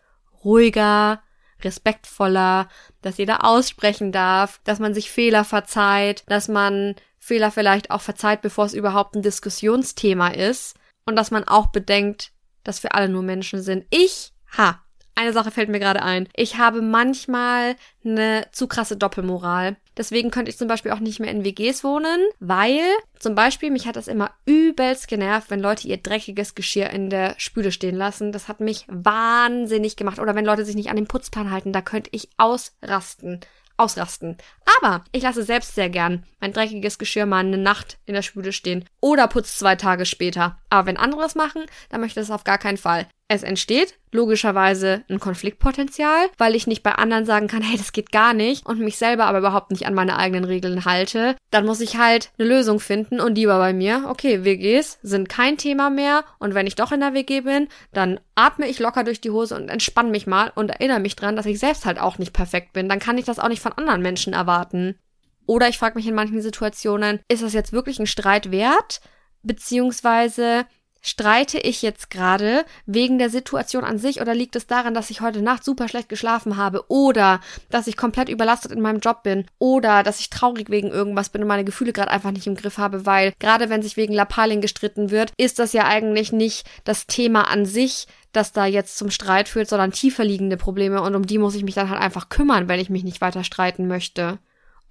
Ruhiger, 0.43 1.23
respektvoller, 1.63 2.69
dass 3.01 3.17
jeder 3.17 3.43
aussprechen 3.43 4.11
darf, 4.11 4.61
dass 4.65 4.77
man 4.77 4.93
sich 4.93 5.09
Fehler 5.09 5.43
verzeiht, 5.43 6.25
dass 6.27 6.47
man 6.47 6.93
Fehler 7.17 7.49
vielleicht 7.49 7.89
auch 7.89 8.01
verzeiht, 8.01 8.43
bevor 8.43 8.65
es 8.65 8.75
überhaupt 8.75 9.15
ein 9.15 9.23
Diskussionsthema 9.23 10.27
ist 10.27 10.75
und 11.05 11.15
dass 11.15 11.31
man 11.31 11.43
auch 11.43 11.67
bedenkt, 11.67 12.33
dass 12.63 12.83
wir 12.83 12.93
alle 12.93 13.09
nur 13.09 13.23
Menschen 13.23 13.63
sind. 13.63 13.85
Ich, 13.89 14.31
ha, 14.55 14.79
eine 15.15 15.33
Sache 15.33 15.51
fällt 15.51 15.69
mir 15.69 15.79
gerade 15.79 16.01
ein. 16.01 16.27
Ich 16.35 16.57
habe 16.57 16.81
manchmal 16.81 17.75
eine 18.03 18.47
zu 18.51 18.67
krasse 18.67 18.97
Doppelmoral. 18.97 19.77
Deswegen 19.97 20.31
könnte 20.31 20.49
ich 20.49 20.57
zum 20.57 20.67
Beispiel 20.67 20.91
auch 20.91 20.99
nicht 20.99 21.19
mehr 21.19 21.31
in 21.31 21.43
WGs 21.43 21.83
wohnen, 21.83 22.19
weil 22.39 22.79
zum 23.19 23.35
Beispiel 23.35 23.71
mich 23.71 23.87
hat 23.87 23.95
das 23.95 24.07
immer 24.07 24.31
übelst 24.45 25.07
genervt, 25.07 25.49
wenn 25.49 25.59
Leute 25.59 25.87
ihr 25.87 25.97
dreckiges 25.97 26.55
Geschirr 26.55 26.89
in 26.89 27.09
der 27.09 27.35
Spüle 27.37 27.71
stehen 27.71 27.95
lassen. 27.95 28.31
Das 28.31 28.47
hat 28.47 28.59
mich 28.61 28.85
wahnsinnig 28.87 29.97
gemacht. 29.97 30.19
Oder 30.19 30.35
wenn 30.35 30.45
Leute 30.45 30.65
sich 30.65 30.75
nicht 30.75 30.89
an 30.89 30.95
den 30.95 31.07
Putzplan 31.07 31.51
halten, 31.51 31.73
da 31.73 31.81
könnte 31.81 32.09
ich 32.13 32.29
ausrasten 32.37 33.41
ausrasten. 33.81 34.37
Aber 34.79 35.03
ich 35.11 35.23
lasse 35.23 35.43
selbst 35.43 35.75
sehr 35.75 35.89
gern 35.89 36.23
mein 36.39 36.53
dreckiges 36.53 36.97
Geschirr 36.97 37.25
mal 37.25 37.39
eine 37.39 37.57
Nacht 37.57 37.97
in 38.05 38.13
der 38.13 38.21
Spüle 38.21 38.53
stehen 38.53 38.85
oder 39.01 39.27
putze 39.27 39.57
zwei 39.57 39.75
Tage 39.75 40.05
später. 40.05 40.57
Aber 40.69 40.85
wenn 40.85 40.97
andere 40.97 41.23
es 41.23 41.35
machen, 41.35 41.65
dann 41.89 41.99
möchte 41.99 42.19
ich 42.19 42.27
das 42.27 42.33
auf 42.33 42.43
gar 42.43 42.57
keinen 42.57 42.77
Fall. 42.77 43.07
Es 43.33 43.43
entsteht 43.43 43.97
logischerweise 44.11 45.05
ein 45.09 45.21
Konfliktpotenzial, 45.21 46.27
weil 46.37 46.53
ich 46.53 46.67
nicht 46.67 46.83
bei 46.83 46.91
anderen 46.91 47.25
sagen 47.25 47.47
kann, 47.47 47.61
hey, 47.61 47.77
das 47.77 47.93
geht 47.93 48.11
gar 48.11 48.33
nicht 48.33 48.65
und 48.65 48.81
mich 48.81 48.97
selber 48.97 49.23
aber 49.23 49.39
überhaupt 49.39 49.71
nicht 49.71 49.85
an 49.85 49.93
meine 49.93 50.17
eigenen 50.17 50.43
Regeln 50.43 50.83
halte. 50.83 51.37
Dann 51.49 51.65
muss 51.65 51.79
ich 51.79 51.95
halt 51.95 52.31
eine 52.37 52.49
Lösung 52.49 52.81
finden 52.81 53.21
und 53.21 53.35
die 53.35 53.47
war 53.47 53.57
bei 53.57 53.71
mir, 53.71 54.07
okay, 54.09 54.43
WGs 54.43 54.99
sind 55.01 55.29
kein 55.29 55.57
Thema 55.57 55.89
mehr 55.89 56.25
und 56.39 56.55
wenn 56.55 56.67
ich 56.67 56.75
doch 56.75 56.91
in 56.91 56.99
der 56.99 57.13
WG 57.13 57.39
bin, 57.39 57.69
dann 57.93 58.19
atme 58.35 58.67
ich 58.67 58.79
locker 58.79 59.05
durch 59.05 59.21
die 59.21 59.31
Hose 59.31 59.55
und 59.55 59.69
entspanne 59.69 60.09
mich 60.09 60.27
mal 60.27 60.51
und 60.53 60.69
erinnere 60.69 60.99
mich 60.99 61.15
dran, 61.15 61.37
dass 61.37 61.45
ich 61.45 61.57
selbst 61.57 61.85
halt 61.85 62.01
auch 62.01 62.17
nicht 62.17 62.33
perfekt 62.33 62.73
bin. 62.73 62.89
Dann 62.89 62.99
kann 62.99 63.17
ich 63.17 63.23
das 63.23 63.39
auch 63.39 63.47
nicht 63.47 63.61
von 63.61 63.71
anderen 63.71 64.01
Menschen 64.01 64.33
erwarten. 64.33 64.99
Oder 65.45 65.69
ich 65.69 65.77
frage 65.77 65.95
mich 65.95 66.05
in 66.05 66.15
manchen 66.15 66.41
Situationen, 66.41 67.21
ist 67.29 67.43
das 67.43 67.53
jetzt 67.53 67.71
wirklich 67.71 67.97
ein 67.97 68.07
Streit 68.07 68.51
wert? 68.51 68.99
Beziehungsweise 69.41 70.65
Streite 71.01 71.57
ich 71.57 71.81
jetzt 71.81 72.11
gerade 72.11 72.63
wegen 72.85 73.17
der 73.17 73.31
Situation 73.31 73.83
an 73.83 73.97
sich 73.97 74.21
oder 74.21 74.35
liegt 74.35 74.55
es 74.55 74.67
daran, 74.67 74.93
dass 74.93 75.09
ich 75.09 75.21
heute 75.21 75.41
Nacht 75.41 75.63
super 75.63 75.87
schlecht 75.87 76.09
geschlafen 76.09 76.57
habe 76.57 76.85
oder 76.89 77.41
dass 77.71 77.87
ich 77.87 77.97
komplett 77.97 78.29
überlastet 78.29 78.71
in 78.71 78.81
meinem 78.81 78.99
Job 78.99 79.23
bin 79.23 79.45
oder 79.57 80.03
dass 80.03 80.19
ich 80.19 80.29
traurig 80.29 80.69
wegen 80.69 80.89
irgendwas 80.89 81.29
bin 81.29 81.41
und 81.41 81.47
meine 81.47 81.63
Gefühle 81.63 81.91
gerade 81.91 82.11
einfach 82.11 82.31
nicht 82.31 82.45
im 82.45 82.55
Griff 82.55 82.77
habe, 82.77 83.07
weil 83.07 83.33
gerade 83.39 83.69
wenn 83.69 83.81
sich 83.81 83.97
wegen 83.97 84.13
Lappalien 84.13 84.61
gestritten 84.61 85.09
wird, 85.09 85.33
ist 85.37 85.57
das 85.57 85.73
ja 85.73 85.85
eigentlich 85.85 86.31
nicht 86.31 86.67
das 86.83 87.07
Thema 87.07 87.49
an 87.49 87.65
sich, 87.65 88.07
das 88.31 88.51
da 88.51 88.65
jetzt 88.65 88.97
zum 88.97 89.09
Streit 89.09 89.49
führt, 89.49 89.69
sondern 89.69 89.91
tiefer 89.91 90.23
liegende 90.23 90.55
Probleme 90.55 91.01
und 91.01 91.15
um 91.15 91.25
die 91.25 91.39
muss 91.39 91.55
ich 91.55 91.63
mich 91.63 91.75
dann 91.75 91.89
halt 91.89 91.99
einfach 91.99 92.29
kümmern, 92.29 92.67
wenn 92.67 92.79
ich 92.79 92.91
mich 92.91 93.03
nicht 93.03 93.21
weiter 93.21 93.43
streiten 93.43 93.87
möchte. 93.87 94.37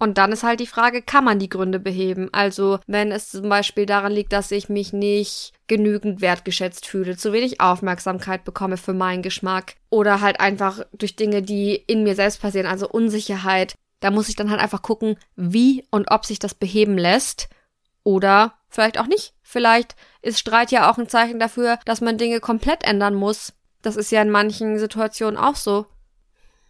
Und 0.03 0.17
dann 0.17 0.33
ist 0.33 0.43
halt 0.43 0.61
die 0.61 0.67
Frage, 0.67 1.03
kann 1.03 1.25
man 1.25 1.39
die 1.39 1.51
Gründe 1.51 1.79
beheben? 1.79 2.31
Also, 2.33 2.81
wenn 2.87 3.13
es 3.13 3.31
zum 3.31 3.51
Beispiel 3.51 3.85
daran 3.85 4.13
liegt, 4.13 4.33
dass 4.33 4.51
ich 4.51 4.71
mich 4.71 4.95
nicht 4.95 5.53
genügend 5.67 6.23
wertgeschätzt 6.23 6.87
fühle, 6.87 7.19
zu 7.19 7.35
wenig 7.35 7.61
Aufmerksamkeit 7.61 8.45
bekomme 8.45 8.79
für 8.79 8.95
meinen 8.95 9.23
Geschmack 9.23 9.75
oder 9.91 10.23
halt 10.23 10.41
einfach 10.41 10.81
durch 10.95 11.17
Dinge, 11.17 11.43
die 11.43 11.75
in 11.75 12.03
mir 12.03 12.15
selbst 12.15 12.41
passieren, 12.41 12.67
also 12.67 12.89
Unsicherheit, 12.89 13.75
da 14.01 14.11
muss 14.11 14.31
ich 14.31 14.37
dann 14.37 14.51
halt 14.51 14.61
einfach 14.61 14.81
gucken, 14.81 15.17
wie 15.37 15.85
und 15.91 16.11
ob 16.11 16.25
sich 16.25 16.39
das 16.39 16.55
beheben 16.55 16.97
lässt 16.97 17.51
oder 18.03 18.55
vielleicht 18.71 18.99
auch 18.99 19.07
nicht. 19.07 19.35
Vielleicht 19.43 19.97
ist 20.23 20.39
Streit 20.39 20.71
ja 20.71 20.91
auch 20.91 20.97
ein 20.97 21.11
Zeichen 21.11 21.39
dafür, 21.39 21.79
dass 21.85 22.01
man 22.01 22.17
Dinge 22.17 22.41
komplett 22.41 22.85
ändern 22.85 23.15
muss. 23.15 23.53
Das 23.83 23.97
ist 23.97 24.11
ja 24.11 24.23
in 24.23 24.31
manchen 24.31 24.79
Situationen 24.79 25.39
auch 25.39 25.57
so. 25.57 25.85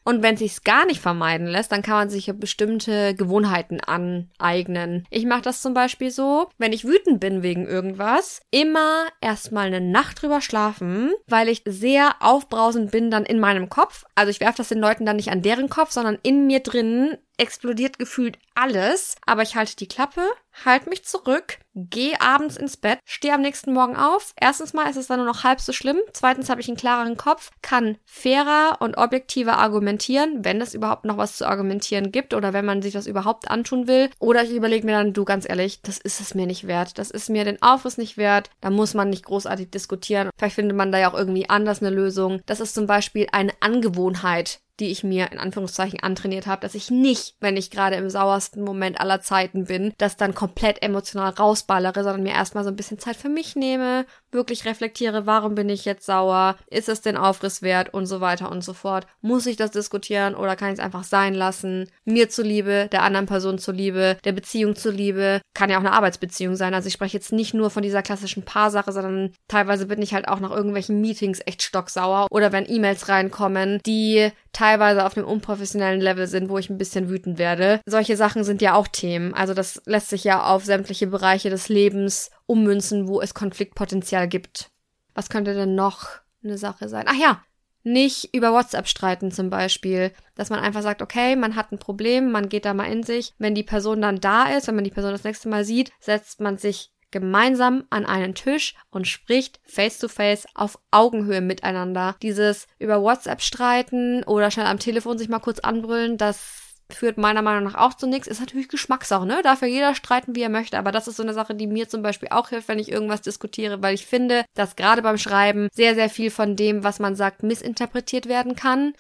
Und 0.05 0.23
wenn 0.23 0.37
sich's 0.37 0.65
gar 0.65 0.87
nicht 0.87 1.01
vermeiden 1.01 1.47
lässt, 1.47 1.73
dann 1.73 1.83
kann 1.83 1.95
man 1.95 2.11
sich 2.11 2.27
ja 2.27 2.33
bestimmte 2.33 3.15
Gewohnheiten 3.15 3.81
aneignen. 3.81 5.07
Ich 5.11 5.27
mache 5.27 5.43
das 5.43 5.63
zum 5.63 5.75
Beispiel 5.75 6.11
so, 6.11 6.49
wenn 6.59 6.73
ich 6.73 6.85
wütend 6.85 7.21
bin 7.21 7.43
wegen 7.43 7.67
irgendwas, 7.67 8.41
immer 8.51 9.07
erstmal 9.21 9.67
eine 9.67 9.81
Nacht 9.81 10.23
drüber 10.23 10.41
schlafen, 10.41 11.13
weil 11.27 11.49
ich 11.49 11.63
sehr 11.67 12.17
aufbrausend 12.21 12.91
bin 12.91 13.11
dann 13.11 13.25
in 13.25 13.41
meinem 13.41 13.69
Kopf. 13.69 14.05
Also 14.15 14.31
ich 14.31 14.41
werfe 14.41 14.59
das 14.59 14.69
den 14.69 14.79
Leuten 14.79 15.05
dann 15.05 15.17
nicht 15.17 15.31
an 15.31 15.43
deren 15.43 15.69
Kopf, 15.69 15.91
sondern 15.91 16.19
in 16.23 16.47
mir 16.47 16.61
drinnen 16.61 17.19
explodiert 17.41 17.99
gefühlt 17.99 18.39
alles, 18.55 19.17
aber 19.25 19.43
ich 19.43 19.57
halte 19.57 19.75
die 19.77 19.89
Klappe, 19.89 20.23
halte 20.65 20.91
mich 20.91 21.05
zurück, 21.05 21.59
gehe 21.75 22.21
abends 22.21 22.57
ins 22.59 22.77
Bett, 22.77 22.99
stehe 23.05 23.33
am 23.33 23.41
nächsten 23.41 23.73
Morgen 23.73 23.97
auf. 23.97 24.35
Erstens 24.39 24.75
mal 24.75 24.91
ist 24.91 24.97
es 24.97 25.07
dann 25.07 25.19
nur 25.19 25.27
noch 25.27 25.43
halb 25.43 25.61
so 25.61 25.73
schlimm. 25.73 25.97
Zweitens 26.13 26.51
habe 26.51 26.61
ich 26.61 26.69
einen 26.69 26.77
klareren 26.77 27.17
Kopf, 27.17 27.51
kann 27.63 27.97
fairer 28.05 28.77
und 28.81 28.99
objektiver 28.99 29.57
argumentieren, 29.57 30.45
wenn 30.45 30.61
es 30.61 30.75
überhaupt 30.75 31.07
noch 31.07 31.17
was 31.17 31.37
zu 31.37 31.49
argumentieren 31.49 32.13
gibt 32.13 32.35
oder 32.35 32.53
wenn 32.53 32.67
man 32.67 32.83
sich 32.83 32.93
das 32.93 33.07
überhaupt 33.07 33.51
antun 33.51 33.87
will. 33.87 34.11
Oder 34.19 34.45
ich 34.45 34.53
überlege 34.53 34.85
mir 34.85 34.93
dann, 34.93 35.15
du 35.15 35.25
ganz 35.25 35.49
ehrlich, 35.49 35.81
das 35.81 35.97
ist 35.97 36.21
es 36.21 36.35
mir 36.35 36.47
nicht 36.47 36.67
wert. 36.67 36.99
Das 36.99 37.11
ist 37.11 37.31
mir 37.31 37.45
den 37.47 37.63
Aufriss 37.63 37.97
nicht 37.97 38.19
wert. 38.19 38.51
Da 38.61 38.69
muss 38.69 38.93
man 38.93 39.09
nicht 39.09 39.25
großartig 39.25 39.71
diskutieren. 39.71 40.29
Vielleicht 40.37 40.57
findet 40.57 40.77
man 40.77 40.93
da 40.93 40.99
ja 40.99 41.11
auch 41.11 41.17
irgendwie 41.17 41.49
anders 41.49 41.81
eine 41.81 41.91
Lösung. 41.91 42.43
Das 42.45 42.61
ist 42.61 42.75
zum 42.75 42.87
Beispiel 42.87 43.29
eine 43.33 43.53
Angewohnheit, 43.61 44.61
die 44.81 44.91
ich 44.91 45.05
mir 45.05 45.31
in 45.31 45.39
Anführungszeichen 45.39 46.01
antrainiert 46.01 46.47
habe, 46.47 46.63
dass 46.63 46.75
ich 46.75 46.91
nicht, 46.91 47.37
wenn 47.41 47.57
ich 47.57 47.71
gerade 47.71 47.97
im 47.97 48.11
sauersten 48.11 48.63
Moment 48.63 49.01
aller 49.01 49.21
Zeiten 49.21 49.67
bin, 49.67 49.93
das 49.99 50.17
dann 50.17 50.35
komplett 50.35 50.83
emotional 50.83 51.31
rausballere, 51.31 52.03
sondern 52.03 52.23
mir 52.23 52.33
erstmal 52.33 52.65
so 52.65 52.71
ein 52.71 52.77
bisschen 52.77 52.99
Zeit 52.99 53.17
für 53.17 53.29
mich 53.29 53.57
nehme, 53.57 54.07
wirklich 54.33 54.65
reflektiere, 54.65 55.27
warum 55.27 55.55
bin 55.55 55.69
ich 55.69 55.85
jetzt 55.85 56.07
sauer, 56.07 56.57
ist 56.69 56.89
es 56.89 57.01
den 57.01 57.17
Aufriss 57.17 57.63
wert 57.63 57.93
und 57.95 58.07
so 58.07 58.21
weiter 58.21 58.51
und 58.51 58.63
so 58.63 58.73
fort. 58.73 59.07
Muss 59.21 59.47
ich 59.47 59.57
das 59.57 59.71
diskutieren 59.71 60.35
oder 60.35 60.57
kann 60.57 60.69
ich 60.69 60.79
es 60.79 60.85
einfach 60.85 61.05
sein 61.05 61.35
lassen? 61.35 61.91
Mir 62.05 62.29
zuliebe, 62.29 62.89
der 62.93 63.03
anderen 63.03 63.27
Person 63.27 63.59
zuliebe, 63.59 64.17
der 64.25 64.33
Beziehung 64.33 64.77
zuliebe, 64.77 65.41
kann 65.55 65.71
ja 65.71 65.77
auch 65.77 65.81
eine 65.81 65.93
Arbeitsbeziehung 65.93 66.57
sein. 66.57 66.75
Also 66.75 66.87
ich 66.89 66.95
spreche 66.95 67.17
jetzt 67.17 67.33
nicht 67.33 67.55
nur 67.55 67.71
von 67.71 67.83
dieser 67.83 68.03
klassischen 68.03 68.45
Paarsache, 68.45 68.93
sondern 68.93 69.33
teilweise 69.49 69.87
bin 69.87 70.03
ich 70.03 70.15
halt 70.15 70.29
auch 70.29 70.41
nach 70.41 70.51
irgendwelchen 70.51 71.01
Meetings 71.01 71.41
echt 71.45 71.63
stocksauer 71.63 72.27
oder 72.31 72.53
wenn 72.53 72.71
E-Mails 72.71 73.09
reinkommen, 73.09 73.81
die 73.85 74.31
teilweise 74.53 75.05
auf 75.05 75.17
einem 75.17 75.27
unprofessionellen 75.27 76.01
Level 76.01 76.27
sind, 76.27 76.49
wo 76.49 76.59
ich 76.59 76.71
ein 76.71 76.79
bisschen 76.79 77.09
wütend 77.09 77.39
werde. 77.39 77.81
Solche 77.87 78.17
Sachen 78.17 78.45
sind 78.45 78.63
ja 78.63 78.75
auch 78.75 78.89
Themen. 78.89 79.35
Also 79.35 79.55
das 79.55 79.83
lässt 79.87 80.11
sich 80.11 80.25
ja 80.25 80.45
auf 80.45 80.65
sämtliche 80.65 81.07
Bereiche 81.07 81.51
des 81.51 81.69
Lebens 81.69 82.31
ummünzen, 82.51 83.07
wo 83.07 83.21
es 83.21 83.33
Konfliktpotenzial 83.33 84.27
gibt. 84.27 84.71
Was 85.15 85.31
könnte 85.31 85.55
denn 85.55 85.77
noch 85.77 86.09
eine 86.43 86.59
Sache 86.59 86.89
sein? 86.89 87.07
Ach 87.09 87.15
ja, 87.15 87.43
nicht 87.85 88.35
über 88.35 88.53
WhatsApp 88.53 88.89
streiten 88.89 89.31
zum 89.31 89.51
Beispiel, 89.51 90.13
dass 90.35 90.51
man 90.51 90.59
einfach 90.59 90.83
sagt, 90.83 91.01
okay, 91.01 91.37
man 91.37 91.55
hat 91.55 91.71
ein 91.71 91.79
Problem, 91.79 92.33
man 92.33 92.49
geht 92.49 92.65
da 92.65 92.75
mal 92.75 92.91
in 92.91 93.05
sich. 93.05 93.35
Wenn 93.39 93.55
die 93.55 93.63
Person 93.63 94.03
dann 94.03 94.21
da 94.21 94.45
ist, 94.57 94.67
wenn 94.67 94.75
man 94.75 94.85
die 94.85 94.91
Person 94.91 95.13
das 95.13 95.25
nächste 95.25 95.49
Mal 95.49 95.65
sieht, 95.65 95.93
setzt 96.01 96.41
man 96.41 96.59
sich 96.59 96.93
gemeinsam 97.13 97.85
an 97.91 98.07
einen 98.07 98.35
Tisch 98.35 98.75
und 98.91 99.07
spricht 99.07 99.61
face 99.65 99.99
to 99.99 100.09
face 100.09 100.47
auf 100.55 100.79
Augenhöhe 100.91 101.41
miteinander. 101.41 102.17
Dieses 102.23 102.67
über 102.79 103.01
WhatsApp 103.03 103.43
streiten 103.43 104.25
oder 104.25 104.51
schnell 104.51 104.67
am 104.67 104.79
Telefon 104.79 105.19
sich 105.19 105.29
mal 105.29 105.41
kurz 105.41 105.61
anbrüllen, 105.61 106.19
das 106.19 106.60
führt 106.95 107.19
meiner 107.19 107.43
Meinung 107.43 107.65
nach 107.65 107.75
auch 107.75 107.95
zu 107.95 108.07
nichts. 108.07 108.29
Ist 108.29 108.41
natürlich 108.41 108.69
Geschmackssache, 108.69 109.27
ne? 109.27 109.41
Darf 109.43 109.63
ja 109.63 109.69
jeder 109.69 109.95
streiten, 109.95 110.35
wie 110.35 110.43
er 110.43 110.49
möchte. 110.49 110.79
Aber 110.79 110.93
das 110.93 111.09
ist 111.09 111.17
so 111.17 111.23
eine 111.23 111.35
Sache, 111.35 111.55
die 111.55 111.67
mir 111.67 111.89
zum 111.89 112.03
Beispiel 112.03 112.29
auch 112.31 112.49
hilft, 112.49 112.69
wenn 112.69 112.79
ich 112.79 112.91
irgendwas 112.91 113.23
diskutiere, 113.23 113.83
weil 113.83 113.95
ich 113.95 114.07
finde, 114.07 114.45
dass 114.55 114.77
gerade 114.77 115.03
beim 115.03 115.19
Schreiben 115.19 115.69
sehr, 115.73 115.95
sehr 115.95 116.11
viel 116.11 116.31
von 116.31 116.57
dem, 116.57 116.85
was 116.85 116.99
man 116.99 117.17
sagt, 117.17 117.43
missinterpretiert 117.43 118.27
werden 118.27 118.57
kann. 118.57 118.95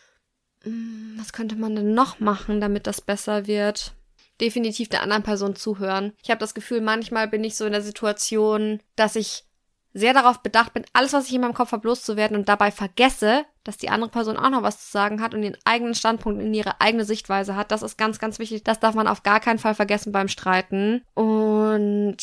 Hm, 0.62 1.14
was 1.18 1.32
könnte 1.32 1.56
man 1.56 1.74
denn 1.74 1.94
noch 1.94 2.20
machen, 2.20 2.60
damit 2.60 2.86
das 2.86 3.00
besser 3.00 3.46
wird? 3.46 3.94
definitiv 4.40 4.88
der 4.88 5.02
anderen 5.02 5.22
Person 5.22 5.54
zuhören. 5.54 6.12
Ich 6.22 6.30
habe 6.30 6.40
das 6.40 6.54
Gefühl, 6.54 6.80
manchmal 6.80 7.28
bin 7.28 7.44
ich 7.44 7.56
so 7.56 7.66
in 7.66 7.72
der 7.72 7.82
Situation, 7.82 8.80
dass 8.96 9.16
ich 9.16 9.44
sehr 9.92 10.14
darauf 10.14 10.40
bedacht 10.42 10.72
bin, 10.72 10.84
alles, 10.92 11.12
was 11.12 11.26
ich 11.26 11.34
in 11.34 11.40
meinem 11.40 11.54
Kopf 11.54 11.72
habe, 11.72 11.86
loszuwerden 11.86 12.36
und 12.36 12.48
dabei 12.48 12.70
vergesse, 12.70 13.44
dass 13.64 13.76
die 13.76 13.90
andere 13.90 14.10
Person 14.10 14.36
auch 14.36 14.50
noch 14.50 14.62
was 14.62 14.84
zu 14.84 14.90
sagen 14.90 15.20
hat 15.20 15.34
und 15.34 15.42
ihren 15.42 15.56
eigenen 15.64 15.94
Standpunkt 15.94 16.40
in 16.40 16.54
ihre 16.54 16.80
eigene 16.80 17.04
Sichtweise 17.04 17.56
hat. 17.56 17.70
Das 17.70 17.82
ist 17.82 17.98
ganz, 17.98 18.18
ganz 18.18 18.38
wichtig. 18.38 18.64
Das 18.64 18.80
darf 18.80 18.94
man 18.94 19.06
auf 19.06 19.22
gar 19.22 19.40
keinen 19.40 19.58
Fall 19.58 19.74
vergessen 19.74 20.12
beim 20.12 20.28
Streiten. 20.28 21.02
Und 21.14 22.16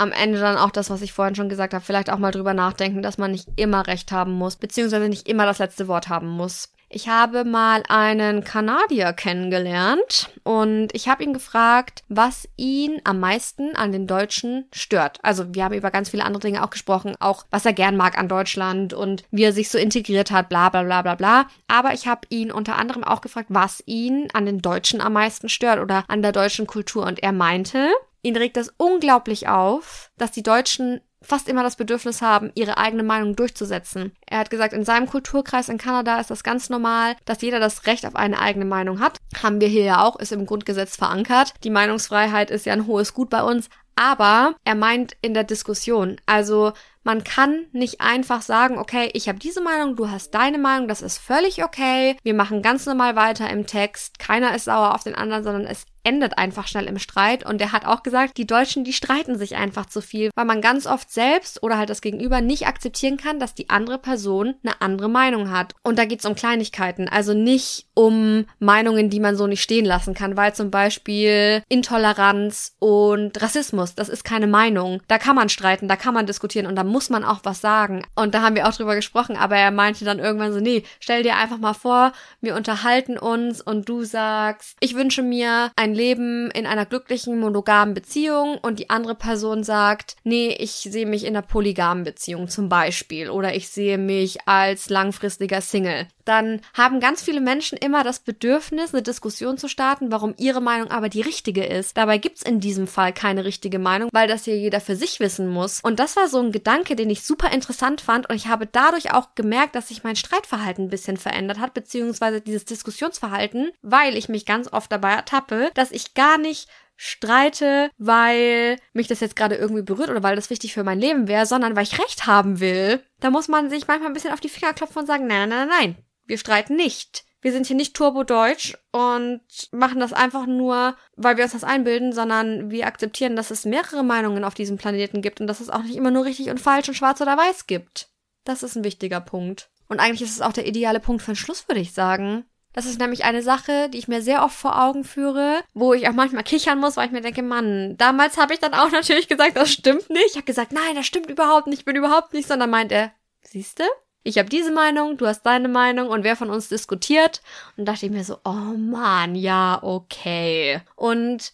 am 0.00 0.12
Ende 0.12 0.40
dann 0.40 0.56
auch 0.56 0.70
das, 0.70 0.90
was 0.90 1.02
ich 1.02 1.12
vorhin 1.12 1.34
schon 1.34 1.48
gesagt 1.48 1.74
habe, 1.74 1.84
vielleicht 1.84 2.10
auch 2.10 2.18
mal 2.18 2.32
drüber 2.32 2.54
nachdenken, 2.54 3.02
dass 3.02 3.18
man 3.18 3.30
nicht 3.30 3.48
immer 3.56 3.86
recht 3.86 4.10
haben 4.12 4.32
muss, 4.32 4.56
beziehungsweise 4.56 5.08
nicht 5.08 5.28
immer 5.28 5.46
das 5.46 5.58
letzte 5.58 5.88
Wort 5.88 6.08
haben 6.08 6.28
muss. 6.28 6.70
Ich 6.92 7.08
habe 7.08 7.44
mal 7.44 7.84
einen 7.88 8.42
Kanadier 8.42 9.12
kennengelernt 9.12 10.28
und 10.42 10.88
ich 10.92 11.08
habe 11.08 11.22
ihn 11.22 11.32
gefragt, 11.32 12.02
was 12.08 12.48
ihn 12.56 13.00
am 13.04 13.20
meisten 13.20 13.76
an 13.76 13.92
den 13.92 14.08
Deutschen 14.08 14.64
stört. 14.72 15.20
Also 15.22 15.54
wir 15.54 15.62
haben 15.62 15.74
über 15.74 15.92
ganz 15.92 16.10
viele 16.10 16.24
andere 16.24 16.40
Dinge 16.40 16.64
auch 16.64 16.70
gesprochen, 16.70 17.14
auch 17.20 17.46
was 17.52 17.64
er 17.64 17.74
gern 17.74 17.96
mag 17.96 18.18
an 18.18 18.26
Deutschland 18.26 18.92
und 18.92 19.22
wie 19.30 19.44
er 19.44 19.52
sich 19.52 19.68
so 19.68 19.78
integriert 19.78 20.32
hat, 20.32 20.48
bla 20.48 20.68
bla 20.68 20.82
bla 20.82 21.02
bla 21.02 21.14
bla. 21.14 21.46
Aber 21.68 21.94
ich 21.94 22.08
habe 22.08 22.22
ihn 22.28 22.50
unter 22.50 22.76
anderem 22.76 23.04
auch 23.04 23.20
gefragt, 23.20 23.50
was 23.50 23.84
ihn 23.86 24.26
an 24.32 24.44
den 24.44 24.60
Deutschen 24.60 25.00
am 25.00 25.12
meisten 25.12 25.48
stört 25.48 25.78
oder 25.78 26.02
an 26.08 26.22
der 26.22 26.32
deutschen 26.32 26.66
Kultur. 26.66 27.06
Und 27.06 27.22
er 27.22 27.30
meinte, 27.30 27.88
ihn 28.22 28.36
regt 28.36 28.56
das 28.56 28.72
unglaublich 28.76 29.48
auf, 29.48 30.10
dass 30.16 30.30
die 30.30 30.42
Deutschen 30.42 31.00
fast 31.22 31.48
immer 31.48 31.62
das 31.62 31.76
Bedürfnis 31.76 32.22
haben, 32.22 32.50
ihre 32.54 32.78
eigene 32.78 33.02
Meinung 33.02 33.36
durchzusetzen. 33.36 34.12
Er 34.26 34.38
hat 34.38 34.50
gesagt, 34.50 34.72
in 34.72 34.84
seinem 34.84 35.06
Kulturkreis 35.06 35.68
in 35.68 35.78
Kanada 35.78 36.18
ist 36.18 36.30
das 36.30 36.42
ganz 36.42 36.70
normal, 36.70 37.14
dass 37.26 37.42
jeder 37.42 37.60
das 37.60 37.86
Recht 37.86 38.06
auf 38.06 38.16
eine 38.16 38.38
eigene 38.38 38.64
Meinung 38.64 39.00
hat. 39.00 39.18
Haben 39.42 39.60
wir 39.60 39.68
hier 39.68 39.84
ja 39.84 40.02
auch, 40.02 40.18
ist 40.18 40.32
im 40.32 40.46
Grundgesetz 40.46 40.96
verankert. 40.96 41.52
Die 41.62 41.70
Meinungsfreiheit 41.70 42.50
ist 42.50 42.64
ja 42.64 42.72
ein 42.72 42.86
hohes 42.86 43.12
Gut 43.12 43.28
bei 43.28 43.42
uns. 43.42 43.68
Aber 43.96 44.54
er 44.64 44.76
meint 44.76 45.14
in 45.20 45.34
der 45.34 45.44
Diskussion, 45.44 46.16
also 46.24 46.72
man 47.02 47.24
kann 47.24 47.66
nicht 47.72 48.00
einfach 48.00 48.42
sagen, 48.42 48.78
okay, 48.78 49.10
ich 49.14 49.28
habe 49.28 49.38
diese 49.38 49.60
Meinung, 49.62 49.96
du 49.96 50.10
hast 50.10 50.34
deine 50.34 50.58
Meinung, 50.58 50.88
das 50.88 51.02
ist 51.02 51.18
völlig 51.18 51.64
okay. 51.64 52.16
Wir 52.22 52.34
machen 52.34 52.62
ganz 52.62 52.86
normal 52.86 53.16
weiter 53.16 53.48
im 53.50 53.66
Text. 53.66 54.18
Keiner 54.18 54.54
ist 54.54 54.64
sauer 54.64 54.94
auf 54.94 55.04
den 55.04 55.14
anderen, 55.14 55.44
sondern 55.44 55.66
es 55.66 55.86
endet 56.04 56.38
einfach 56.38 56.66
schnell 56.66 56.86
im 56.86 56.98
Streit. 56.98 57.44
Und 57.44 57.60
er 57.60 57.72
hat 57.72 57.84
auch 57.84 58.02
gesagt, 58.02 58.36
die 58.38 58.46
Deutschen, 58.46 58.84
die 58.84 58.92
streiten 58.92 59.38
sich 59.38 59.56
einfach 59.56 59.86
zu 59.86 60.00
viel, 60.00 60.30
weil 60.34 60.44
man 60.44 60.60
ganz 60.60 60.86
oft 60.86 61.10
selbst 61.10 61.62
oder 61.62 61.78
halt 61.78 61.90
das 61.90 62.00
Gegenüber 62.00 62.40
nicht 62.40 62.66
akzeptieren 62.66 63.16
kann, 63.16 63.38
dass 63.38 63.54
die 63.54 63.70
andere 63.70 63.98
Person 63.98 64.54
eine 64.62 64.80
andere 64.80 65.08
Meinung 65.08 65.50
hat. 65.50 65.74
Und 65.82 65.98
da 65.98 66.04
geht's 66.04 66.26
um 66.26 66.34
Kleinigkeiten, 66.34 67.08
also 67.08 67.34
nicht 67.34 67.86
um 67.94 68.46
Meinungen, 68.58 69.10
die 69.10 69.20
man 69.20 69.36
so 69.36 69.46
nicht 69.46 69.62
stehen 69.62 69.84
lassen 69.84 70.14
kann, 70.14 70.36
weil 70.36 70.54
zum 70.54 70.70
Beispiel 70.70 71.62
Intoleranz 71.68 72.76
und 72.78 73.40
Rassismus, 73.40 73.94
das 73.94 74.08
ist 74.08 74.24
keine 74.24 74.46
Meinung. 74.46 75.02
Da 75.08 75.18
kann 75.18 75.36
man 75.36 75.48
streiten, 75.48 75.88
da 75.88 75.96
kann 75.96 76.14
man 76.14 76.26
diskutieren 76.26 76.66
und 76.66 76.76
da 76.76 76.84
muss 76.90 77.10
man 77.10 77.24
auch 77.24 77.40
was 77.44 77.60
sagen. 77.60 78.02
Und 78.14 78.34
da 78.34 78.42
haben 78.42 78.54
wir 78.56 78.68
auch 78.68 78.74
drüber 78.74 78.94
gesprochen, 78.94 79.36
aber 79.36 79.56
er 79.56 79.70
meinte 79.70 80.04
dann 80.04 80.18
irgendwann 80.18 80.52
so, 80.52 80.60
nee, 80.60 80.84
stell 80.98 81.22
dir 81.22 81.36
einfach 81.36 81.58
mal 81.58 81.74
vor, 81.74 82.12
wir 82.40 82.54
unterhalten 82.54 83.18
uns 83.18 83.60
und 83.60 83.88
du 83.88 84.04
sagst, 84.04 84.76
ich 84.80 84.94
wünsche 84.94 85.22
mir 85.22 85.70
ein 85.76 85.94
Leben 85.94 86.50
in 86.50 86.66
einer 86.66 86.86
glücklichen 86.86 87.38
monogamen 87.38 87.94
Beziehung 87.94 88.58
und 88.58 88.78
die 88.78 88.90
andere 88.90 89.14
Person 89.14 89.64
sagt, 89.64 90.16
nee, 90.24 90.54
ich 90.58 90.72
sehe 90.72 91.06
mich 91.06 91.24
in 91.24 91.36
einer 91.36 91.46
polygamen 91.46 92.04
Beziehung 92.04 92.48
zum 92.48 92.68
Beispiel 92.68 93.30
oder 93.30 93.54
ich 93.54 93.68
sehe 93.68 93.98
mich 93.98 94.46
als 94.46 94.90
langfristiger 94.90 95.60
Single 95.60 96.06
dann 96.30 96.60
haben 96.74 97.00
ganz 97.00 97.22
viele 97.22 97.40
Menschen 97.40 97.76
immer 97.76 98.04
das 98.04 98.20
Bedürfnis, 98.20 98.94
eine 98.94 99.02
Diskussion 99.02 99.58
zu 99.58 99.66
starten, 99.66 100.12
warum 100.12 100.34
ihre 100.38 100.60
Meinung 100.60 100.88
aber 100.92 101.08
die 101.08 101.22
richtige 101.22 101.64
ist. 101.64 101.96
Dabei 101.96 102.18
gibt's 102.18 102.42
in 102.42 102.60
diesem 102.60 102.86
Fall 102.86 103.12
keine 103.12 103.44
richtige 103.44 103.80
Meinung, 103.80 104.10
weil 104.12 104.28
das 104.28 104.44
hier 104.44 104.56
jeder 104.56 104.80
für 104.80 104.94
sich 104.94 105.18
wissen 105.18 105.48
muss. 105.48 105.80
Und 105.82 105.98
das 105.98 106.14
war 106.14 106.28
so 106.28 106.38
ein 106.38 106.52
Gedanke, 106.52 106.79
den 106.88 107.10
ich 107.10 107.22
super 107.22 107.50
interessant 107.52 108.00
fand 108.00 108.28
und 108.28 108.36
ich 108.36 108.48
habe 108.48 108.66
dadurch 108.66 109.12
auch 109.12 109.34
gemerkt, 109.34 109.74
dass 109.74 109.88
sich 109.88 110.04
mein 110.04 110.16
Streitverhalten 110.16 110.86
ein 110.86 110.90
bisschen 110.90 111.16
verändert 111.16 111.58
hat, 111.58 111.74
beziehungsweise 111.74 112.40
dieses 112.40 112.64
Diskussionsverhalten, 112.64 113.72
weil 113.82 114.16
ich 114.16 114.28
mich 114.28 114.46
ganz 114.46 114.72
oft 114.72 114.90
dabei 114.90 115.12
ertappe, 115.12 115.70
dass 115.74 115.90
ich 115.90 116.14
gar 116.14 116.38
nicht 116.38 116.68
streite, 116.96 117.90
weil 117.96 118.76
mich 118.92 119.08
das 119.08 119.20
jetzt 119.20 119.34
gerade 119.34 119.54
irgendwie 119.54 119.82
berührt 119.82 120.10
oder 120.10 120.22
weil 120.22 120.36
das 120.36 120.50
wichtig 120.50 120.74
für 120.74 120.84
mein 120.84 121.00
Leben 121.00 121.28
wäre, 121.28 121.46
sondern 121.46 121.74
weil 121.74 121.84
ich 121.84 121.98
recht 121.98 122.26
haben 122.26 122.60
will. 122.60 123.02
Da 123.20 123.30
muss 123.30 123.48
man 123.48 123.70
sich 123.70 123.86
manchmal 123.86 124.10
ein 124.10 124.14
bisschen 124.14 124.32
auf 124.34 124.40
die 124.40 124.50
Finger 124.50 124.74
klopfen 124.74 125.00
und 125.00 125.06
sagen, 125.06 125.26
nein, 125.26 125.48
nein, 125.48 125.66
nein, 125.66 125.78
nein, 125.80 125.96
wir 126.26 126.36
streiten 126.36 126.76
nicht. 126.76 127.24
Wir 127.42 127.52
sind 127.52 127.66
hier 127.66 127.76
nicht 127.76 127.94
turbo-deutsch 127.94 128.76
und 128.92 129.40
machen 129.72 130.00
das 130.00 130.12
einfach 130.12 130.46
nur, 130.46 130.96
weil 131.16 131.36
wir 131.36 131.44
uns 131.44 131.54
das 131.54 131.64
einbilden, 131.64 132.12
sondern 132.12 132.70
wir 132.70 132.86
akzeptieren, 132.86 133.34
dass 133.34 133.50
es 133.50 133.64
mehrere 133.64 134.02
Meinungen 134.02 134.44
auf 134.44 134.54
diesem 134.54 134.76
Planeten 134.76 135.22
gibt 135.22 135.40
und 135.40 135.46
dass 135.46 135.60
es 135.60 135.70
auch 135.70 135.82
nicht 135.82 135.96
immer 135.96 136.10
nur 136.10 136.24
richtig 136.24 136.50
und 136.50 136.60
falsch 136.60 136.88
und 136.88 136.94
schwarz 136.94 137.20
oder 137.20 137.36
weiß 137.36 137.66
gibt. 137.66 138.08
Das 138.44 138.62
ist 138.62 138.76
ein 138.76 138.84
wichtiger 138.84 139.20
Punkt. 139.20 139.70
Und 139.88 140.00
eigentlich 140.00 140.22
ist 140.22 140.34
es 140.34 140.42
auch 140.42 140.52
der 140.52 140.66
ideale 140.66 141.00
Punkt 141.00 141.22
für 141.22 141.32
den 141.32 141.36
Schluss, 141.36 141.66
würde 141.66 141.80
ich 141.80 141.92
sagen. 141.92 142.44
Das 142.72 142.86
ist 142.86 143.00
nämlich 143.00 143.24
eine 143.24 143.42
Sache, 143.42 143.88
die 143.88 143.98
ich 143.98 144.06
mir 144.06 144.22
sehr 144.22 144.44
oft 144.44 144.54
vor 144.54 144.80
Augen 144.80 145.02
führe, 145.02 145.60
wo 145.74 145.92
ich 145.92 146.08
auch 146.08 146.12
manchmal 146.12 146.44
kichern 146.44 146.78
muss, 146.78 146.96
weil 146.96 147.06
ich 147.06 147.12
mir 147.12 147.20
denke, 147.20 147.42
Mann, 147.42 147.96
damals 147.96 148.36
habe 148.36 148.54
ich 148.54 148.60
dann 148.60 148.74
auch 148.74 148.90
natürlich 148.92 149.28
gesagt, 149.28 149.56
das 149.56 149.72
stimmt 149.72 150.08
nicht. 150.10 150.30
Ich 150.30 150.36
habe 150.36 150.44
gesagt, 150.44 150.72
nein, 150.72 150.94
das 150.94 151.06
stimmt 151.06 151.28
überhaupt 151.28 151.66
nicht, 151.66 151.80
ich 151.80 151.84
bin 151.84 151.96
überhaupt 151.96 152.32
nicht, 152.32 152.46
sondern 152.46 152.70
meint 152.70 152.92
er, 152.92 153.12
siehste, 153.42 153.84
ich 154.22 154.38
habe 154.38 154.48
diese 154.48 154.72
Meinung, 154.72 155.16
du 155.16 155.26
hast 155.26 155.42
deine 155.42 155.68
Meinung 155.68 156.08
und 156.08 156.24
wer 156.24 156.36
von 156.36 156.50
uns 156.50 156.68
diskutiert? 156.68 157.40
Und 157.76 157.86
dachte 157.86 158.06
ich 158.06 158.12
mir 158.12 158.24
so, 158.24 158.38
oh 158.44 158.76
man, 158.76 159.34
ja, 159.34 159.78
okay. 159.82 160.80
Und 160.96 161.52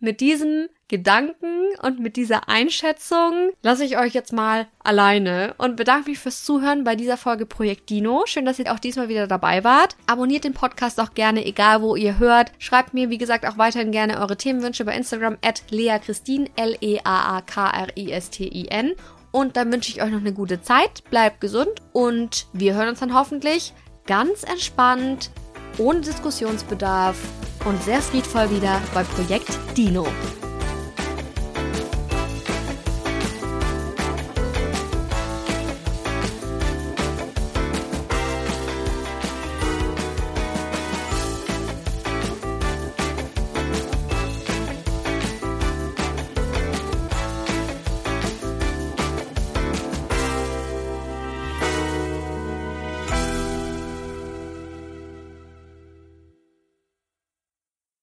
mit 0.00 0.20
diesem 0.20 0.68
Gedanken 0.86 1.66
und 1.82 1.98
mit 2.00 2.16
dieser 2.16 2.48
Einschätzung 2.48 3.50
lasse 3.62 3.84
ich 3.84 3.98
euch 3.98 4.14
jetzt 4.14 4.32
mal 4.32 4.68
alleine 4.78 5.54
und 5.58 5.76
bedanke 5.76 6.08
mich 6.10 6.18
fürs 6.18 6.44
Zuhören 6.44 6.84
bei 6.84 6.96
dieser 6.96 7.18
Folge 7.18 7.44
Projekt 7.44 7.90
Dino. 7.90 8.22
Schön, 8.24 8.46
dass 8.46 8.58
ihr 8.58 8.72
auch 8.72 8.78
diesmal 8.78 9.10
wieder 9.10 9.26
dabei 9.26 9.64
wart. 9.64 9.96
Abonniert 10.06 10.44
den 10.44 10.54
Podcast 10.54 10.98
auch 11.00 11.12
gerne, 11.12 11.44
egal 11.44 11.82
wo 11.82 11.94
ihr 11.94 12.18
hört. 12.18 12.52
Schreibt 12.58 12.94
mir, 12.94 13.10
wie 13.10 13.18
gesagt, 13.18 13.44
auch 13.46 13.58
weiterhin 13.58 13.92
gerne 13.92 14.18
eure 14.20 14.38
Themenwünsche 14.38 14.86
bei 14.86 14.94
Instagram 14.94 15.36
at 15.44 15.64
leakristin, 15.70 16.48
L-E-A-A-K-R-I-S-T-I-N 16.56 16.94
und 19.30 19.56
dann 19.56 19.72
wünsche 19.72 19.90
ich 19.90 20.02
euch 20.02 20.10
noch 20.10 20.20
eine 20.20 20.32
gute 20.32 20.60
Zeit. 20.60 21.04
Bleibt 21.10 21.40
gesund 21.40 21.82
und 21.92 22.46
wir 22.52 22.74
hören 22.74 22.88
uns 22.88 23.00
dann 23.00 23.14
hoffentlich 23.14 23.72
ganz 24.06 24.42
entspannt, 24.42 25.30
ohne 25.78 26.00
Diskussionsbedarf 26.00 27.16
und 27.64 27.82
sehr 27.82 28.00
friedvoll 28.00 28.50
wieder 28.50 28.80
bei 28.94 29.04
Projekt 29.04 29.50
Dino. 29.76 30.06